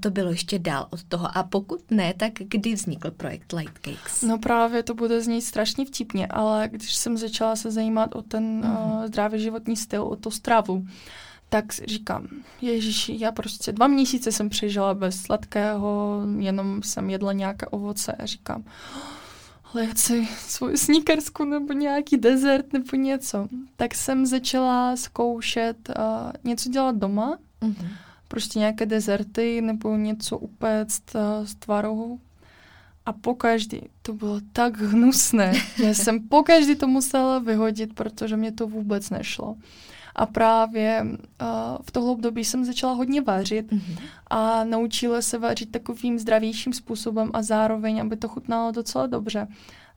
to 0.00 0.10
bylo 0.10 0.30
ještě 0.30 0.58
dál 0.58 0.86
od 0.90 1.02
toho? 1.02 1.28
A 1.38 1.42
pokud 1.42 1.90
ne, 1.90 2.14
tak 2.16 2.32
kdy 2.38 2.74
vznikl 2.74 3.10
projekt 3.10 3.52
Light 3.52 3.78
Cakes? 3.82 4.22
No 4.22 4.38
právě 4.38 4.82
to 4.82 4.94
bude 4.94 5.20
znít 5.20 5.42
strašně 5.42 5.84
vtipně, 5.84 6.26
ale 6.26 6.68
když 6.72 6.94
jsem 6.94 7.16
začala 7.16 7.56
se 7.56 7.70
zajímat 7.70 8.14
o 8.14 8.22
ten 8.22 8.62
mm-hmm. 8.62 8.98
uh, 8.98 9.06
zdravý 9.06 9.40
životní 9.40 9.76
styl, 9.76 10.02
o 10.02 10.16
tu 10.16 10.30
stravu, 10.30 10.86
tak 11.52 11.72
říkám, 11.72 12.26
ježiši, 12.60 13.16
já 13.18 13.32
prostě 13.32 13.72
dva 13.72 13.86
měsíce 13.86 14.32
jsem 14.32 14.48
přežila 14.48 14.94
bez 14.94 15.22
sladkého, 15.22 16.20
jenom 16.38 16.82
jsem 16.82 17.10
jedla 17.10 17.32
nějaké 17.32 17.66
ovoce 17.66 18.12
a 18.12 18.26
říkám, 18.26 18.64
ale 19.64 19.84
já 19.84 19.90
chci 19.90 20.28
svou 20.48 20.76
sníkersku 20.76 21.44
nebo 21.44 21.72
nějaký 21.72 22.16
dezert 22.16 22.72
nebo 22.72 22.96
něco. 22.96 23.48
Tak 23.76 23.94
jsem 23.94 24.26
začala 24.26 24.96
zkoušet 24.96 25.76
uh, 25.88 26.32
něco 26.44 26.70
dělat 26.70 26.96
doma, 26.96 27.38
mm-hmm. 27.62 27.88
prostě 28.28 28.58
nějaké 28.58 28.86
dezerty 28.86 29.60
nebo 29.60 29.96
něco 29.96 30.38
upéct 30.38 31.14
uh, 31.14 31.46
z 31.46 31.54
tvarohu. 31.54 32.20
A 33.06 33.12
pokaždý 33.12 33.80
to 34.02 34.12
bylo 34.12 34.40
tak 34.52 34.80
hnusné, 34.80 35.52
že 35.76 35.94
jsem 35.94 36.28
pokaždý 36.28 36.74
to 36.76 36.86
musela 36.86 37.38
vyhodit, 37.38 37.94
protože 37.94 38.36
mě 38.36 38.52
to 38.52 38.66
vůbec 38.66 39.10
nešlo. 39.10 39.56
A 40.14 40.26
právě 40.26 41.02
uh, 41.02 41.48
v 41.82 41.90
tohle 41.90 42.10
období 42.10 42.44
jsem 42.44 42.64
začala 42.64 42.92
hodně 42.92 43.20
vařit 43.20 43.72
mm-hmm. 43.72 43.98
a 44.30 44.64
naučila 44.64 45.22
se 45.22 45.38
vařit 45.38 45.72
takovým 45.72 46.18
zdravějším 46.18 46.72
způsobem 46.72 47.30
a 47.32 47.42
zároveň, 47.42 48.00
aby 48.00 48.16
to 48.16 48.28
chutnalo 48.28 48.72
docela 48.72 49.06
dobře 49.06 49.48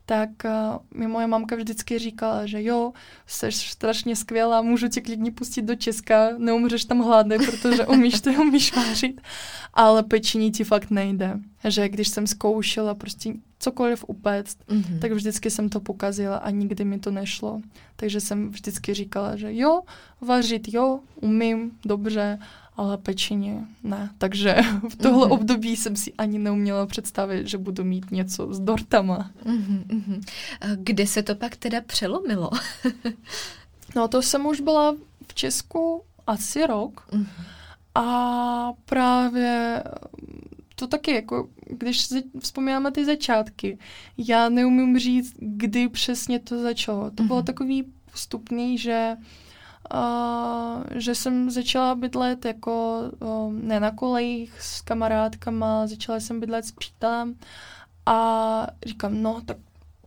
tak 0.06 0.30
uh, 0.44 0.98
mi 0.98 1.06
moje 1.06 1.26
mamka 1.26 1.56
vždycky 1.56 1.98
říkala, 1.98 2.46
že 2.46 2.62
jo, 2.62 2.92
jsi 3.26 3.52
strašně 3.52 4.16
skvělá, 4.16 4.62
můžu 4.62 4.88
tě 4.88 5.00
klidně 5.00 5.32
pustit 5.32 5.62
do 5.62 5.74
Česka, 5.74 6.28
neumřeš 6.38 6.84
tam 6.84 6.98
hladný, 6.98 7.36
protože 7.36 7.86
umíš 7.86 8.20
to 8.20 8.30
umíš 8.40 8.76
vařit, 8.76 9.20
ale 9.74 10.02
pečení 10.02 10.52
ti 10.52 10.64
fakt 10.64 10.90
nejde. 10.90 11.40
Že 11.64 11.88
když 11.88 12.08
jsem 12.08 12.26
zkoušela 12.26 12.94
prostě 12.94 13.32
cokoliv 13.58 14.04
upéct, 14.08 14.58
mm-hmm. 14.68 14.98
tak 14.98 15.12
vždycky 15.12 15.50
jsem 15.50 15.68
to 15.68 15.80
pokazila 15.80 16.36
a 16.36 16.50
nikdy 16.50 16.84
mi 16.84 16.98
to 16.98 17.10
nešlo. 17.10 17.60
Takže 17.96 18.20
jsem 18.20 18.50
vždycky 18.50 18.94
říkala, 18.94 19.36
že 19.36 19.54
jo, 19.56 19.82
vařit 20.20 20.74
jo, 20.74 21.00
umím, 21.14 21.70
dobře, 21.84 22.38
ale 22.76 22.98
pečení 22.98 23.66
ne. 23.82 24.10
Takže 24.18 24.56
v 24.88 24.96
tohle 24.96 25.26
mm-hmm. 25.26 25.32
období 25.32 25.76
jsem 25.76 25.96
si 25.96 26.12
ani 26.12 26.38
neuměla 26.38 26.86
představit, 26.86 27.46
že 27.46 27.58
budu 27.58 27.84
mít 27.84 28.10
něco 28.10 28.54
s 28.54 28.60
dortama. 28.60 29.30
Mm-hmm. 29.44 30.22
Kde 30.76 31.06
se 31.06 31.22
to 31.22 31.34
pak 31.34 31.56
teda 31.56 31.80
přelomilo? 31.80 32.50
no 33.96 34.08
to 34.08 34.22
jsem 34.22 34.46
už 34.46 34.60
byla 34.60 34.96
v 35.28 35.34
Česku 35.34 36.02
asi 36.26 36.66
rok 36.66 37.08
mm-hmm. 37.12 37.26
a 37.94 38.72
právě 38.84 39.82
to 40.74 40.86
taky 40.86 41.10
jako, 41.10 41.48
když 41.66 42.08
vzpomínáme 42.40 42.92
ty 42.92 43.04
začátky, 43.04 43.78
já 44.18 44.48
neumím 44.48 44.98
říct, 44.98 45.34
kdy 45.38 45.88
přesně 45.88 46.38
to 46.38 46.62
začalo. 46.62 47.10
To 47.10 47.22
mm-hmm. 47.22 47.26
bylo 47.26 47.42
takový 47.42 47.84
postupný, 48.12 48.78
že 48.78 49.16
Uh, 49.18 49.45
že 50.94 51.14
jsem 51.14 51.50
začala 51.50 51.94
bydlet 51.94 52.44
jako 52.44 53.02
uh, 53.20 53.52
ne 53.52 53.80
na 53.80 53.90
kolejích 53.90 54.62
s 54.62 54.80
kamarádkama, 54.80 55.86
začala 55.86 56.20
jsem 56.20 56.40
bydlet 56.40 56.64
s 56.64 56.72
přítelem 56.72 57.34
a 58.06 58.66
říkám, 58.86 59.22
no 59.22 59.40
tak 59.46 59.56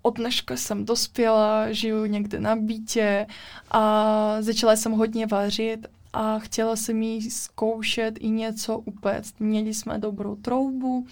od 0.01 0.17
dneška 0.17 0.57
jsem 0.57 0.85
dospěla, 0.85 1.71
žiju 1.71 2.05
někde 2.05 2.39
na 2.39 2.55
bytě 2.55 3.27
a 3.71 4.37
začala 4.39 4.75
jsem 4.75 4.91
hodně 4.91 5.27
vařit 5.27 5.87
a 6.13 6.39
chtěla 6.39 6.75
jsem 6.75 7.01
jí 7.01 7.31
zkoušet 7.31 8.13
i 8.19 8.29
něco 8.29 8.79
upéct. 8.79 9.39
Měli 9.39 9.73
jsme 9.73 9.99
dobrou 9.99 10.35
troubu, 10.35 11.05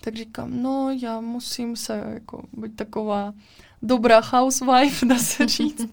tak 0.00 0.16
říkám, 0.16 0.62
no 0.62 0.96
já 1.02 1.20
musím 1.20 1.76
se 1.76 2.04
jako 2.14 2.42
být 2.52 2.76
taková 2.76 3.32
dobrá 3.84 4.20
housewife, 4.20 5.06
dá 5.08 5.18
se 5.18 5.46
říct. 5.48 5.88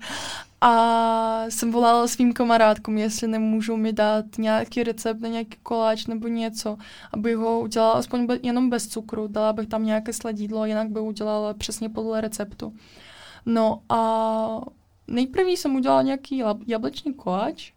A 0.64 1.44
jsem 1.50 1.72
volala 1.72 2.08
svým 2.08 2.34
kamarádkům, 2.34 2.98
jestli 2.98 3.28
nemůžou 3.28 3.78
mi 3.78 3.94
dát 3.94 4.26
nějaký 4.38 4.84
recept 4.84 5.22
na 5.22 5.28
nějaký 5.28 5.58
koláč 5.64 6.06
nebo 6.06 6.28
něco, 6.28 6.78
aby 7.14 7.34
ho 7.34 7.60
udělala 7.60 7.94
aspoň 7.94 8.26
be, 8.26 8.40
jenom 8.44 8.70
bez 8.70 8.88
cukru, 8.88 9.28
dala 9.28 9.54
bych 9.54 9.68
tam 9.68 9.86
nějaké 9.86 10.14
sladidlo, 10.14 10.66
jinak 10.66 10.90
by 10.90 11.00
udělala 11.00 11.54
přesně 11.54 11.90
podle 11.90 12.22
receptu. 12.22 12.74
No 13.46 13.82
a 13.90 14.62
nejprve 15.08 15.52
jsem 15.52 15.76
udělala 15.76 16.02
nějaký 16.02 16.44
jablečný 16.68 17.14
koláč, 17.14 17.72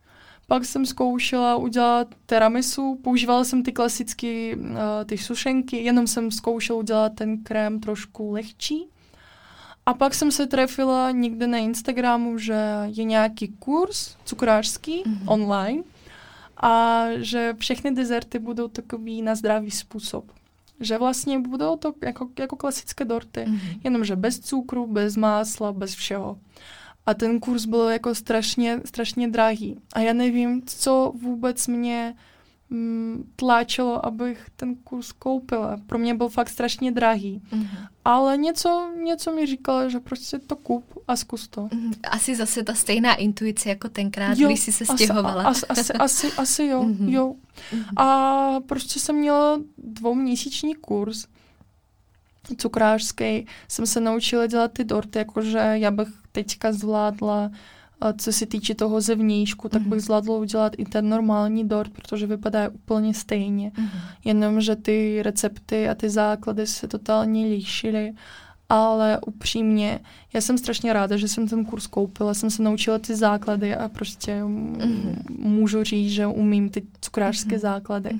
pak 0.46 0.64
jsem 0.64 0.86
zkoušela 0.86 1.56
udělat 1.56 2.08
tiramisu, 2.26 2.98
používala 3.02 3.44
jsem 3.44 3.62
ty 3.62 3.72
klasické 3.72 4.56
uh, 4.56 4.66
ty 5.06 5.18
sušenky, 5.18 5.76
jenom 5.76 6.06
jsem 6.06 6.30
zkoušela 6.30 6.78
udělat 6.78 7.12
ten 7.14 7.42
krém 7.42 7.80
trošku 7.80 8.32
lehčí. 8.32 8.88
A 9.86 9.94
pak 9.94 10.14
jsem 10.14 10.30
se 10.30 10.46
trefila 10.46 11.10
někde 11.10 11.46
na 11.46 11.58
Instagramu, 11.58 12.38
že 12.38 12.58
je 12.84 13.04
nějaký 13.04 13.48
kurz 13.48 14.16
cukrářský 14.24 15.02
mm-hmm. 15.02 15.32
online 15.32 15.82
a 16.56 17.04
že 17.16 17.54
všechny 17.58 17.90
dezerty 17.90 18.38
budou 18.38 18.68
takový 18.68 19.22
na 19.22 19.34
zdravý 19.34 19.70
způsob. 19.70 20.24
Že 20.80 20.98
vlastně 20.98 21.38
budou 21.38 21.76
to 21.76 21.94
jako, 22.02 22.28
jako 22.38 22.56
klasické 22.56 23.04
dorty, 23.04 23.40
mm-hmm. 23.40 23.80
jenomže 23.84 24.16
bez 24.16 24.40
cukru, 24.40 24.86
bez 24.86 25.16
másla, 25.16 25.72
bez 25.72 25.94
všeho. 25.94 26.38
A 27.06 27.14
ten 27.14 27.40
kurz 27.40 27.64
byl 27.64 27.88
jako 27.88 28.14
strašně, 28.14 28.80
strašně 28.84 29.28
drahý. 29.28 29.76
A 29.94 30.00
já 30.00 30.12
nevím, 30.12 30.62
co 30.66 31.12
vůbec 31.22 31.66
mě 31.66 32.14
tlačilo, 33.36 34.06
abych 34.06 34.46
ten 34.56 34.74
kurz 34.74 35.12
koupila. 35.12 35.76
Pro 35.86 35.98
mě 35.98 36.14
byl 36.14 36.28
fakt 36.28 36.48
strašně 36.48 36.92
drahý. 36.92 37.42
Mm-hmm. 37.52 37.88
Ale 38.04 38.36
něco, 38.36 38.90
něco 39.02 39.32
mi 39.32 39.46
říkalo, 39.46 39.90
že 39.90 40.00
prostě 40.00 40.38
to 40.38 40.56
kup 40.56 40.84
a 41.08 41.16
zkus 41.16 41.48
to. 41.48 41.60
Mm-hmm. 41.62 41.94
Asi 42.10 42.36
zase 42.36 42.62
ta 42.62 42.74
stejná 42.74 43.14
intuice 43.14 43.68
jako 43.68 43.88
tenkrát, 43.88 44.38
jo, 44.38 44.48
když 44.48 44.60
jsi 44.60 44.72
se 44.72 44.86
stěhovala. 44.86 45.42
Asi, 45.42 45.66
asi, 45.66 45.92
asi, 45.92 46.32
asi 46.32 46.64
jo, 46.64 46.82
mm-hmm. 46.82 47.08
jo. 47.08 47.34
Mm-hmm. 47.72 48.02
A 48.02 48.60
prostě 48.60 49.00
jsem 49.00 49.16
měla 49.16 49.60
dvouměsíční 49.78 50.74
kurz 50.74 51.26
cukrářský. 52.56 53.46
Jsem 53.68 53.86
se 53.86 54.00
naučila 54.00 54.46
dělat 54.46 54.72
ty 54.72 54.84
dorty, 54.84 55.18
jakože 55.18 55.58
já 55.58 55.90
bych 55.90 56.08
teďka 56.32 56.72
zvládla 56.72 57.50
a 58.04 58.12
co 58.12 58.32
se 58.32 58.46
týče 58.46 58.74
toho 58.74 59.00
zevnějšku, 59.00 59.68
tak 59.68 59.82
bych 59.82 59.90
mhm. 59.90 60.00
zvládla 60.00 60.36
udělat 60.36 60.72
i 60.78 60.84
ten 60.84 61.08
normální 61.08 61.68
dort, 61.68 61.92
protože 61.92 62.26
vypadá 62.26 62.68
úplně 62.68 63.14
stejně. 63.14 63.70
Mm-hmm. 63.70 64.00
Jenomže 64.24 64.76
ty 64.76 65.22
recepty 65.22 65.88
a 65.88 65.94
ty 65.94 66.10
základy 66.10 66.66
se 66.66 66.88
totálně 66.88 67.46
líšily. 67.46 68.12
Ale 68.68 69.18
upřímně, 69.26 70.00
já 70.34 70.40
jsem 70.40 70.58
strašně 70.58 70.92
ráda, 70.92 71.16
že 71.16 71.28
jsem 71.28 71.48
ten 71.48 71.64
kurz 71.64 71.86
koupila, 71.86 72.34
jsem 72.34 72.50
se 72.50 72.62
naučila 72.62 72.98
ty 72.98 73.16
základy 73.16 73.76
a 73.76 73.88
prostě 73.88 74.42
mm-hmm. 74.42 75.16
můžu 75.38 75.84
říct, 75.84 76.10
že 76.10 76.26
umím 76.26 76.70
ty 76.70 76.82
cukrářské 77.00 77.56
mm-hmm. 77.56 77.60
základy. 77.60 78.10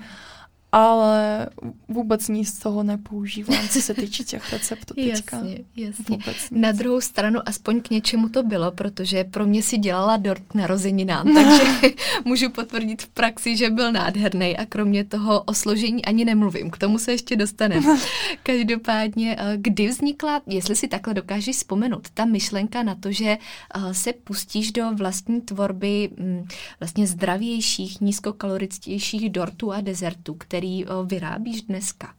Ale 0.75 1.47
vůbec 1.89 2.29
nic 2.29 2.49
z 2.49 2.59
toho 2.59 2.83
nepoužívám, 2.83 3.69
co 3.69 3.81
se 3.81 3.95
týče 3.95 4.25
těch 4.25 4.53
receptů 4.53 4.95
teďka. 4.95 5.37
Jasně, 5.37 5.59
jasně. 5.77 6.19
Na 6.51 6.73
druhou 6.73 7.01
stranu 7.01 7.41
aspoň 7.47 7.81
k 7.81 7.91
něčemu 7.91 8.29
to 8.29 8.43
bylo, 8.43 8.71
protože 8.71 9.25
pro 9.25 9.47
mě 9.47 9.63
si 9.63 9.79
dělala 9.79 10.17
dort 10.17 10.55
narozeninám, 10.55 11.35
takže 11.35 11.95
můžu 12.25 12.51
potvrdit 12.51 13.03
v 13.03 13.09
praxi, 13.09 13.57
že 13.57 13.71
byl 13.71 13.93
nádherný 13.93 14.57
a 14.57 14.67
kromě 14.67 15.05
toho 15.05 15.43
o 15.43 15.55
složení 15.55 16.05
ani 16.05 16.25
nemluvím, 16.25 16.71
k 16.71 16.79
tomu 16.79 16.99
se 16.99 17.13
ještě 17.13 17.37
dostaneme. 17.37 17.99
Každopádně, 18.43 19.37
eh, 19.39 19.57
kdy 19.57 19.89
vznikla, 19.89 20.43
jestli 20.47 20.77
si 20.77 20.89
takhle 20.89 21.15
dokážeš 21.15 21.57
vzpomenout, 21.57 22.09
ta 22.15 22.25
myšlenka 22.25 22.83
na 22.83 22.95
to, 22.95 23.13
že 23.13 23.39
eh, 23.75 23.95
se 23.95 24.13
pustíš 24.13 24.73
do 24.73 24.91
vlastní 24.95 25.41
tvorby 25.41 26.11
mm, 26.19 26.45
vlastně 26.81 27.07
zdravějších, 27.07 28.01
nízkokaloričtějších 28.01 29.31
dortů 29.31 29.73
a 29.73 29.81
dezertů, 29.81 30.35
který 30.35 30.64
vyrábíš 31.07 31.63
dneska? 31.63 32.15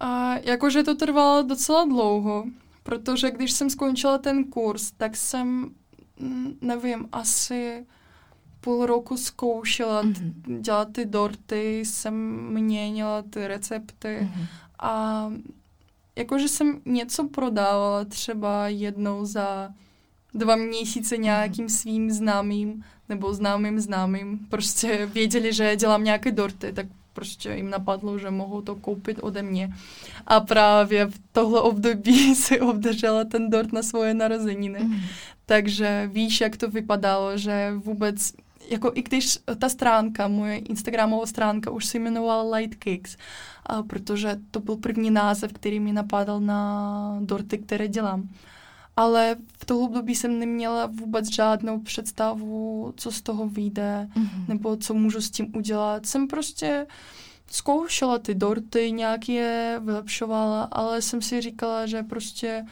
A 0.00 0.36
jakože 0.38 0.82
to 0.82 0.94
trvalo 0.94 1.42
docela 1.42 1.84
dlouho, 1.84 2.44
protože 2.82 3.30
když 3.30 3.52
jsem 3.52 3.70
skončila 3.70 4.18
ten 4.18 4.44
kurz, 4.44 4.90
tak 4.90 5.16
jsem, 5.16 5.70
mm, 6.20 6.58
nevím, 6.60 7.08
asi 7.12 7.86
půl 8.60 8.86
roku 8.86 9.16
zkoušela 9.16 10.04
mm-hmm. 10.04 10.60
dělat 10.60 10.88
ty 10.92 11.04
dorty, 11.04 11.80
jsem 11.80 12.14
měnila 12.52 13.22
ty 13.22 13.48
recepty 13.48 14.18
mm-hmm. 14.22 14.46
a 14.78 15.26
jakože 16.16 16.48
jsem 16.48 16.80
něco 16.84 17.28
prodávala 17.28 18.04
třeba 18.04 18.68
jednou 18.68 19.24
za 19.24 19.70
dva 20.34 20.56
měsíce 20.56 21.14
mhm. 21.14 21.22
nějakým 21.24 21.68
svým 21.68 22.10
známým 22.10 22.84
nebo 23.08 23.34
známým 23.34 23.80
známým. 23.80 24.38
Prostě 24.48 25.06
věděli, 25.06 25.52
že 25.52 25.76
dělám 25.76 26.04
nějaké 26.04 26.32
dorty, 26.32 26.72
tak 26.72 26.86
prostě 27.16 27.50
jim 27.50 27.70
napadlo, 27.70 28.18
že 28.18 28.30
mohou 28.30 28.60
to 28.60 28.76
koupit 28.76 29.18
ode 29.22 29.42
mě. 29.42 29.72
A 30.26 30.40
právě 30.40 31.06
v 31.06 31.18
tohle 31.32 31.60
období 31.60 32.34
si 32.44 32.60
obdržela 32.60 33.24
ten 33.24 33.50
dort 33.50 33.72
na 33.72 33.82
svoje 33.82 34.14
narozeniny. 34.14 34.84
Mm. 34.84 35.00
Takže 35.46 36.10
víš, 36.12 36.40
jak 36.40 36.56
to 36.56 36.70
vypadalo, 36.70 37.38
že 37.38 37.72
vůbec 37.76 38.32
jako 38.70 38.92
i 38.94 39.02
když 39.02 39.38
ta 39.58 39.68
stránka, 39.68 40.28
moje 40.28 40.58
Instagramová 40.58 41.26
stránka 41.26 41.70
už 41.70 41.86
se 41.86 41.98
jmenovala 41.98 42.56
Light 42.56 42.84
Cakes, 42.84 43.16
a 43.66 43.82
protože 43.82 44.36
to 44.50 44.60
byl 44.60 44.76
první 44.76 45.10
název, 45.10 45.52
který 45.52 45.80
mi 45.80 45.92
napadal 45.92 46.40
na 46.40 47.18
dorty, 47.20 47.58
které 47.58 47.88
dělám 47.88 48.28
ale 48.96 49.36
v 49.58 49.64
toho 49.64 49.80
období 49.80 50.14
jsem 50.14 50.38
neměla 50.38 50.86
vůbec 50.86 51.32
žádnou 51.32 51.80
představu, 51.80 52.92
co 52.96 53.12
z 53.12 53.22
toho 53.22 53.48
vyjde, 53.48 54.08
mm-hmm. 54.16 54.48
nebo 54.48 54.76
co 54.76 54.94
můžu 54.94 55.20
s 55.20 55.30
tím 55.30 55.56
udělat. 55.56 56.06
Jsem 56.06 56.28
prostě 56.28 56.86
zkoušela 57.50 58.18
ty 58.18 58.34
dorty, 58.34 58.92
nějak 58.92 59.28
je 59.28 59.80
vylepšovala, 59.84 60.62
ale 60.62 61.02
jsem 61.02 61.22
si 61.22 61.40
říkala, 61.40 61.86
že 61.86 62.02
prostě 62.02 62.64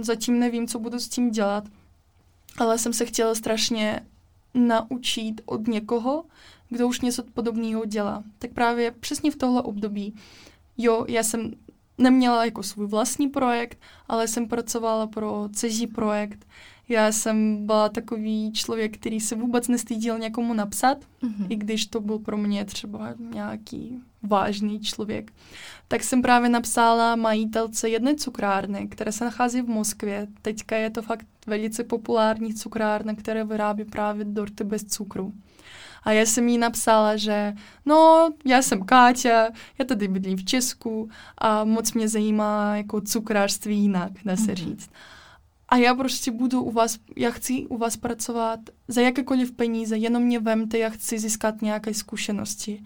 zatím 0.00 0.38
nevím, 0.38 0.66
co 0.68 0.78
budu 0.78 0.98
s 0.98 1.08
tím 1.08 1.30
dělat. 1.30 1.64
Ale 2.58 2.78
jsem 2.78 2.92
se 2.92 3.06
chtěla 3.06 3.34
strašně 3.34 4.06
naučit 4.54 5.40
od 5.44 5.68
někoho, 5.68 6.24
kdo 6.68 6.88
už 6.88 7.00
něco 7.00 7.22
podobného 7.34 7.84
dělá. 7.84 8.22
Tak 8.38 8.50
právě 8.50 8.90
přesně 8.90 9.30
v 9.30 9.36
tohle 9.36 9.62
období, 9.62 10.14
jo, 10.78 11.04
já 11.08 11.22
jsem 11.22 11.52
neměla 11.98 12.44
jako 12.44 12.62
svůj 12.62 12.86
vlastní 12.86 13.28
projekt, 13.28 13.78
ale 14.08 14.28
jsem 14.28 14.48
pracovala 14.48 15.06
pro 15.06 15.48
cizí 15.52 15.86
projekt. 15.86 16.46
Já 16.88 17.12
jsem 17.12 17.66
byla 17.66 17.88
takový 17.88 18.52
člověk, 18.52 18.98
který 18.98 19.20
se 19.20 19.34
vůbec 19.36 19.68
nestydil 19.68 20.18
někomu 20.18 20.54
napsat, 20.54 20.98
mm-hmm. 20.98 21.46
i 21.48 21.56
když 21.56 21.86
to 21.86 22.00
byl 22.00 22.18
pro 22.18 22.36
mě 22.36 22.64
třeba 22.64 23.14
nějaký 23.18 24.00
vážný 24.22 24.80
člověk. 24.80 25.32
Tak 25.88 26.02
jsem 26.02 26.22
právě 26.22 26.48
napsala 26.48 27.16
majitelce 27.16 27.88
jedné 27.88 28.14
cukrárny, 28.14 28.88
která 28.88 29.12
se 29.12 29.24
nachází 29.24 29.62
v 29.62 29.68
Moskvě. 29.68 30.26
Teďka 30.42 30.76
je 30.76 30.90
to 30.90 31.02
fakt 31.02 31.26
velice 31.46 31.84
populární 31.84 32.54
cukrárna, 32.54 33.14
která 33.14 33.44
vyrábí 33.44 33.84
právě 33.84 34.24
dorty 34.24 34.64
bez 34.64 34.84
cukru. 34.84 35.32
A 36.04 36.12
já 36.12 36.26
jsem 36.26 36.48
jí 36.48 36.58
napsala, 36.58 37.16
že 37.16 37.54
no, 37.86 38.30
já 38.44 38.62
jsem 38.62 38.84
Káťa, 38.84 39.48
já 39.78 39.84
tady 39.84 40.08
bydlím 40.08 40.36
v 40.36 40.44
Česku 40.44 41.10
a 41.38 41.64
moc 41.64 41.92
mě 41.92 42.08
zajímá 42.08 42.76
jako 42.76 43.00
cukrářství 43.00 43.78
jinak, 43.78 44.12
dá 44.24 44.36
se 44.36 44.42
mm-hmm. 44.42 44.54
říct. 44.54 44.90
A 45.68 45.76
já 45.76 45.94
prostě 45.94 46.30
budu 46.30 46.62
u 46.62 46.70
vás, 46.70 46.98
já 47.16 47.30
chci 47.30 47.66
u 47.66 47.78
vás 47.78 47.96
pracovat 47.96 48.60
za 48.88 49.00
jakékoliv 49.00 49.52
peníze, 49.52 49.96
jenom 49.96 50.22
mě 50.22 50.38
vemte, 50.38 50.78
já 50.78 50.90
chci 50.90 51.18
získat 51.18 51.62
nějaké 51.62 51.94
zkušenosti. 51.94 52.82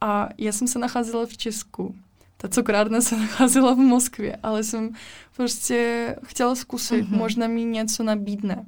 A 0.00 0.28
já 0.38 0.52
jsem 0.52 0.68
se 0.68 0.78
nacházela 0.78 1.26
v 1.26 1.36
Česku. 1.36 1.94
Ta 2.36 2.48
cukrárna 2.48 3.00
se 3.00 3.16
nacházela 3.20 3.74
v 3.74 3.78
Moskvě, 3.78 4.36
ale 4.42 4.64
jsem 4.64 4.90
prostě 5.36 6.16
chtěla 6.24 6.54
zkusit, 6.54 7.04
mm-hmm. 7.04 7.16
možná 7.16 7.46
mi 7.46 7.64
něco 7.64 8.02
nabídne. 8.02 8.66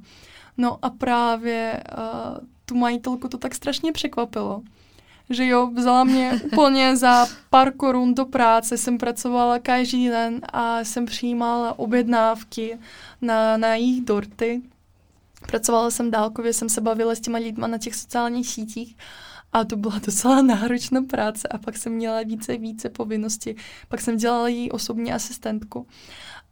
No 0.57 0.79
a 0.81 0.89
právě 0.89 1.83
uh, 1.97 2.37
tu 2.69 2.75
majitelku 2.75 3.27
to 3.27 3.37
tak 3.37 3.55
strašně 3.55 3.91
překvapilo. 3.91 4.61
Že 5.29 5.47
jo, 5.47 5.71
vzala 5.75 6.03
mě 6.03 6.41
úplně 6.45 6.95
za 6.97 7.27
pár 7.49 7.73
korun 7.73 8.13
do 8.13 8.25
práce, 8.25 8.77
jsem 8.77 8.97
pracovala 8.97 9.59
každý 9.59 10.09
den 10.09 10.41
a 10.53 10.83
jsem 10.83 11.05
přijímala 11.05 11.79
objednávky 11.79 12.77
na, 13.21 13.57
na 13.57 13.75
jejich 13.75 14.05
dorty. 14.05 14.61
Pracovala 15.47 15.91
jsem 15.91 16.11
dálkově, 16.11 16.53
jsem 16.53 16.69
se 16.69 16.81
bavila 16.81 17.15
s 17.15 17.19
těma 17.19 17.37
lidma 17.37 17.67
na 17.67 17.77
těch 17.77 17.95
sociálních 17.95 18.47
sítích 18.47 18.97
a 19.53 19.63
to 19.63 19.75
byla 19.75 19.99
docela 20.05 20.41
náročná 20.41 21.01
práce 21.01 21.47
a 21.47 21.57
pak 21.57 21.77
jsem 21.77 21.93
měla 21.93 22.21
více 22.23 22.57
více 22.57 22.89
povinnosti. 22.89 23.55
Pak 23.87 24.01
jsem 24.01 24.17
dělala 24.17 24.47
její 24.47 24.71
osobní 24.71 25.13
asistentku. 25.13 25.87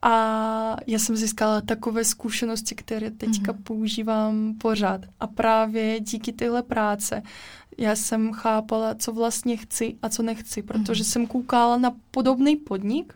A 0.08 0.78
já 0.88 1.00
jsem 1.00 1.16
získala 1.16 1.62
takové 1.62 2.04
zkušenosti, 2.04 2.76
které 2.76 3.12
teďka 3.12 3.54
mm-hmm. 3.54 3.64
používám 3.64 4.54
pořád. 4.58 5.02
A 5.20 5.28
právě 5.28 6.00
díky 6.00 6.34
téhle 6.34 6.64
práce 6.64 7.24
já 7.78 7.96
jsem 7.96 8.34
chápala, 8.34 8.96
co 8.96 9.14
vlastně 9.14 9.58
chci 9.58 9.96
a 10.02 10.10
co 10.10 10.24
nechci, 10.24 10.62
protože 10.62 11.04
mm-hmm. 11.04 11.12
jsem 11.12 11.28
koukala 11.28 11.78
na 11.78 11.92
podobný 12.12 12.56
podnik, 12.56 13.14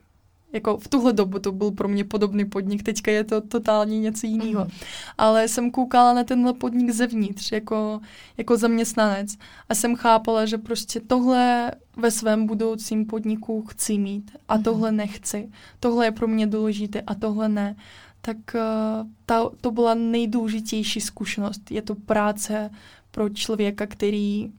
jako 0.54 0.78
v 0.78 0.88
tuhle 0.88 1.14
dobu 1.14 1.40
to 1.40 1.52
byl 1.52 1.72
pro 1.72 1.88
mě 1.88 2.04
podobný 2.04 2.46
podnik, 2.46 2.84
teďka 2.84 3.12
je 3.12 3.24
to 3.24 3.42
totálně 3.42 4.00
něco 4.00 4.28
jiného. 4.28 4.66
Mm-hmm. 4.66 4.84
Ale 5.18 5.48
jsem 5.48 5.72
koukala 5.72 6.14
na 6.14 6.24
tenhle 6.24 6.54
podnik 6.54 6.92
zevnitř, 6.92 7.52
jako, 7.52 8.00
jako 8.38 8.58
zaměstnanec 8.58 9.38
a 9.70 9.76
jsem 9.76 9.96
chápala, 9.96 10.46
že 10.46 10.58
prostě 10.58 11.00
tohle 11.00 11.72
ve 11.98 12.12
svém 12.12 12.46
budoucím 12.46 13.06
podniku 13.06 13.62
chci 13.62 13.98
mít 13.98 14.32
a 14.48 14.58
mm-hmm. 14.58 14.64
tohle 14.64 14.92
nechci. 14.92 15.50
Tohle 15.80 16.06
je 16.06 16.12
pro 16.12 16.28
mě 16.28 16.48
důležité 16.48 17.02
a 17.02 17.16
tohle 17.16 17.50
ne. 17.50 17.76
Tak 18.22 18.38
uh, 18.56 19.08
ta, 19.26 19.50
to 19.62 19.72
byla 19.72 19.94
nejdůležitější 19.94 21.02
zkušenost. 21.02 21.72
Je 21.72 21.82
to 21.82 21.96
práce 21.96 22.70
pro 23.12 23.30
člověka, 23.30 23.88
který 23.88 24.52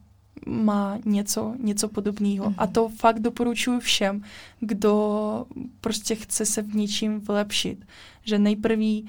má 0.47 0.99
něco, 1.05 1.55
něco 1.59 1.89
podobného. 1.89 2.47
Mm-hmm. 2.47 2.55
A 2.59 2.67
to 2.67 2.89
fakt 2.89 3.21
doporučuji 3.21 3.81
všem, 3.81 4.23
kdo 4.61 5.47
prostě 5.81 6.15
chce 6.15 6.47
se 6.47 6.63
v 6.63 6.75
něčím 6.75 7.21
vylepšit. 7.21 7.85
Že 8.23 8.39
nejprve 8.39 8.85
uh, 8.85 9.03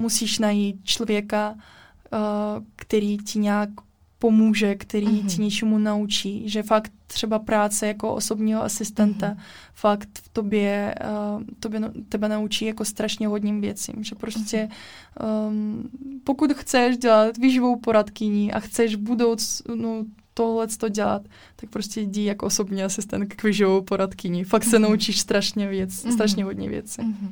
musíš 0.00 0.38
najít 0.38 0.84
člověka, 0.84 1.50
uh, 1.50 2.64
který 2.76 3.18
ti 3.18 3.38
nějak 3.38 3.68
pomůže, 4.18 4.74
který 4.74 5.06
mm-hmm. 5.06 5.36
ti 5.36 5.42
něčemu 5.42 5.78
naučí. 5.78 6.48
Že 6.48 6.62
fakt 6.62 6.92
třeba 7.06 7.38
práce 7.38 7.86
jako 7.86 8.14
osobního 8.14 8.62
asistenta 8.62 9.30
mm-hmm. 9.30 9.40
fakt 9.74 10.08
v 10.18 10.28
tobě, 10.28 10.94
uh, 11.36 11.42
tobě, 11.60 11.80
tebe 12.08 12.28
naučí 12.28 12.64
jako 12.64 12.84
strašně 12.84 13.28
hodním 13.28 13.60
věcím. 13.60 14.04
Že 14.04 14.14
prostě 14.14 14.68
mm-hmm. 15.18 15.48
um, 15.48 15.90
pokud 16.24 16.52
chceš 16.52 16.98
dělat 16.98 17.36
výživou 17.38 17.76
poradkyní 17.76 18.52
a 18.52 18.60
chceš 18.60 18.94
v 18.94 18.98
budoucnu 18.98 20.06
tohle 20.36 20.66
to 20.66 20.88
dělat, 20.88 21.22
tak 21.56 21.70
prostě 21.70 22.00
jdi 22.00 22.24
jako 22.24 22.46
osobní 22.46 22.84
asistent 22.84 23.34
k 23.34 23.44
výživou 23.44 23.82
poradkyni. 23.82 24.44
Fakt 24.44 24.64
se 24.64 24.76
mm-hmm. 24.76 24.80
naučíš 24.80 25.20
strašně 25.20 25.68
věc, 25.68 25.90
mm-hmm. 25.90 26.12
strašně 26.12 26.44
hodně 26.44 26.68
věcí. 26.68 27.02
Mm-hmm. 27.02 27.30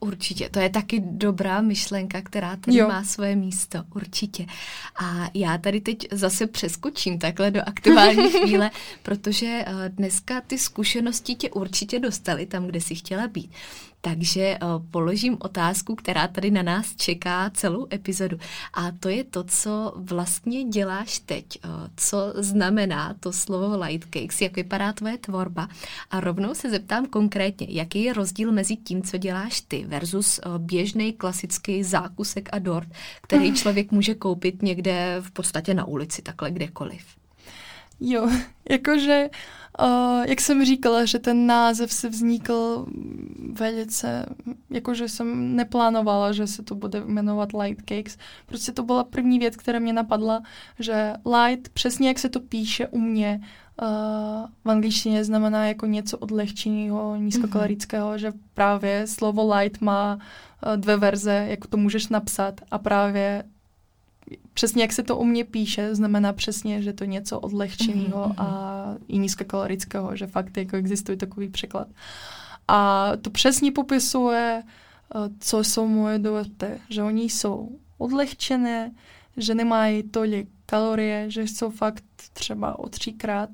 Určitě, 0.00 0.48
to 0.48 0.58
je 0.58 0.70
taky 0.70 1.00
dobrá 1.00 1.60
myšlenka, 1.60 2.22
která 2.22 2.56
tady 2.56 2.76
jo. 2.76 2.88
má 2.88 3.04
své 3.04 3.36
místo, 3.36 3.84
určitě. 3.94 4.46
A 5.02 5.30
já 5.34 5.58
tady 5.58 5.80
teď 5.80 6.08
zase 6.12 6.46
přeskočím 6.46 7.18
takhle 7.18 7.50
do 7.50 7.60
aktuální 7.66 8.30
chvíle, 8.40 8.70
protože 9.02 9.64
eh, 9.66 9.88
dneska 9.88 10.40
ty 10.40 10.58
zkušenosti 10.58 11.34
tě 11.34 11.50
určitě 11.50 11.98
dostaly 11.98 12.46
tam, 12.46 12.66
kde 12.66 12.80
jsi 12.80 12.94
chtěla 12.94 13.28
být. 13.28 13.50
Takže 14.06 14.58
uh, 14.62 14.86
položím 14.90 15.36
otázku, 15.40 15.94
která 15.94 16.28
tady 16.28 16.50
na 16.50 16.62
nás 16.62 16.96
čeká 16.96 17.50
celou 17.50 17.86
epizodu. 17.92 18.38
A 18.74 18.90
to 19.00 19.08
je 19.08 19.24
to, 19.24 19.44
co 19.44 19.92
vlastně 19.96 20.64
děláš 20.64 21.18
teď. 21.18 21.46
Uh, 21.64 21.70
co 21.96 22.32
znamená 22.36 23.14
to 23.20 23.32
slovo 23.32 23.78
light 23.84 24.14
cakes, 24.14 24.40
jak 24.40 24.56
vypadá 24.56 24.92
tvoje 24.92 25.18
tvorba. 25.18 25.68
A 26.10 26.20
rovnou 26.20 26.54
se 26.54 26.70
zeptám 26.70 27.06
konkrétně, 27.06 27.66
jaký 27.70 28.02
je 28.02 28.12
rozdíl 28.12 28.52
mezi 28.52 28.76
tím, 28.76 29.02
co 29.02 29.16
děláš 29.16 29.60
ty 29.60 29.85
versus 29.86 30.40
uh, 30.46 30.58
běžný 30.58 31.12
klasický 31.12 31.82
zákusek 31.84 32.48
a 32.52 32.58
dort, 32.58 32.88
který 33.22 33.54
člověk 33.54 33.92
může 33.92 34.14
koupit 34.14 34.62
někde 34.62 35.16
v 35.20 35.30
podstatě 35.30 35.74
na 35.74 35.84
ulici, 35.84 36.22
takhle 36.22 36.50
kdekoliv. 36.50 37.04
Jo, 38.00 38.30
jakože 38.70 39.28
Uh, 39.30 39.65
jak 40.26 40.40
jsem 40.40 40.64
říkala, 40.64 41.04
že 41.04 41.18
ten 41.18 41.46
název 41.46 41.92
se 41.92 42.08
vznikl 42.08 42.86
velice, 43.52 44.26
jakože 44.70 45.08
jsem 45.08 45.56
neplánovala, 45.56 46.32
že 46.32 46.46
se 46.46 46.62
to 46.62 46.74
bude 46.74 47.00
jmenovat 47.04 47.48
Light 47.52 47.88
Cakes. 47.88 48.18
Prostě 48.46 48.72
to 48.72 48.82
byla 48.82 49.04
první 49.04 49.38
věc, 49.38 49.56
která 49.56 49.78
mě 49.78 49.92
napadla, 49.92 50.42
že 50.78 51.12
light, 51.38 51.68
přesně 51.68 52.08
jak 52.08 52.18
se 52.18 52.28
to 52.28 52.40
píše 52.40 52.88
u 52.88 52.98
mě, 52.98 53.40
uh, 53.82 53.88
v 54.64 54.70
angličtině 54.70 55.24
znamená 55.24 55.66
jako 55.66 55.86
něco 55.86 56.18
odlehčeného, 56.18 57.16
nízkokalorického, 57.16 58.10
mm-hmm. 58.10 58.18
že 58.18 58.32
právě 58.54 59.06
slovo 59.06 59.54
light 59.54 59.80
má 59.80 60.14
uh, 60.14 60.76
dvě 60.76 60.96
verze, 60.96 61.46
jak 61.48 61.66
to 61.66 61.76
můžeš 61.76 62.08
napsat 62.08 62.60
a 62.70 62.78
právě 62.78 63.44
přesně 64.54 64.82
jak 64.82 64.92
se 64.92 65.02
to 65.02 65.16
u 65.16 65.24
mě 65.24 65.44
píše, 65.44 65.94
znamená 65.94 66.32
přesně, 66.32 66.82
že 66.82 66.92
to 66.92 67.04
něco 67.04 67.40
odlehčeného 67.40 68.24
mm-hmm. 68.28 68.34
a 68.38 68.94
i 69.08 69.18
nízkokalorického, 69.18 70.16
že 70.16 70.26
fakt 70.26 70.56
jako 70.56 70.76
existuje 70.76 71.16
takový 71.16 71.48
překlad. 71.48 71.88
A 72.68 73.10
to 73.22 73.30
přesně 73.30 73.72
popisuje, 73.72 74.62
eh, 74.62 75.18
co 75.40 75.58
jsou 75.58 75.88
moje 75.88 76.18
dorty, 76.18 76.66
že 76.90 77.02
oni 77.02 77.24
jsou 77.24 77.78
odlehčené, 77.98 78.90
že 79.36 79.54
nemají 79.54 80.02
tolik 80.02 80.48
kalorie, 80.66 81.30
že 81.30 81.42
jsou 81.42 81.70
fakt 81.70 82.04
třeba 82.32 82.78
o 82.78 82.88
třikrát, 82.88 83.50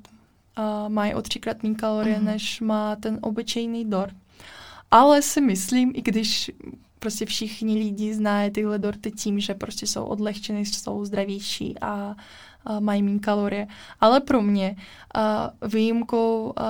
uh, 0.57 0.89
mají 0.89 1.13
o 1.13 1.21
třikrát 1.21 1.63
méně 1.63 1.75
kalorie, 1.75 2.17
mm-hmm. 2.17 2.23
než 2.23 2.61
má 2.61 2.95
ten 2.95 3.19
obyčejný 3.21 3.85
dort. 3.85 4.15
Ale 4.91 5.21
si 5.21 5.41
myslím, 5.41 5.91
i 5.95 6.01
když 6.01 6.51
prostě 7.03 7.25
všichni 7.25 7.75
lidi 7.75 8.13
znají 8.13 8.51
tyhle 8.51 8.79
dorty 8.79 9.11
tím, 9.11 9.39
že 9.39 9.53
prostě 9.53 9.87
jsou 9.87 10.03
odlehčené, 10.03 10.59
jsou 10.59 11.05
zdravější 11.05 11.75
a, 11.81 12.15
a 12.65 12.79
mají 12.79 13.03
méně 13.03 13.19
kalorie. 13.19 13.67
Ale 13.99 14.19
pro 14.19 14.41
mě 14.41 14.75
a 15.15 15.51
výjimkou 15.67 16.53
a, 16.55 16.63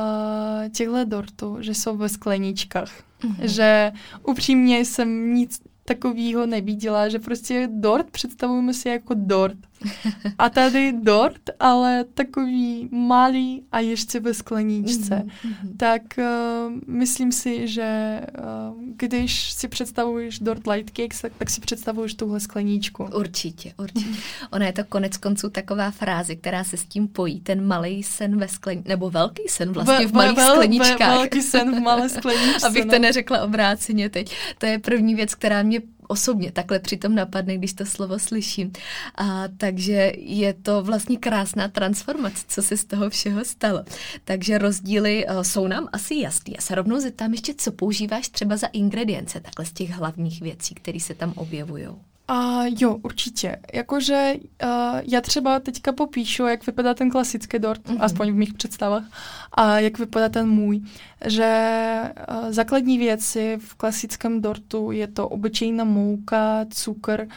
těchto 0.69 1.05
dortů, 1.05 1.57
že 1.59 1.73
jsou 1.73 1.97
ve 1.97 2.09
skleničkách. 2.09 2.91
Mm-hmm. 3.21 3.45
Že 3.45 3.91
upřímně 4.25 4.79
jsem 4.79 5.33
nic 5.35 5.61
takového 5.85 6.45
neviděla, 6.45 7.09
že 7.09 7.19
prostě 7.19 7.69
dort 7.71 8.09
představujeme 8.11 8.73
si 8.73 8.89
jako 8.89 9.13
dort. 9.17 9.57
A 10.37 10.49
tady 10.49 10.93
dort, 11.01 11.49
ale 11.59 12.03
takový 12.03 12.89
malý 12.91 13.63
a 13.71 13.79
ještě 13.79 14.19
ve 14.19 14.33
skleničce. 14.33 15.23
Mm-hmm. 15.25 15.77
Tak 15.77 16.01
uh, 16.17 16.23
myslím 16.87 17.31
si, 17.31 17.67
že 17.67 18.21
uh, 18.39 18.83
když 18.97 19.51
si 19.51 19.67
představuješ 19.67 20.39
dort 20.39 20.67
light 20.67 20.97
cakes, 20.97 21.21
tak, 21.21 21.31
tak 21.37 21.49
si 21.49 21.61
představuješ 21.61 22.13
tuhle 22.13 22.39
skleničku. 22.39 23.03
Určitě, 23.03 23.73
určitě. 23.77 24.19
Ona 24.51 24.65
je 24.65 24.73
to 24.73 24.83
konec 24.83 25.17
konců 25.17 25.49
taková 25.49 25.91
fráze, 25.91 26.35
která 26.35 26.63
se 26.63 26.77
s 26.77 26.85
tím 26.85 27.07
pojí. 27.07 27.41
Ten 27.41 27.67
malý 27.67 28.03
sen 28.03 28.37
ve 28.37 28.47
skleničce, 28.47 28.89
nebo 28.89 29.09
velký 29.09 29.43
sen 29.47 29.71
vlastně 29.71 30.07
v, 30.07 30.11
v 30.11 30.13
malých 30.13 30.37
vel, 30.37 30.51
skleničkách. 30.51 30.99
Ve, 30.99 31.17
velký 31.17 31.41
sen 31.41 31.75
v 31.75 31.79
malé 31.79 32.09
skleničce. 32.17 32.67
Abych 32.67 32.85
no. 32.85 32.91
to 32.91 32.99
neřekla 32.99 33.43
obráceně 33.43 34.09
teď. 34.09 34.35
To 34.57 34.65
je 34.65 34.79
první 34.79 35.15
věc, 35.15 35.35
která 35.35 35.63
mě 35.63 35.81
osobně 36.07 36.51
takhle 36.51 36.79
přitom 36.79 37.15
napadne, 37.15 37.57
když 37.57 37.73
to 37.73 37.85
slovo 37.85 38.19
slyším. 38.19 38.71
A, 39.15 39.43
takže 39.57 40.11
je 40.17 40.53
to 40.53 40.83
vlastně 40.83 41.17
krásná 41.17 41.67
transformace, 41.67 42.45
co 42.47 42.61
se 42.61 42.77
z 42.77 42.85
toho 42.85 43.09
všeho 43.09 43.45
stalo. 43.45 43.83
Takže 44.23 44.57
rozdíly 44.57 45.25
uh, 45.25 45.41
jsou 45.41 45.67
nám 45.67 45.89
asi 45.91 46.15
jasný. 46.15 46.53
Já 46.55 46.61
se 46.61 46.75
rovnou 46.75 46.99
zeptám 46.99 47.31
ještě, 47.31 47.53
co 47.53 47.71
používáš 47.71 48.29
třeba 48.29 48.57
za 48.57 48.67
ingredience 48.67 49.39
takhle 49.39 49.65
z 49.65 49.71
těch 49.71 49.89
hlavních 49.89 50.41
věcí, 50.41 50.75
které 50.75 50.99
se 50.99 51.13
tam 51.13 51.33
objevují. 51.35 51.87
A 52.27 52.61
jo, 52.79 52.99
určitě. 53.03 53.59
Jakože 53.73 54.33
uh, 54.63 54.69
já 55.03 55.21
třeba 55.21 55.59
teďka 55.59 55.91
popíšu, 55.91 56.43
jak 56.43 56.65
vypadá 56.65 56.93
ten 56.93 57.09
klasický 57.09 57.59
dort, 57.59 57.85
mm-hmm. 57.85 57.97
aspoň 57.99 58.31
v 58.31 58.35
mých 58.35 58.53
představách, 58.53 59.03
a 59.51 59.79
jak 59.79 59.99
vypadá 59.99 60.29
ten 60.29 60.49
můj. 60.49 60.81
Že 61.25 62.01
uh, 62.29 62.51
základní 62.51 62.97
věci 62.97 63.57
v 63.61 63.75
klasickém 63.75 64.41
dortu 64.41 64.91
je 64.91 65.07
to 65.07 65.29
obyčejná 65.29 65.83
mouka, 65.83 66.65
cukr, 66.69 67.27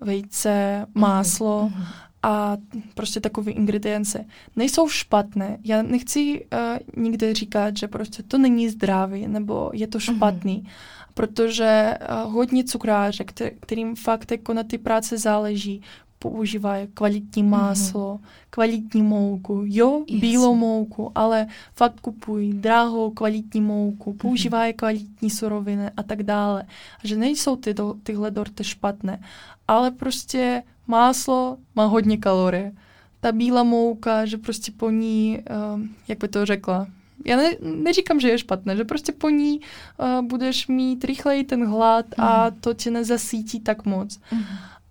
vejce, 0.00 0.86
máslo 0.94 1.68
mm-hmm. 1.68 2.05
A 2.26 2.56
prostě 2.94 3.20
takové 3.20 3.52
ingredience. 3.52 4.24
Nejsou 4.56 4.88
špatné. 4.88 5.58
Já 5.64 5.82
nechci 5.82 6.46
uh, 6.52 7.04
nikde 7.04 7.34
říkat, 7.34 7.76
že 7.76 7.88
prostě 7.88 8.22
to 8.22 8.38
není 8.38 8.68
zdravý, 8.68 9.28
nebo 9.28 9.70
je 9.74 9.86
to 9.86 10.00
špatný. 10.00 10.62
Mm-hmm 10.62 10.96
protože 11.16 11.98
uh, 12.00 12.32
hodně 12.32 12.64
cukrářek, 12.64 13.32
kterým 13.60 13.96
fakt 13.96 14.30
jako 14.30 14.54
na 14.54 14.62
ty 14.62 14.78
práce 14.78 15.18
záleží, 15.18 15.82
používají 16.18 16.88
kvalitní 16.94 17.42
mhm. 17.42 17.50
máslo, 17.50 18.14
mm-hmm. 18.14 18.46
kvalitní 18.50 19.02
mouku, 19.02 19.62
jo, 19.66 20.04
yes. 20.08 20.20
bílou 20.20 20.54
mouku, 20.54 21.12
ale 21.14 21.46
fakt 21.74 22.00
kupují 22.00 22.52
drahou 22.52 23.10
kvalitní 23.10 23.60
mouku, 23.60 24.10
mhm. 24.10 24.18
používají 24.18 24.72
mm-hmm. 24.72 24.76
kvalitní 24.76 25.30
suroviny 25.30 25.90
a 25.96 26.02
tak 26.02 26.22
dále. 26.22 26.62
A 27.04 27.06
že 27.06 27.16
nejsou 27.16 27.56
ty 27.56 27.74
do, 27.74 27.94
tyhle 28.02 28.30
dorty 28.30 28.64
špatné, 28.64 29.20
ale 29.68 29.90
prostě 29.90 30.62
máslo 30.86 31.58
má 31.74 31.84
hodně 31.84 32.16
kalorie. 32.16 32.72
Ta 33.20 33.32
bílá 33.32 33.62
mouka, 33.62 34.26
že 34.26 34.38
prostě 34.38 34.72
po 34.76 34.90
ní, 34.90 35.38
um, 35.74 35.94
jak 36.08 36.18
by 36.18 36.28
to 36.28 36.46
řekla, 36.46 36.86
já 37.24 37.36
ne, 37.36 37.50
neříkám, 37.60 38.20
že 38.20 38.28
je 38.28 38.38
špatné, 38.38 38.76
že 38.76 38.84
prostě 38.84 39.12
po 39.12 39.28
ní 39.30 39.60
uh, 39.60 40.26
budeš 40.26 40.68
mít 40.68 41.04
rychleji 41.04 41.44
ten 41.44 41.66
hlad 41.66 42.06
mm. 42.18 42.24
a 42.24 42.46
mhm. 42.46 42.60
to 42.60 42.74
tě 42.74 42.90
nezasítí 42.90 43.60
tak 43.60 43.84
moc. 43.84 44.20
Mm. 44.32 44.42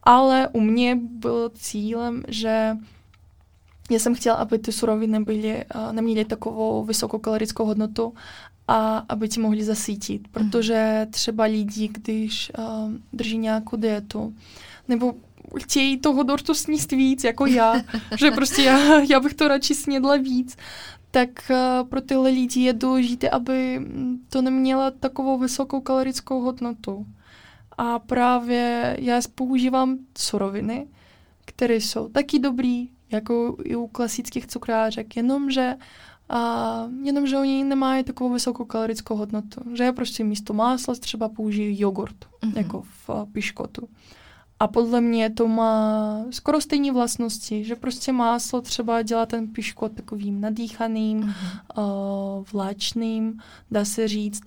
Ale 0.03 0.47
u 0.47 0.59
mě 0.61 0.95
bylo 1.01 1.49
cílem, 1.49 2.23
že 2.27 2.77
já 3.91 3.99
jsem 3.99 4.15
chtěla, 4.15 4.35
aby 4.35 4.59
ty 4.59 4.71
suroviny 4.71 5.19
byly, 5.19 5.65
uh, 5.75 5.93
neměly 5.93 6.25
takovou 6.25 6.83
vysokou 6.83 7.17
kalorickou 7.17 7.65
hodnotu 7.65 8.13
a 8.67 9.05
aby 9.09 9.29
ti 9.29 9.39
mohli 9.39 9.63
zasítit. 9.63 10.21
Mhm. 10.21 10.31
Protože 10.31 11.07
třeba 11.09 11.43
lidi, 11.43 11.87
když 11.87 12.51
uh, 12.57 12.91
drží 13.13 13.37
nějakou 13.37 13.75
dietu, 13.77 14.33
nebo 14.87 15.13
chtějí 15.59 15.97
toho 15.97 16.23
dortu 16.23 16.53
sníst 16.53 16.91
víc, 16.91 17.23
jako 17.23 17.45
já, 17.45 17.81
že 18.17 18.31
prostě 18.31 18.61
já, 18.61 18.99
já 18.99 19.19
bych 19.19 19.33
to 19.33 19.47
radši 19.47 19.75
snědla 19.75 20.17
víc, 20.17 20.57
tak 21.11 21.29
uh, 21.49 21.87
pro 21.87 22.01
tyhle 22.01 22.29
lidi 22.29 22.61
je 22.61 22.73
důležité, 22.73 23.29
aby 23.29 23.81
to 24.29 24.41
nemělo 24.41 24.91
takovou 24.91 25.37
vysokou 25.37 25.81
kalorickou 25.81 26.41
hodnotu. 26.41 27.05
A 27.77 27.99
právě 27.99 28.97
já 28.99 29.21
používám 29.35 29.97
suroviny, 30.17 30.87
které 31.45 31.75
jsou 31.75 32.09
taky 32.09 32.39
dobrý, 32.39 32.89
jako 33.11 33.57
i 33.63 33.75
u 33.75 33.87
klasických 33.87 34.47
cukrářek, 34.47 35.17
jenomže 35.17 35.75
a 36.29 36.83
jenomže 37.03 37.37
oni 37.37 37.63
nemají 37.63 38.03
takovou 38.03 38.33
vysokou 38.33 38.65
kalorickou 38.65 39.15
hodnotu. 39.15 39.61
Že 39.75 39.83
já 39.83 39.93
prostě 39.93 40.23
místo 40.23 40.53
másla 40.53 40.95
třeba 40.95 41.29
použiju 41.29 41.75
jogurt, 41.79 42.15
mm-hmm. 42.15 42.57
jako 42.57 42.81
v 42.81 43.09
uh, 43.09 43.25
piškotu. 43.25 43.87
A 44.59 44.67
podle 44.67 45.01
mě 45.01 45.29
to 45.29 45.47
má 45.47 46.17
skoro 46.29 46.61
stejné 46.61 46.91
vlastnosti, 46.91 47.63
že 47.63 47.75
prostě 47.75 48.11
máslo 48.11 48.61
třeba 48.61 49.01
dělá 49.01 49.25
ten 49.25 49.47
piškot 49.47 49.91
takovým 49.91 50.41
nadýchaným, 50.41 51.21
mm-hmm. 51.21 51.83
uh, 52.37 52.45
vláčným, 52.53 53.39
dá 53.71 53.85
se 53.85 54.07
říct. 54.07 54.41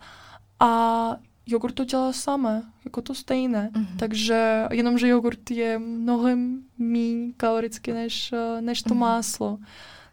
A 0.61 1.17
jogurt 1.47 1.73
to 1.73 1.85
dělá 1.85 2.13
samé, 2.13 2.63
jako 2.85 3.03
to 3.03 3.15
stejné. 3.15 3.71
Mm-hmm. 3.73 3.87
Takže 3.99 4.65
jenomže 4.73 5.09
jogurt 5.09 5.51
je 5.51 5.79
mnohem 5.79 6.63
méně 6.79 7.33
kalorický 7.37 7.93
než, 7.93 8.33
uh, 8.33 8.61
než 8.61 8.83
to 8.83 8.91
mm-hmm. 8.91 8.99
máslo. 8.99 9.59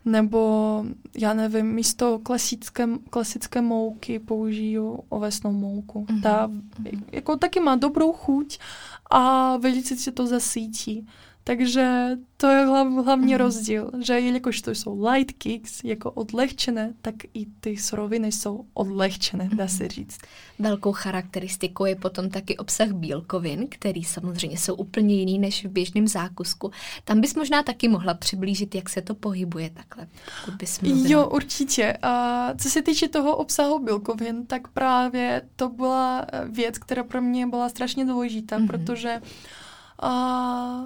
Nebo, 0.06 0.84
já 1.18 1.34
nevím, 1.34 1.66
místo 1.66 2.20
klasické, 2.20 2.88
klasické 3.10 3.62
mouky 3.62 4.20
použiju 4.20 5.00
ovesnou 5.10 5.52
mouku. 5.52 6.06
Mm-hmm. 6.06 6.22
Ta 6.22 6.48
mhm. 6.48 7.04
jako 7.12 7.38
taky 7.38 7.60
má 7.60 7.76
dobrou 7.76 8.14
chuť, 8.14 8.60
a 9.10 9.58
velice 9.58 9.98
se 9.98 10.12
to 10.12 10.28
zasítí. 10.28 11.08
Takže 11.48 12.10
to 12.38 12.48
je 12.48 12.66
hlav, 12.66 12.88
hlavní 12.88 13.34
mm. 13.34 13.40
rozdíl, 13.40 13.92
že 14.02 14.20
jelikož 14.20 14.62
to 14.62 14.72
jsou 14.72 15.08
light 15.08 15.32
kicks, 15.38 15.84
jako 15.84 16.12
odlehčené, 16.12 16.94
tak 17.02 17.16
i 17.34 17.46
ty 17.60 17.78
suroviny 17.78 18.32
jsou 18.32 18.66
odlehčené, 18.74 19.50
dá 19.54 19.68
se 19.68 19.88
říct. 19.88 20.18
Velkou 20.60 20.92
charakteristikou 20.92 21.86
je 21.86 21.96
potom 21.96 22.30
taky 22.30 22.58
obsah 22.58 22.92
bílkovin, 22.92 23.68
který 23.70 24.04
samozřejmě 24.04 24.58
jsou 24.58 24.76
úplně 24.76 25.16
jiný 25.16 25.40
než 25.40 25.66
v 25.66 25.70
běžném 25.70 26.08
zákusku. 26.08 26.72
Tam 27.04 27.22
bys 27.22 27.36
možná 27.36 27.64
taky 27.64 27.88
mohla 27.88 28.14
přiblížit, 28.14 28.76
jak 28.76 28.90
se 28.90 29.02
to 29.02 29.16
pohybuje 29.16 29.70
takhle, 29.70 30.08
bys 30.58 30.82
mluvila. 30.82 31.10
Jo, 31.10 31.30
určitě. 31.30 31.98
A 32.02 32.50
co 32.58 32.70
se 32.70 32.82
týče 32.82 33.08
toho 33.08 33.38
obsahu 33.38 33.80
bílkovin, 33.80 34.46
tak 34.46 34.68
právě 34.68 35.42
to 35.56 35.70
byla 35.70 36.26
věc, 36.50 36.78
která 36.78 37.04
pro 37.04 37.22
mě 37.22 37.48
byla 37.48 37.70
strašně 37.70 38.06
důležitá, 38.06 38.60
mm-hmm. 38.60 38.68
protože 38.68 39.22
a, 40.02 40.86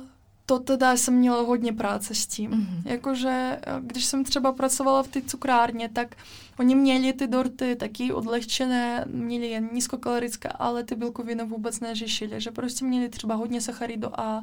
to 0.49 0.59
teda 0.59 0.97
jsem 0.97 1.13
měla 1.13 1.41
hodně 1.41 1.73
práce 1.73 2.15
s 2.15 2.27
tím. 2.27 2.51
Mm-hmm. 2.51 2.81
Jakože, 2.85 3.59
eh, 3.61 3.81
když 3.81 4.05
jsem 4.05 4.23
třeba 4.23 4.51
pracovala 4.51 5.03
v 5.03 5.07
té 5.07 5.21
cukrárně, 5.21 5.89
tak 5.89 6.15
oni 6.59 6.75
měli 6.75 7.13
ty 7.13 7.27
dorty 7.27 7.75
taky 7.75 8.13
odlehčené, 8.13 9.05
měli 9.07 9.47
jen 9.47 9.69
nízkokalorické, 9.73 10.49
ale 10.49 10.83
ty 10.83 10.95
bílkoviny 10.95 11.43
vůbec 11.45 11.79
neřešili, 11.79 12.41
že 12.41 12.51
prostě 12.51 12.85
měli 12.85 13.09
třeba 13.09 13.35
hodně 13.35 13.61
sacharidu 13.61 14.19
a 14.19 14.39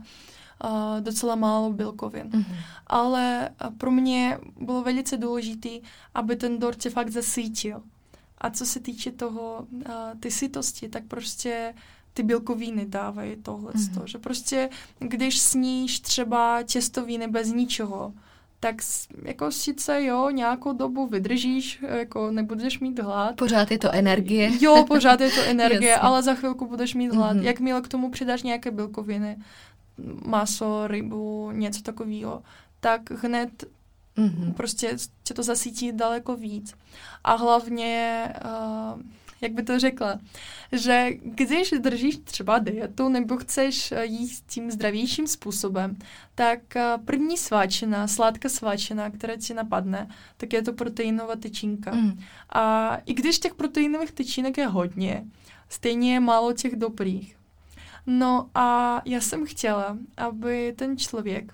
uh, 0.64 1.00
docela 1.00 1.34
málo 1.34 1.72
bílkovin. 1.72 2.30
Mm-hmm. 2.30 2.56
Ale 2.86 3.50
pro 3.78 3.90
mě 3.90 4.38
bylo 4.60 4.82
velice 4.82 5.16
důležité, 5.16 5.70
aby 6.14 6.36
ten 6.36 6.58
dort 6.58 6.82
se 6.82 6.90
fakt 6.90 7.10
zasítil. 7.10 7.82
A 8.38 8.50
co 8.50 8.66
se 8.66 8.80
týče 8.80 9.12
toho, 9.12 9.66
uh, 9.70 9.82
ty 10.20 10.30
sytosti, 10.30 10.88
tak 10.88 11.04
prostě 11.04 11.74
ty 12.16 12.22
bílkoviny 12.22 12.86
dávají 12.86 13.36
tohle. 13.36 13.72
Mm-hmm. 13.72 14.04
Že 14.04 14.18
prostě, 14.18 14.70
když 14.98 15.40
sníš 15.40 16.00
třeba 16.00 16.62
těstoviny 16.62 17.28
bez 17.28 17.52
ničeho, 17.52 18.12
tak 18.60 18.76
jako 19.22 19.50
sice 19.50 20.04
jo, 20.04 20.30
nějakou 20.30 20.72
dobu 20.72 21.06
vydržíš, 21.06 21.82
jako 21.88 22.30
nebudeš 22.30 22.80
mít 22.80 22.98
hlad. 22.98 23.36
Pořád 23.36 23.70
je 23.70 23.78
to 23.78 23.92
energie. 23.92 24.50
Jo, 24.60 24.84
pořád 24.88 25.20
je 25.20 25.30
to 25.30 25.40
energie, 25.42 25.96
ale 25.96 26.22
za 26.22 26.34
chvilku 26.34 26.66
budeš 26.66 26.94
mít 26.94 27.14
hlad. 27.14 27.36
Mm-hmm. 27.36 27.42
Jakmile 27.42 27.80
k 27.80 27.88
tomu 27.88 28.10
přidáš 28.10 28.42
nějaké 28.42 28.70
bílkoviny, 28.70 29.36
maso, 30.26 30.86
rybu, 30.86 31.50
něco 31.50 31.82
takového, 31.82 32.42
tak 32.80 33.10
hned 33.10 33.64
mm-hmm. 34.16 34.52
prostě 34.54 34.96
tě 35.22 35.34
to 35.34 35.42
zasítí 35.42 35.92
daleko 35.92 36.36
víc. 36.36 36.74
A 37.24 37.34
hlavně 37.34 38.28
uh, 38.44 39.00
jak 39.40 39.52
by 39.52 39.62
to 39.62 39.78
řekla, 39.78 40.20
že 40.72 41.08
když 41.22 41.70
držíš 41.70 42.18
třeba 42.24 42.58
dietu 42.58 43.08
nebo 43.08 43.36
chceš 43.36 43.94
jíst 44.02 44.44
tím 44.46 44.70
zdravějším 44.70 45.26
způsobem, 45.26 45.96
tak 46.34 46.76
eh, 46.76 46.98
první 47.04 47.36
sváčina, 47.36 48.06
sladká 48.06 48.48
sváčina, 48.48 49.10
která 49.10 49.36
ti 49.36 49.54
napadne, 49.54 50.08
tak 50.36 50.52
je 50.52 50.62
to 50.62 50.72
proteinová 50.72 51.36
tyčinka. 51.36 51.94
Mm. 51.94 52.18
A 52.50 52.96
i 53.06 53.14
když 53.14 53.38
těch 53.38 53.54
proteinových 53.54 54.12
tyčinek 54.12 54.58
je 54.58 54.66
hodně, 54.66 55.24
stejně 55.68 56.12
je 56.12 56.20
málo 56.20 56.52
těch 56.52 56.76
dobrých. 56.76 57.36
No 58.06 58.50
a 58.54 59.02
já 59.04 59.20
jsem 59.20 59.46
chtěla, 59.46 59.98
aby 60.16 60.74
ten 60.76 60.98
člověk 60.98 61.52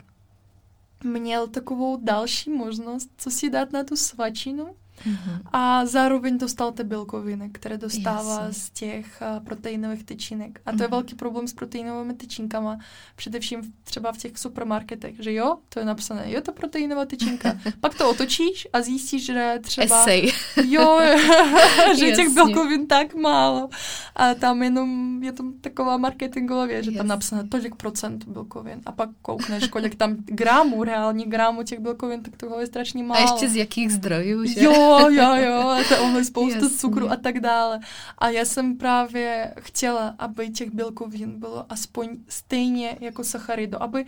měl 1.05 1.47
takovou 1.47 1.97
další 2.03 2.51
možnost, 2.51 3.11
co 3.17 3.31
si 3.31 3.51
dát 3.51 3.73
na 3.73 3.85
tu 3.85 3.97
svačinu, 3.97 4.77
Mm-hmm. 5.07 5.41
A 5.53 5.87
zároveň 5.87 6.39
dostal 6.39 6.73
ty 6.73 6.85
bílkoviny, 6.85 7.51
které 7.53 7.79
dostává 7.79 8.41
Jasně. 8.41 8.61
z 8.63 8.71
těch 8.71 9.23
uh, 9.37 9.45
proteinových 9.45 10.05
tyčinek. 10.05 10.61
A 10.67 10.71
to 10.71 10.77
mm-hmm. 10.77 10.83
je 10.83 10.89
velký 10.89 11.15
problém 11.15 11.49
s 11.49 11.53
proteinovými 11.53 12.15
tyčinkama, 12.15 12.79
především 13.17 13.63
v, 13.63 13.71
třeba 13.85 14.13
v 14.13 14.19
těch 14.19 14.39
supermarketech, 14.39 15.15
že 15.19 15.33
jo, 15.33 15.57
to 15.69 15.79
je 15.79 15.85
napsané, 15.85 16.25
je 16.27 16.41
to 16.41 16.53
proteinová 16.53 17.05
tyčinka. 17.05 17.59
Pak 17.81 17.95
to 17.95 18.11
otočíš 18.11 18.69
a 18.73 18.83
zjistíš, 18.83 19.27
že 19.27 19.59
třeba... 19.63 20.01
Essay. 20.01 20.31
Jo, 20.65 21.01
že 21.99 22.13
těch 22.13 22.29
bílkovin 22.29 22.87
tak 22.87 23.15
málo. 23.15 23.69
A 24.17 24.35
tam 24.35 24.63
jenom 24.63 25.23
je 25.23 25.33
tam 25.33 25.53
taková 25.61 25.97
marketingová 25.97 26.67
věc, 26.67 26.85
že 26.85 26.91
tam 26.91 27.07
napsané 27.07 27.49
tolik 27.49 27.75
procent 27.75 28.25
bílkovin. 28.29 28.81
A 28.87 28.93
pak 28.93 29.09
koukneš, 29.23 29.69
kolik 29.69 29.95
tam 29.95 30.17
gramů, 30.25 30.85
reálně 30.85 31.27
gramů 31.27 31.63
těch 31.63 31.79
bílkovin, 31.79 32.23
tak 32.23 32.37
toho 32.37 32.61
je 32.61 32.67
strašně 32.67 33.03
málo. 33.03 33.21
A 33.21 33.33
ještě 33.33 33.49
z 33.49 33.57
jakých 33.57 33.93
zdrojů, 33.93 34.45
že? 34.45 34.65
Jo, 34.65 34.92
jo, 35.01 35.35
jo, 35.35 35.77
to 35.89 36.19
je 36.19 36.25
spoustu 36.25 36.65
Jasně. 36.65 36.79
cukru 36.79 37.11
a 37.11 37.17
tak 37.17 37.41
dále. 37.41 37.81
A 38.19 38.29
já 38.29 38.45
jsem 38.45 38.77
právě 38.77 39.55
chtěla, 39.61 40.15
aby 40.19 40.51
těch 40.51 40.71
bílkovin 40.71 41.41
bylo 41.41 41.73
aspoň 41.73 42.09
stejně 42.29 42.99
jako 43.01 43.25
sacharido, 43.25 43.83
aby 43.83 44.05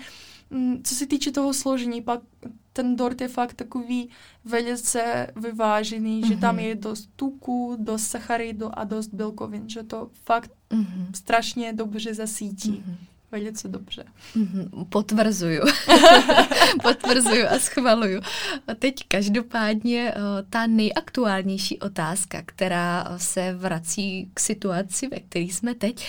mm, 0.50 0.82
co 0.84 0.94
se 0.94 1.06
týče 1.06 1.30
toho 1.30 1.54
složení, 1.54 2.02
pak 2.02 2.20
ten 2.72 2.96
dort 2.96 3.20
je 3.20 3.28
fakt 3.28 3.54
takový 3.54 4.08
velice 4.44 5.26
vyvážený, 5.36 6.22
mm-hmm. 6.22 6.28
že 6.28 6.36
tam 6.36 6.54
mhm. 6.54 6.64
je 6.64 6.74
dost 6.74 7.10
tuku, 7.16 7.76
dost 7.80 8.06
sacharidu 8.06 8.78
a 8.78 8.84
dost 8.84 9.14
bílkovin, 9.14 9.68
že 9.68 9.82
to 9.82 10.10
fakt 10.24 10.50
mm-hmm. 10.70 11.06
strašně 11.14 11.72
dobře 11.72 12.14
zasítí. 12.14 12.70
Mm-hmm. 12.72 13.13
Velice 13.34 13.68
dobře. 13.68 14.04
Mm-hmm, 14.36 14.84
potvrzuju. 14.88 15.62
potvrzuju 16.82 17.46
a 17.46 17.58
schvaluju. 17.58 18.20
A 18.68 18.74
teď 18.74 18.94
každopádně 19.08 20.14
eh, 20.16 20.20
ta 20.50 20.66
nejaktuálnější 20.66 21.78
otázka, 21.78 22.42
která 22.46 23.18
se 23.18 23.52
vrací 23.52 24.30
k 24.34 24.40
situaci, 24.40 25.08
ve 25.08 25.20
které 25.20 25.44
jsme 25.44 25.74
teď, 25.74 26.06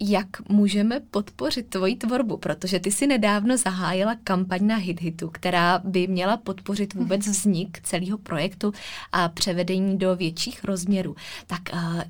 jak 0.00 0.48
můžeme 0.48 1.00
podpořit 1.00 1.68
tvoji 1.68 1.96
tvorbu, 1.96 2.36
protože 2.36 2.80
ty 2.80 2.92
si 2.92 3.06
nedávno 3.06 3.56
zahájila 3.56 4.16
kampaň 4.24 4.66
na 4.66 4.76
HitHitu, 4.76 5.30
která 5.30 5.80
by 5.84 6.06
měla 6.06 6.36
podpořit 6.36 6.94
vůbec 6.94 7.26
mhm. 7.26 7.32
vznik 7.32 7.80
celého 7.82 8.18
projektu 8.18 8.72
a 9.12 9.28
převedení 9.28 9.98
do 9.98 10.16
větších 10.16 10.64
rozměrů. 10.64 11.16
Tak 11.46 11.62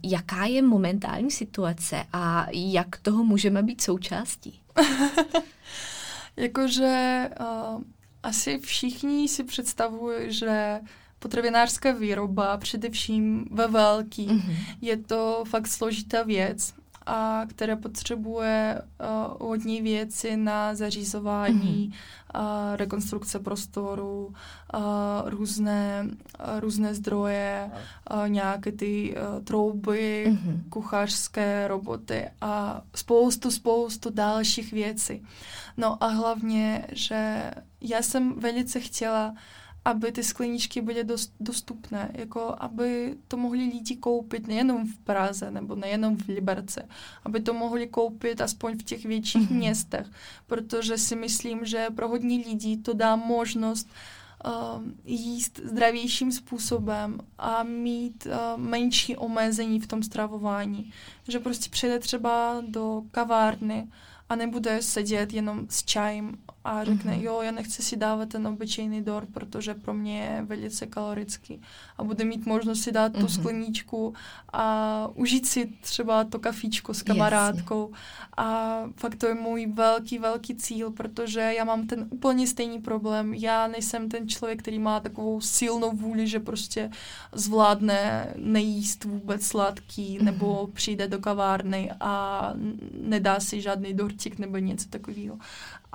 jaká 0.02 0.44
je 0.44 0.62
momentální 0.62 1.30
situace 1.30 2.04
a 2.12 2.46
jak 2.52 2.96
toho 2.96 3.24
můžeme 3.24 3.62
být 3.62 3.80
součástí? 3.80 4.60
Jakože 6.36 7.28
uh, 7.40 7.82
asi 8.22 8.58
všichni 8.58 9.28
si 9.28 9.44
představují, 9.44 10.32
že 10.32 10.80
potravinářská 11.18 11.92
výroba, 11.92 12.56
především 12.56 13.44
ve 13.50 13.68
velký, 13.68 14.28
mm-hmm. 14.28 14.56
je 14.80 14.96
to 14.96 15.44
fakt 15.48 15.66
složitá 15.66 16.22
věc 16.22 16.74
a 17.06 17.42
které 17.46 17.76
potřebuje 17.76 18.82
uh, 19.00 19.48
hodně 19.48 19.82
věci 19.82 20.36
na 20.36 20.74
zařizování, 20.74 21.92
mm-hmm. 21.92 22.70
uh, 22.70 22.76
rekonstrukce 22.76 23.38
prostoru, 23.38 24.26
uh, 24.74 24.80
různé, 25.24 26.08
uh, 26.08 26.60
různé 26.60 26.94
zdroje, 26.94 27.70
uh, 28.10 28.28
nějaké 28.28 28.72
ty 28.72 29.16
uh, 29.16 29.44
trouby, 29.44 30.26
mm-hmm. 30.28 30.60
kuchařské 30.68 31.68
roboty 31.68 32.30
a 32.40 32.82
spoustu, 32.94 33.50
spoustu 33.50 34.10
dalších 34.10 34.72
věcí. 34.72 35.26
No 35.76 36.04
a 36.04 36.06
hlavně, 36.06 36.86
že 36.92 37.50
já 37.80 38.02
jsem 38.02 38.40
velice 38.40 38.80
chtěla 38.80 39.34
aby 39.84 40.12
ty 40.12 40.24
skleničky 40.24 40.80
byly 40.80 41.04
dost, 41.04 41.32
dostupné, 41.40 42.10
jako 42.14 42.56
aby 42.58 43.16
to 43.28 43.36
mohli 43.36 43.58
lidi 43.58 43.96
koupit 43.96 44.46
nejenom 44.46 44.86
v 44.86 44.98
Praze 44.98 45.50
nebo 45.50 45.74
nejenom 45.74 46.16
v 46.16 46.28
Liberce, 46.28 46.88
aby 47.24 47.40
to 47.40 47.54
mohli 47.54 47.86
koupit 47.86 48.40
aspoň 48.40 48.78
v 48.78 48.82
těch 48.82 49.04
větších 49.04 49.50
mm-hmm. 49.50 49.56
městech, 49.56 50.06
protože 50.46 50.98
si 50.98 51.16
myslím, 51.16 51.64
že 51.64 51.86
pro 51.90 52.08
hodně 52.08 52.36
lidí 52.36 52.76
to 52.76 52.92
dá 52.92 53.16
možnost 53.16 53.88
uh, 54.46 54.52
jíst 55.04 55.60
zdravějším 55.64 56.32
způsobem 56.32 57.18
a 57.38 57.62
mít 57.62 58.26
uh, 58.26 58.62
menší 58.62 59.16
omezení 59.16 59.80
v 59.80 59.86
tom 59.86 60.02
stravování. 60.02 60.92
Že 61.28 61.38
prostě 61.38 61.70
přijde 61.70 61.98
třeba 61.98 62.62
do 62.68 63.02
kavárny 63.10 63.88
a 64.28 64.36
nebude 64.36 64.82
sedět 64.82 65.32
jenom 65.32 65.66
s 65.68 65.84
čajem 65.84 66.36
a 66.64 66.84
řekne, 66.84 67.12
mm-hmm. 67.12 67.22
jo, 67.22 67.42
já 67.42 67.50
nechci 67.50 67.82
si 67.82 67.96
dávat 67.96 68.28
ten 68.28 68.46
obyčejný 68.46 69.02
dort, 69.02 69.28
protože 69.32 69.74
pro 69.74 69.94
mě 69.94 70.20
je 70.20 70.42
velice 70.42 70.86
kalorický. 70.86 71.60
A 71.98 72.04
bude 72.04 72.24
mít 72.24 72.46
možnost 72.46 72.80
si 72.80 72.92
dát 72.92 73.12
mm-hmm. 73.12 73.18
tu 73.18 73.26
mhm. 73.26 73.28
skleničku 73.28 74.14
a 74.52 75.08
užít 75.14 75.46
si 75.46 75.66
třeba 75.80 76.24
to 76.24 76.38
kafíčko 76.38 76.94
s 76.94 77.02
kamarádkou. 77.02 77.88
Yes. 77.88 77.98
A 78.36 78.78
fakt 78.96 79.14
to 79.14 79.26
je 79.26 79.34
můj 79.34 79.66
velký, 79.66 80.18
velký 80.18 80.54
cíl, 80.54 80.90
protože 80.90 81.40
já 81.40 81.64
mám 81.64 81.86
ten 81.86 82.06
úplně 82.10 82.46
stejný 82.46 82.80
problém. 82.80 83.34
Já 83.34 83.66
nejsem 83.66 84.08
ten 84.08 84.28
člověk, 84.28 84.58
který 84.62 84.78
má 84.78 85.00
takovou 85.00 85.40
silnou 85.40 85.92
vůli, 85.92 86.26
že 86.26 86.40
prostě 86.40 86.90
zvládne 87.32 88.32
nejíst 88.36 89.04
vůbec 89.04 89.46
sladký, 89.46 90.18
mm-hmm. 90.18 90.24
nebo 90.24 90.66
přijde 90.72 91.08
do 91.08 91.18
kavárny 91.18 91.90
a 92.00 92.52
nedá 93.00 93.40
si 93.40 93.60
žádný 93.60 93.94
dortík 93.94 94.38
nebo 94.38 94.58
něco 94.58 94.88
takového. 94.88 95.38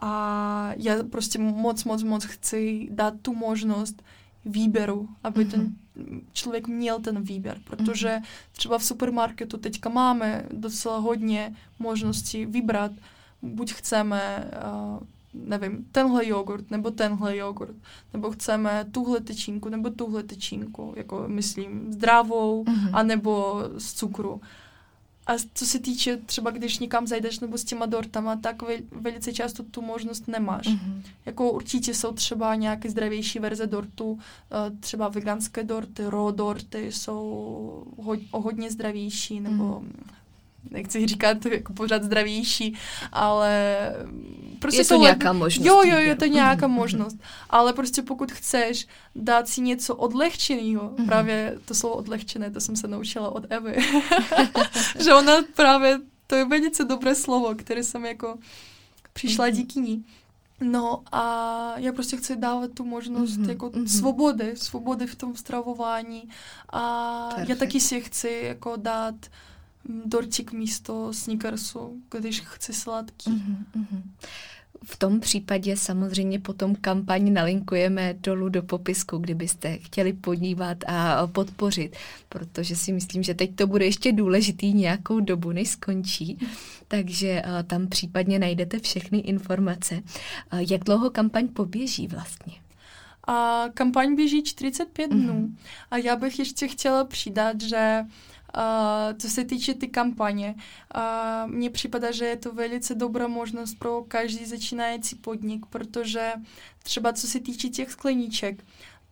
A 0.01 0.71
já 0.77 1.03
prostě 1.03 1.39
moc, 1.39 1.83
moc, 1.83 2.03
moc 2.03 2.25
chci 2.25 2.87
dát 2.91 3.13
tu 3.21 3.35
možnost 3.35 4.03
výběru, 4.45 5.09
aby 5.23 5.45
mm-hmm. 5.45 5.51
ten 5.51 5.61
mhm. 5.95 6.21
člověk 6.33 6.67
měl 6.67 6.99
ten 6.99 7.21
výběr, 7.21 7.61
protože 7.63 8.07
mm-hmm. 8.07 8.51
třeba 8.51 8.77
v 8.77 8.83
supermarketu 8.83 9.57
teďka 9.57 9.89
máme 9.89 10.45
docela 10.51 10.97
hodně 10.97 11.55
možností 11.79 12.45
vybrat, 12.45 12.91
buď 13.41 13.73
chceme, 13.73 14.51
uh, 14.93 14.99
nevím, 15.33 15.85
tenhle 15.91 16.27
jogurt, 16.27 16.71
nebo 16.71 16.91
tenhle 16.91 17.37
jogurt, 17.37 17.75
nebo 18.13 18.31
chceme 18.31 18.85
tuhle 18.91 19.19
tyčinku, 19.19 19.69
nebo 19.69 19.89
tuhle 19.89 20.23
tyčinku, 20.23 20.93
jako 20.97 21.23
myslím 21.27 21.93
zdravou, 21.93 22.63
mm-hmm. 22.63 22.89
anebo 22.93 23.63
z 23.77 23.93
cukru. 23.93 24.41
A 25.29 25.33
co 25.53 25.65
se 25.65 25.79
týče 25.79 26.17
třeba, 26.17 26.51
když 26.51 26.79
někam 26.79 27.07
zajdeš 27.07 27.39
nebo 27.39 27.57
s 27.57 27.63
těma 27.63 27.85
dortama, 27.85 28.35
tak 28.35 28.61
ve, 28.61 28.73
velice 28.91 29.33
často 29.33 29.63
tu 29.63 29.81
možnost 29.81 30.27
nemáš. 30.27 30.67
Mm-hmm. 30.67 31.01
Jako 31.25 31.51
určitě 31.51 31.93
jsou 31.93 32.11
třeba 32.13 32.55
nějaké 32.55 32.89
zdravější 32.89 33.39
verze 33.39 33.67
dortu, 33.67 34.19
eh, 34.51 34.77
třeba 34.79 35.07
veganské 35.07 35.63
dorty, 35.63 36.03
raw 36.05 36.35
dorty 36.35 36.91
jsou 36.91 37.23
ho, 37.97 38.15
o 38.31 38.41
hodně 38.41 38.71
zdravější, 38.71 39.39
nebo 39.39 39.63
mm-hmm 39.63 40.18
nechci 40.71 41.07
říkat 41.07 41.45
jako 41.45 41.73
pořád 41.73 42.03
zdravější, 42.03 42.77
ale 43.11 43.79
prostě 44.59 44.81
je 44.81 44.85
to 44.85 44.95
nějaká 44.95 45.33
možnost. 45.33 45.67
Jo, 45.67 45.81
jo, 45.85 45.97
je 45.97 46.15
to 46.15 46.25
nějaká 46.25 46.67
mm-hmm. 46.67 46.71
možnost. 46.71 47.17
Ale 47.49 47.73
prostě 47.73 48.01
pokud 48.01 48.31
chceš 48.31 48.87
dát 49.15 49.47
si 49.47 49.61
něco 49.61 49.95
odlehčeného, 49.95 50.89
mm-hmm. 50.89 51.05
právě 51.05 51.57
to 51.65 51.73
slovo 51.73 51.95
odlehčené, 51.95 52.51
to 52.51 52.61
jsem 52.61 52.75
se 52.75 52.87
naučila 52.87 53.29
od 53.29 53.45
Evy, 53.49 53.75
že 55.03 55.13
ona 55.13 55.33
právě, 55.55 55.99
to 56.27 56.35
je 56.35 56.45
velice 56.45 56.85
dobré 56.85 57.15
slovo, 57.15 57.55
které 57.55 57.83
jsem 57.83 58.05
jako 58.05 58.37
přišla 59.13 59.47
mm-hmm. 59.47 59.51
díky 59.51 59.79
ní. 59.79 60.05
No 60.61 61.03
a 61.11 61.73
já 61.77 61.93
prostě 61.93 62.17
chci 62.17 62.35
dávat 62.35 62.71
tu 62.71 62.85
možnost 62.85 63.37
mm-hmm, 63.37 63.49
jako 63.49 63.69
mm-hmm. 63.69 63.85
svobody, 63.85 64.53
svobody 64.55 65.07
v 65.07 65.15
tom 65.15 65.35
stravování 65.35 66.29
a 66.69 67.25
Perfect. 67.29 67.49
já 67.49 67.55
taky 67.55 67.79
si 67.79 68.01
chci 68.01 68.41
jako 68.43 68.75
dát 68.75 69.15
dortík 70.05 70.51
místo 70.51 71.13
sneakersu, 71.13 72.01
když 72.11 72.41
chci 72.41 72.73
sladký. 72.73 73.31
Mm-hmm, 73.31 74.01
v 74.83 74.97
tom 74.97 75.19
případě 75.19 75.77
samozřejmě 75.77 76.39
potom 76.39 76.75
kampaň 76.75 77.33
nalinkujeme 77.33 78.13
dolů 78.13 78.49
do 78.49 78.63
popisku, 78.63 79.17
kdybyste 79.17 79.77
chtěli 79.77 80.13
podívat 80.13 80.77
a 80.87 81.27
podpořit, 81.27 81.95
protože 82.29 82.75
si 82.75 82.91
myslím, 82.91 83.23
že 83.23 83.33
teď 83.33 83.55
to 83.55 83.67
bude 83.67 83.85
ještě 83.85 84.11
důležitý 84.11 84.73
nějakou 84.73 85.19
dobu, 85.19 85.51
než 85.51 85.69
skončí, 85.69 86.39
takže 86.87 87.41
eh, 87.45 87.63
tam 87.63 87.87
případně 87.87 88.39
najdete 88.39 88.79
všechny 88.79 89.17
informace. 89.17 90.01
Eh, 90.51 90.59
jak 90.69 90.83
dlouho 90.83 91.09
kampaň 91.09 91.47
poběží 91.47 92.07
vlastně? 92.07 92.53
A 93.27 93.65
kampaň 93.73 94.15
běží 94.15 94.43
45 94.43 95.11
dnů. 95.11 95.33
Mm-hmm. 95.33 95.55
A 95.91 95.97
já 95.97 96.15
bych 96.15 96.39
ještě 96.39 96.67
chtěla 96.67 97.03
přidat, 97.03 97.61
že 97.61 97.99
Uh, 98.01 98.38
co 99.17 99.29
se 99.29 99.45
týče 99.45 99.73
ty 99.73 99.87
kampaně, 99.87 100.55
uh, 100.95 101.51
mně 101.51 101.69
připadá, 101.69 102.11
že 102.11 102.25
je 102.25 102.37
to 102.37 102.53
velice 102.53 102.95
dobrá 102.95 103.27
možnost 103.27 103.75
pro 103.79 104.03
každý 104.07 104.45
začínající 104.45 105.15
podnik, 105.15 105.65
protože 105.65 106.33
třeba 106.83 107.13
co 107.13 107.27
se 107.27 107.39
týče 107.39 107.69
těch 107.69 107.91
skleníček, 107.91 108.63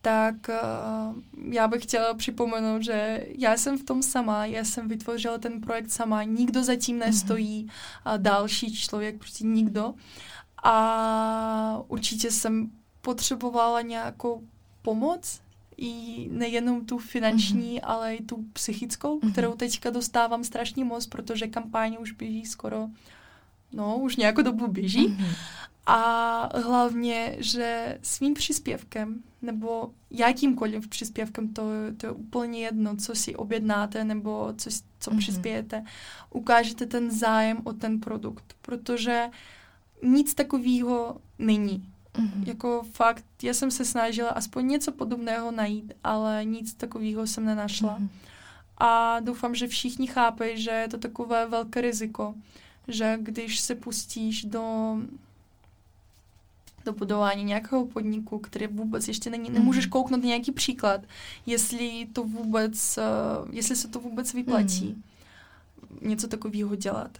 tak 0.02 0.34
uh, 0.48 1.22
já 1.52 1.68
bych 1.68 1.82
chtěla 1.82 2.14
připomenout, 2.14 2.82
že 2.82 3.26
já 3.38 3.56
jsem 3.56 3.78
v 3.78 3.84
tom 3.84 4.02
sama, 4.02 4.46
já 4.46 4.64
jsem 4.64 4.88
vytvořila 4.88 5.38
ten 5.38 5.60
projekt 5.60 5.90
sama, 5.90 6.22
nikdo 6.22 6.64
zatím 6.64 6.96
mhm. 6.96 7.06
nestojí, 7.06 7.66
mm-hmm. 7.66 8.18
další 8.18 8.74
člověk, 8.74 9.18
prostě 9.18 9.44
nikdo. 9.44 9.94
A 10.62 11.82
určitě 11.88 12.30
jsem 12.30 12.70
potřebovala 13.00 13.82
nějakou 13.82 14.42
pomoc, 14.82 15.40
i 15.78 16.28
nejenom 16.32 16.86
tu 16.86 16.98
finanční, 16.98 17.76
mm-hmm. 17.76 17.90
ale 17.90 18.14
i 18.14 18.22
tu 18.22 18.44
psychickou, 18.52 19.18
mm-hmm. 19.18 19.32
kterou 19.32 19.54
teďka 19.54 19.90
dostávám 19.90 20.44
strašně 20.44 20.84
moc, 20.84 21.06
protože 21.06 21.46
kampaně 21.46 21.98
už 21.98 22.12
běží 22.12 22.46
skoro, 22.46 22.88
no, 23.72 23.98
už 23.98 24.16
nějakou 24.16 24.42
dobu 24.42 24.66
běží. 24.66 25.08
Mm-hmm. 25.08 25.34
A 25.86 26.58
hlavně, 26.58 27.36
že 27.38 27.98
svým 28.02 28.34
příspěvkem, 28.34 29.22
nebo 29.42 29.90
jakýmkoliv 30.10 30.88
příspěvkem, 30.88 31.48
to, 31.48 31.62
to 31.96 32.06
je 32.06 32.12
úplně 32.12 32.60
jedno, 32.60 32.96
co 32.96 33.14
si 33.14 33.36
objednáte, 33.36 34.04
nebo 34.04 34.54
co, 34.56 34.70
co 35.00 35.10
mm-hmm. 35.10 35.18
přispějete, 35.18 35.84
ukážete 36.30 36.86
ten 36.86 37.10
zájem 37.10 37.60
o 37.64 37.72
ten 37.72 38.00
produkt, 38.00 38.54
protože 38.62 39.28
nic 40.02 40.34
takového 40.34 41.16
není. 41.38 41.92
Mm-hmm. 42.18 42.48
Jako 42.48 42.84
fakt, 42.92 43.24
já 43.42 43.54
jsem 43.54 43.70
se 43.70 43.84
snažila 43.84 44.30
aspoň 44.30 44.68
něco 44.68 44.92
podobného 44.92 45.50
najít, 45.50 45.92
ale 46.04 46.44
nic 46.44 46.74
takového 46.74 47.26
jsem 47.26 47.44
nenašla. 47.44 47.98
Mm-hmm. 47.98 48.08
A 48.78 49.20
doufám, 49.20 49.54
že 49.54 49.68
všichni 49.68 50.06
chápejí, 50.06 50.62
že 50.62 50.70
je 50.70 50.88
to 50.88 50.98
takové 50.98 51.46
velké 51.46 51.80
riziko, 51.80 52.34
že 52.88 53.18
když 53.20 53.60
se 53.60 53.74
pustíš 53.74 54.44
do 54.44 54.96
do 56.84 56.92
budování 56.92 57.44
nějakého 57.44 57.86
podniku, 57.86 58.38
který 58.38 58.66
vůbec 58.66 59.08
ještě 59.08 59.30
není, 59.30 59.50
nemůžeš 59.50 59.86
mm. 59.86 59.90
kouknout 59.90 60.24
nějaký 60.24 60.52
příklad, 60.52 61.00
jestli 61.46 62.08
to 62.12 62.24
vůbec, 62.24 62.98
uh, 62.98 63.54
jestli 63.54 63.76
se 63.76 63.88
to 63.88 64.00
vůbec 64.00 64.34
vyplatí 64.34 64.86
mm. 64.86 66.08
něco 66.08 66.28
takového 66.28 66.76
dělat 66.76 67.18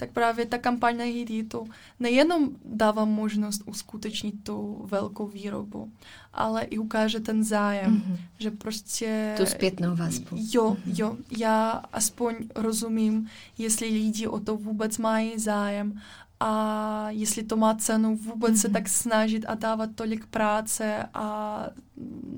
tak 0.00 0.10
právě 0.10 0.46
ta 0.46 0.58
kampaň 0.58 0.96
na 0.96 1.04
Hiditu 1.04 1.68
nejenom 2.00 2.48
dává 2.64 3.04
možnost 3.04 3.62
uskutečnit 3.66 4.34
tu 4.42 4.86
velkou 4.90 5.26
výrobu, 5.26 5.92
ale 6.32 6.62
i 6.62 6.78
ukáže 6.78 7.20
ten 7.20 7.44
zájem, 7.44 7.96
mm-hmm. 7.96 8.16
že 8.38 8.50
prostě... 8.50 9.34
Tu 9.36 9.46
zpětnou 9.46 9.96
vazbu. 9.96 10.36
Jo, 10.52 10.70
mm-hmm. 10.70 10.94
jo, 10.96 11.16
já 11.38 11.70
aspoň 11.92 12.34
rozumím, 12.54 13.28
jestli 13.58 13.88
lidi 13.88 14.26
o 14.26 14.40
to 14.40 14.56
vůbec 14.56 14.98
mají 14.98 15.38
zájem 15.38 16.00
a 16.40 17.06
jestli 17.10 17.42
to 17.42 17.56
má 17.56 17.74
cenu 17.74 18.16
vůbec 18.16 18.54
mm-hmm. 18.54 18.60
se 18.60 18.68
tak 18.68 18.88
snažit 18.88 19.44
a 19.48 19.54
dávat 19.54 19.90
tolik 19.94 20.26
práce 20.26 21.08
a 21.14 21.66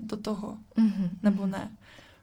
do 0.03 0.17
toho, 0.17 0.59
mm-hmm. 0.77 1.09
nebo 1.23 1.47
ne. 1.47 1.71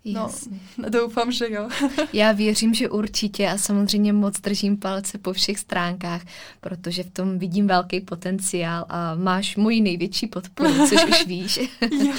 No, 0.06 0.22
Jasně. 0.22 0.60
No, 0.78 0.90
doufám, 0.90 1.32
že 1.32 1.46
jo. 1.50 1.70
Já 2.14 2.32
věřím, 2.32 2.74
že 2.74 2.90
určitě 2.90 3.50
a 3.50 3.58
samozřejmě 3.58 4.14
moc 4.14 4.40
držím 4.40 4.78
palce 4.78 5.18
po 5.18 5.34
všech 5.34 5.60
stránkách, 5.60 6.22
protože 6.62 7.04
v 7.04 7.10
tom 7.10 7.40
vidím 7.40 7.68
velký 7.68 8.02
potenciál 8.02 8.86
a 8.90 9.16
máš 9.16 9.56
můj 9.56 9.82
největší 9.82 10.28
podporu, 10.28 10.88
což 10.88 11.06
už 11.06 11.26
víš. 11.28 11.60
jo, 11.92 12.14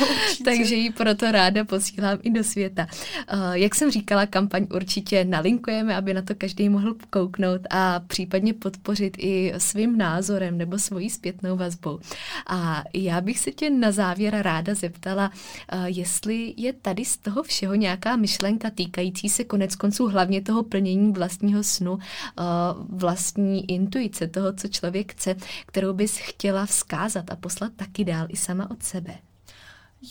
Takže 0.45 0.75
ji 0.75 0.91
proto 0.91 1.33
ráda 1.33 1.65
posílám 1.65 2.19
i 2.23 2.31
do 2.31 2.45
světa. 2.45 2.87
Uh, 3.35 3.53
jak 3.53 3.75
jsem 3.75 3.91
říkala, 3.91 4.27
kampaň 4.27 4.67
určitě 4.75 5.25
nalinkujeme, 5.25 5.97
aby 5.97 6.15
na 6.15 6.23
to 6.23 6.35
každý 6.35 6.69
mohl 6.69 6.95
kouknout 7.11 7.61
a 7.71 8.01
případně 8.01 8.55
podpořit 8.55 9.17
i 9.19 9.53
svým 9.59 9.99
názorem 9.99 10.59
nebo 10.59 10.79
svojí 10.79 11.11
zpětnou 11.11 11.57
vazbou. 11.57 11.99
A 12.47 12.85
já 12.95 13.21
bych 13.21 13.39
se 13.39 13.53
tě 13.53 13.71
na 13.71 13.93
závěr 13.93 14.37
ráda 14.43 14.75
zeptala, 14.75 15.31
uh, 15.75 15.85
jestli 15.85 16.55
je 16.57 16.73
tady 16.73 17.05
z 17.05 17.17
toho 17.17 17.43
všeho 17.43 17.70
nějaká 17.75 18.17
myšlenka 18.17 18.71
týkající 18.71 19.29
se 19.29 19.45
konec 19.45 19.77
konců 19.77 20.07
hlavně 20.07 20.43
toho 20.43 20.63
plnění 20.63 21.13
vlastního 21.13 21.63
snu, 21.63 21.99
eh, 22.01 22.43
vlastní 22.89 23.71
intuice, 23.71 24.29
toho, 24.29 24.53
co 24.53 24.69
člověk 24.69 25.13
chce, 25.13 25.37
kterou 25.67 25.93
bys 25.93 26.17
chtěla 26.17 26.67
vzkázat 26.67 27.31
a 27.31 27.37
poslat 27.37 27.73
taky 27.77 28.05
dál 28.05 28.27
i 28.29 28.37
sama 28.37 28.71
od 28.71 28.83
sebe? 28.83 29.15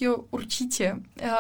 Jo, 0.02 0.26
určitě. 0.32 0.96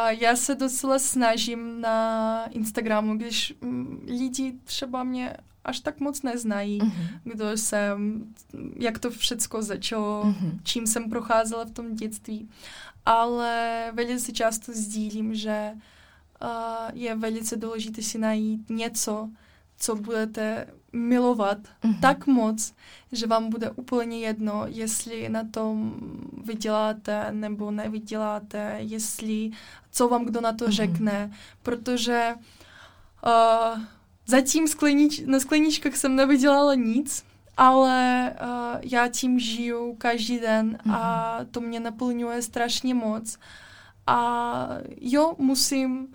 Já 0.09 0.35
se 0.35 0.55
docela 0.55 0.99
snažím 0.99 1.81
na 1.81 2.45
Instagramu, 2.45 3.17
když 3.17 3.53
mm, 3.61 4.05
lidi 4.07 4.53
třeba 4.63 5.03
mě 5.03 5.33
až 5.65 5.79
tak 5.79 5.99
moc 5.99 6.21
neznají, 6.21 6.79
uh-huh. 6.81 7.19
kdo 7.23 7.51
jsem, 7.57 8.25
jak 8.75 8.99
to 8.99 9.09
všecko 9.09 9.61
začalo, 9.61 10.23
uh-huh. 10.23 10.59
čím 10.63 10.87
jsem 10.87 11.09
procházela 11.09 11.65
v 11.65 11.71
tom 11.71 11.95
dětství. 11.95 12.49
Ale 13.05 13.91
velice 13.93 14.31
často 14.31 14.71
sdílím, 14.75 15.35
že 15.35 15.71
je 16.93 17.15
velice 17.15 17.55
důležité 17.55 18.01
si 18.01 18.17
najít 18.17 18.69
něco, 18.69 19.29
co 19.77 19.95
budete 19.95 20.67
milovat 20.93 21.57
mm-hmm. 21.57 21.99
tak 21.99 22.27
moc, 22.27 22.73
že 23.11 23.27
vám 23.27 23.49
bude 23.49 23.71
úplně 23.71 24.19
jedno, 24.19 24.63
jestli 24.67 25.29
na 25.29 25.43
tom 25.43 25.95
vyděláte 26.43 27.31
nebo 27.31 27.71
nevyděláte, 27.71 28.75
jestli 28.79 29.51
co 29.91 30.07
vám 30.07 30.25
kdo 30.25 30.41
na 30.41 30.53
to 30.53 30.65
mm-hmm. 30.65 30.71
řekne, 30.71 31.31
protože 31.63 32.33
uh, 33.25 33.81
zatím 34.25 34.67
sklenič, 34.67 35.21
na 35.25 35.39
skleníčkách 35.39 35.95
jsem 35.95 36.15
nevydělala 36.15 36.75
nic, 36.75 37.25
ale 37.57 38.33
uh, 38.41 38.81
já 38.81 39.07
tím 39.07 39.39
žiju 39.39 39.95
každý 39.97 40.39
den 40.39 40.77
mm-hmm. 40.77 40.95
a 40.95 41.37
to 41.51 41.61
mě 41.61 41.79
naplňuje 41.79 42.41
strašně 42.41 42.93
moc. 42.93 43.37
A 44.07 44.67
jo, 45.01 45.35
musím 45.37 45.99
uh, 45.99 46.09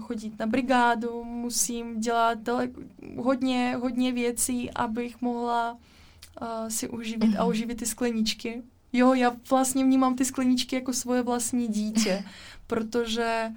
chodit 0.00 0.38
na 0.38 0.46
brigádu, 0.46 1.24
musím 1.24 2.00
dělat 2.00 2.38
daleko, 2.38 2.80
hodně, 3.16 3.76
hodně 3.76 4.12
věcí, 4.12 4.70
abych 4.70 5.20
mohla 5.22 5.72
uh, 5.72 6.68
si 6.68 6.88
uživit 6.88 7.36
a 7.36 7.42
mhm. 7.42 7.48
uživit 7.48 7.78
ty 7.78 7.86
skleničky. 7.86 8.62
Jo, 8.92 9.14
já 9.14 9.36
vlastně 9.50 9.84
vnímám 9.84 10.16
ty 10.16 10.24
skleničky 10.24 10.76
jako 10.76 10.92
svoje 10.92 11.22
vlastní 11.22 11.68
dítě, 11.68 12.24
protože 12.66 13.52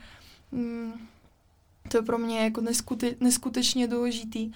mm, 0.51 0.93
to 1.89 1.97
je 1.97 2.01
pro 2.01 2.17
mě 2.17 2.39
jako 2.39 2.61
neskute, 2.61 3.15
neskutečně 3.19 3.87
důležitý. 3.87 4.51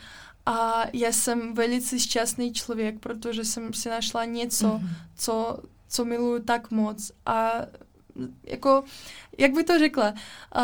A 0.45 0.83
já 0.93 1.11
jsem 1.11 1.53
velice 1.53 1.99
šťastný 1.99 2.53
člověk, 2.53 2.99
protože 2.99 3.45
jsem 3.45 3.73
si 3.73 3.89
našla 3.89 4.25
něco, 4.25 4.67
mm-hmm. 4.67 4.89
co, 5.15 5.59
co 5.87 6.05
miluju 6.05 6.43
tak 6.43 6.71
moc. 6.71 7.11
A 7.25 7.51
jako, 8.43 8.83
jak 9.37 9.53
by 9.53 9.63
to 9.63 9.79
řekla, 9.79 10.13
uh, 10.55 10.63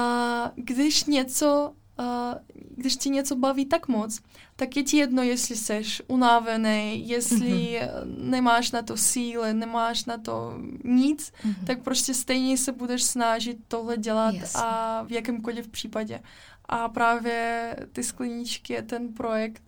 když 0.55 1.05
něco, 1.05 1.73
uh, 1.99 2.33
když 2.75 2.97
ti 2.97 3.09
něco 3.09 3.35
baví 3.35 3.65
tak 3.65 3.87
moc, 3.87 4.19
tak 4.55 4.77
je 4.77 4.83
ti 4.83 4.97
jedno, 4.97 5.23
jestli 5.23 5.55
seš 5.55 6.01
unavený, 6.07 7.09
jestli 7.09 7.79
mm-hmm. 7.81 8.29
nemáš 8.29 8.71
na 8.71 8.81
to 8.81 8.97
síly, 8.97 9.53
nemáš 9.53 10.05
na 10.05 10.17
to 10.17 10.53
nic, 10.83 11.31
mm-hmm. 11.31 11.65
tak 11.65 11.81
prostě 11.81 12.13
stejně 12.13 12.57
se 12.57 12.71
budeš 12.71 13.03
snažit 13.03 13.57
tohle 13.67 13.97
dělat 13.97 14.35
yes. 14.35 14.55
a 14.55 15.03
v 15.03 15.11
jakémkoliv 15.11 15.67
případě. 15.67 16.19
A 16.65 16.89
právě 16.89 17.75
ty 17.91 18.03
skleníčky, 18.03 18.81
ten 18.81 19.13
projekt 19.13 19.63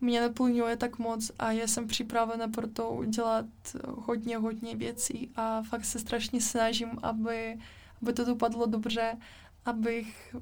mě 0.00 0.20
naplňuje 0.20 0.76
tak 0.76 0.98
moc 0.98 1.30
a 1.38 1.52
já 1.52 1.66
jsem 1.66 1.86
připravena 1.86 2.48
pro 2.48 2.68
to 2.68 2.90
udělat 2.90 3.46
hodně, 3.88 4.36
hodně 4.36 4.76
věcí 4.76 5.30
a 5.36 5.62
fakt 5.62 5.84
se 5.84 5.98
strašně 5.98 6.40
snažím, 6.40 6.90
aby, 7.02 7.58
aby 8.02 8.12
to 8.12 8.24
dopadlo 8.24 8.66
dobře, 8.66 9.16
abych 9.64 10.36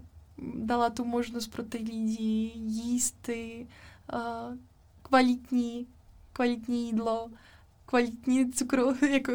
dala 0.54 0.90
tu 0.90 1.04
možnost 1.04 1.48
pro 1.48 1.62
ty 1.62 1.78
lidi 1.78 2.52
jíst 2.54 3.16
ty 3.22 3.66
uh, 4.12 4.56
kvalitní, 5.02 5.86
kvalitní 6.32 6.86
jídlo 6.86 7.30
kvalitní 7.86 8.52
cukru, 8.52 8.94
jako 9.10 9.32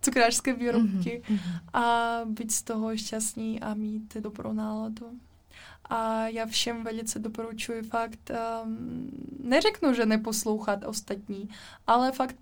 cukrářské 0.00 0.52
výrobky 0.52 1.22
mm-hmm. 1.24 1.60
a 1.72 2.20
být 2.24 2.52
z 2.52 2.62
toho 2.62 2.96
šťastný 2.96 3.60
a 3.60 3.74
mít 3.74 4.16
dobrou 4.16 4.52
náladu. 4.52 5.20
A 5.90 6.28
já 6.28 6.46
všem 6.46 6.84
velice 6.84 7.18
doporučuji 7.18 7.82
fakt, 7.82 8.30
um, 8.64 9.10
neřeknu, 9.42 9.94
že 9.94 10.06
neposlouchat 10.06 10.84
ostatní, 10.84 11.48
ale 11.86 12.12
fakt 12.12 12.36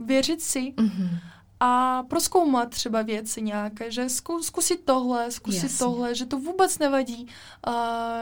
věřit 0.00 0.42
si 0.42 0.60
mm-hmm. 0.60 1.18
a 1.60 2.02
proskoumat 2.02 2.70
třeba 2.70 3.02
věci 3.02 3.42
nějaké, 3.42 3.90
že 3.90 4.08
zku, 4.08 4.42
zkusit 4.42 4.84
tohle, 4.84 5.30
zkusit 5.30 5.62
Jasně. 5.62 5.78
tohle, 5.78 6.14
že 6.14 6.26
to 6.26 6.38
vůbec 6.38 6.78
nevadí, 6.78 7.26
uh, 7.66 7.74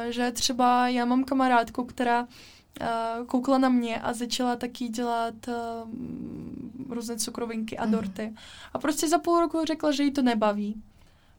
že 0.09 0.33
třeba 0.33 0.89
já 0.89 1.05
mám 1.05 1.25
kamarádku, 1.25 1.85
která 1.85 2.23
uh, 2.23 3.27
koukla 3.27 3.59
na 3.59 3.69
mě 3.69 4.01
a 4.01 4.13
začala 4.13 4.57
taky 4.57 4.89
dělat 4.89 5.35
uh, 5.49 6.95
různé 6.95 7.17
cukrovinky 7.17 7.79
a 7.79 7.85
mhm. 7.85 7.93
dorty. 7.93 8.27
Mm. 8.27 8.37
A 8.73 8.79
prostě 8.79 9.09
za 9.09 9.19
půl 9.19 9.41
roku 9.41 9.65
řekla, 9.65 9.93
že 9.93 10.03
jí 10.03 10.13
to 10.13 10.23
nebaví. 10.23 10.83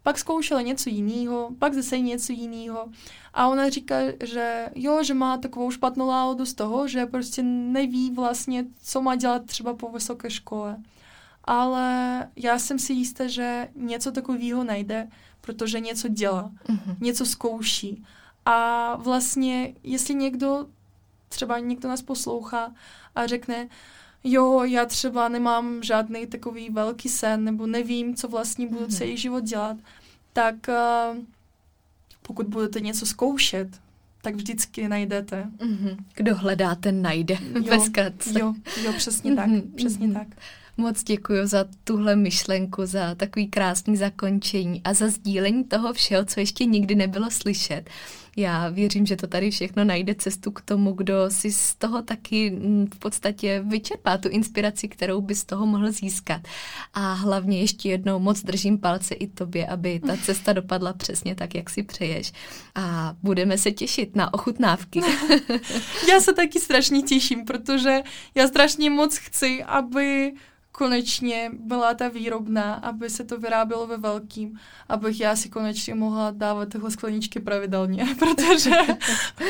Pak 0.04 0.20
zkoušela 0.20 0.62
něco 0.62 0.90
jiného, 0.90 1.50
pak 1.60 1.74
zase 1.74 2.00
něco 2.00 2.34
jiného. 2.34 2.90
A 3.34 3.48
ona 3.48 3.70
říká, 3.70 3.96
že 4.24 4.70
jo, 4.76 5.04
že 5.04 5.14
má 5.14 5.38
takovou 5.38 5.72
špatnou 5.72 6.08
náladu 6.08 6.46
z 6.46 6.54
toho, 6.54 6.88
že 6.88 7.06
prostě 7.06 7.44
neví 7.44 8.12
vlastně, 8.12 8.66
co 8.84 9.02
má 9.02 9.16
dělat 9.16 9.46
třeba 9.46 9.74
po 9.74 9.90
vysoké 9.90 10.30
škole. 10.30 10.78
Ale 11.44 12.30
já 12.36 12.60
jsem 12.60 12.80
si 12.80 12.94
jistá, 12.94 13.28
že 13.28 13.68
něco 13.76 14.12
takového 14.12 14.64
najde, 14.64 15.08
protože 15.42 15.80
něco 15.80 16.08
dělá, 16.08 16.52
mm-hmm. 16.68 16.96
něco 17.00 17.26
zkouší. 17.26 18.04
A 18.46 18.96
vlastně, 18.96 19.74
jestli 19.84 20.16
někdo, 20.16 20.68
třeba 21.30 21.60
někdo 21.60 21.90
nás 21.90 22.02
poslouchá 22.02 22.74
a 23.16 23.28
řekne, 23.28 23.70
jo, 24.24 24.64
já 24.64 24.86
třeba 24.86 25.30
nemám 25.30 25.84
žádný 25.84 26.28
takový 26.28 26.70
velký 26.70 27.10
sen, 27.10 27.44
nebo 27.44 27.68
nevím, 27.68 28.16
co 28.16 28.28
vlastně 28.28 28.68
budu 28.68 28.86
mm-hmm. 28.86 28.98
celý 28.98 29.18
život 29.18 29.44
dělat, 29.44 29.78
tak 30.34 30.56
uh, 30.68 31.18
pokud 32.22 32.48
budete 32.48 32.80
něco 32.80 33.06
zkoušet, 33.06 33.68
tak 34.22 34.36
vždycky 34.36 34.88
najdete. 34.88 35.48
Mm-hmm. 35.58 35.98
Kdo 36.16 36.36
hledá, 36.36 36.76
ten 36.76 37.02
najde. 37.02 37.38
Jo, 37.64 37.84
jo, 38.40 38.54
jo, 38.84 38.94
přesně 38.98 39.36
tak, 39.36 39.48
mm-hmm. 39.48 39.76
přesně 39.76 40.08
mm-hmm. 40.08 40.14
tak. 40.14 40.28
Moc 40.78 41.04
děkuji 41.04 41.48
za 41.48 41.66
tuhle 41.84 42.16
myšlenku, 42.16 42.86
za 42.86 43.16
takový 43.16 43.48
krásný 43.48 43.98
zakončení 43.98 44.82
a 44.84 44.94
za 44.94 45.08
sdílení 45.08 45.64
toho 45.64 45.94
všeho, 45.94 46.26
co 46.26 46.40
ještě 46.40 46.66
nikdy 46.66 46.96
nebylo 46.96 47.32
slyšet. 47.32 47.90
Já 48.38 48.70
věřím, 48.70 49.06
že 49.06 49.16
to 49.16 49.28
tady 49.28 49.52
všechno 49.52 49.84
najde 49.84 50.16
cestu 50.16 50.52
k 50.52 50.62
tomu, 50.62 50.92
kdo 50.94 51.14
si 51.30 51.52
z 51.52 51.76
toho 51.76 52.02
taky 52.02 52.52
mm, 52.52 52.88
v 52.96 53.00
podstatě 53.00 53.64
vyčerpá 53.68 54.18
tu 54.18 54.30
inspiraci, 54.30 54.88
kterou 54.88 55.22
by 55.22 55.36
z 55.36 55.44
toho 55.44 55.66
mohl 55.66 55.92
získat. 55.92 56.42
A 56.94 57.14
hlavně 57.14 57.60
ještě 57.60 57.90
jednou 57.90 58.20
moc 58.20 58.44
držím 58.44 58.78
palce 58.78 59.16
i 59.16 59.28
tobě, 59.28 59.68
aby 59.68 60.00
ta 60.00 60.18
cesta 60.18 60.54
dopadla 60.54 60.94
přesně 60.94 61.36
tak, 61.36 61.56
jak 61.56 61.70
si 61.70 61.84
přeješ. 61.84 62.32
A 62.76 63.16
budeme 63.24 63.58
se 63.58 63.72
těšit 63.72 64.16
na 64.16 64.34
ochutnávky. 64.34 65.02
já 66.10 66.20
se 66.20 66.34
taky 66.34 66.60
strašně 66.60 67.02
těším, 67.02 67.46
protože 67.46 68.02
já 68.36 68.48
strašně 68.48 68.90
moc 68.90 69.18
chci, 69.18 69.64
aby 69.64 70.34
konečně 70.72 71.52
byla 71.60 71.94
ta 71.94 72.08
výrobna, 72.08 72.74
aby 72.74 73.10
se 73.10 73.24
to 73.24 73.38
vyrábělo 73.38 73.88
ve 73.88 73.98
velkým, 73.98 74.60
abych 74.90 75.20
já 75.20 75.36
si 75.36 75.50
konečně 75.50 75.96
mohla 75.96 76.32
dávat 76.32 76.70
tyhle 76.70 76.92
skleničky 76.92 77.40
pravidelně, 77.40 78.06
protože, 78.20 78.72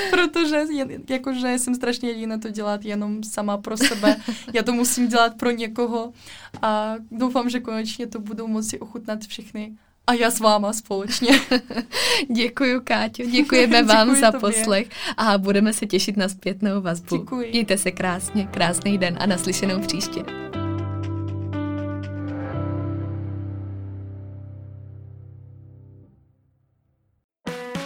protože 0.10 0.64
jakože 1.10 1.60
jsem 1.60 1.76
strašně 1.76 2.10
jediná 2.10 2.38
to 2.38 2.50
dělat 2.50 2.86
jenom 2.86 3.24
sama 3.24 3.58
pro 3.58 3.78
sebe. 3.78 4.18
Já 4.54 4.64
to 4.64 4.74
musím 4.74 5.08
dělat 5.08 5.38
pro 5.38 5.52
někoho 5.52 6.14
a 6.62 6.96
doufám, 7.12 7.50
že 7.50 7.60
konečně 7.60 8.08
to 8.08 8.20
budou 8.20 8.48
moci 8.48 8.80
ochutnat 8.80 9.22
všechny 9.24 9.74
a 10.08 10.14
já 10.14 10.32
s 10.32 10.40
váma 10.40 10.74
společně. 10.74 11.40
Děkuji, 12.36 12.82
Káťo, 12.82 13.24
děkujeme 13.24 13.84
vám 13.84 14.08
Děkuji 14.08 14.22
za 14.22 14.32
tobě. 14.32 14.40
poslech 14.40 14.88
a 15.18 15.38
budeme 15.38 15.74
se 15.74 15.86
těšit 15.86 16.18
na 16.18 16.30
zpětnou 16.30 16.82
vazbu. 16.82 17.18
Děkuji. 17.18 17.50
Mějte 17.52 17.78
se 17.78 17.92
krásně, 17.92 18.48
krásný 18.52 18.98
den 18.98 19.18
a 19.20 19.26
naslyšenou 19.26 19.80
příště. 19.80 20.51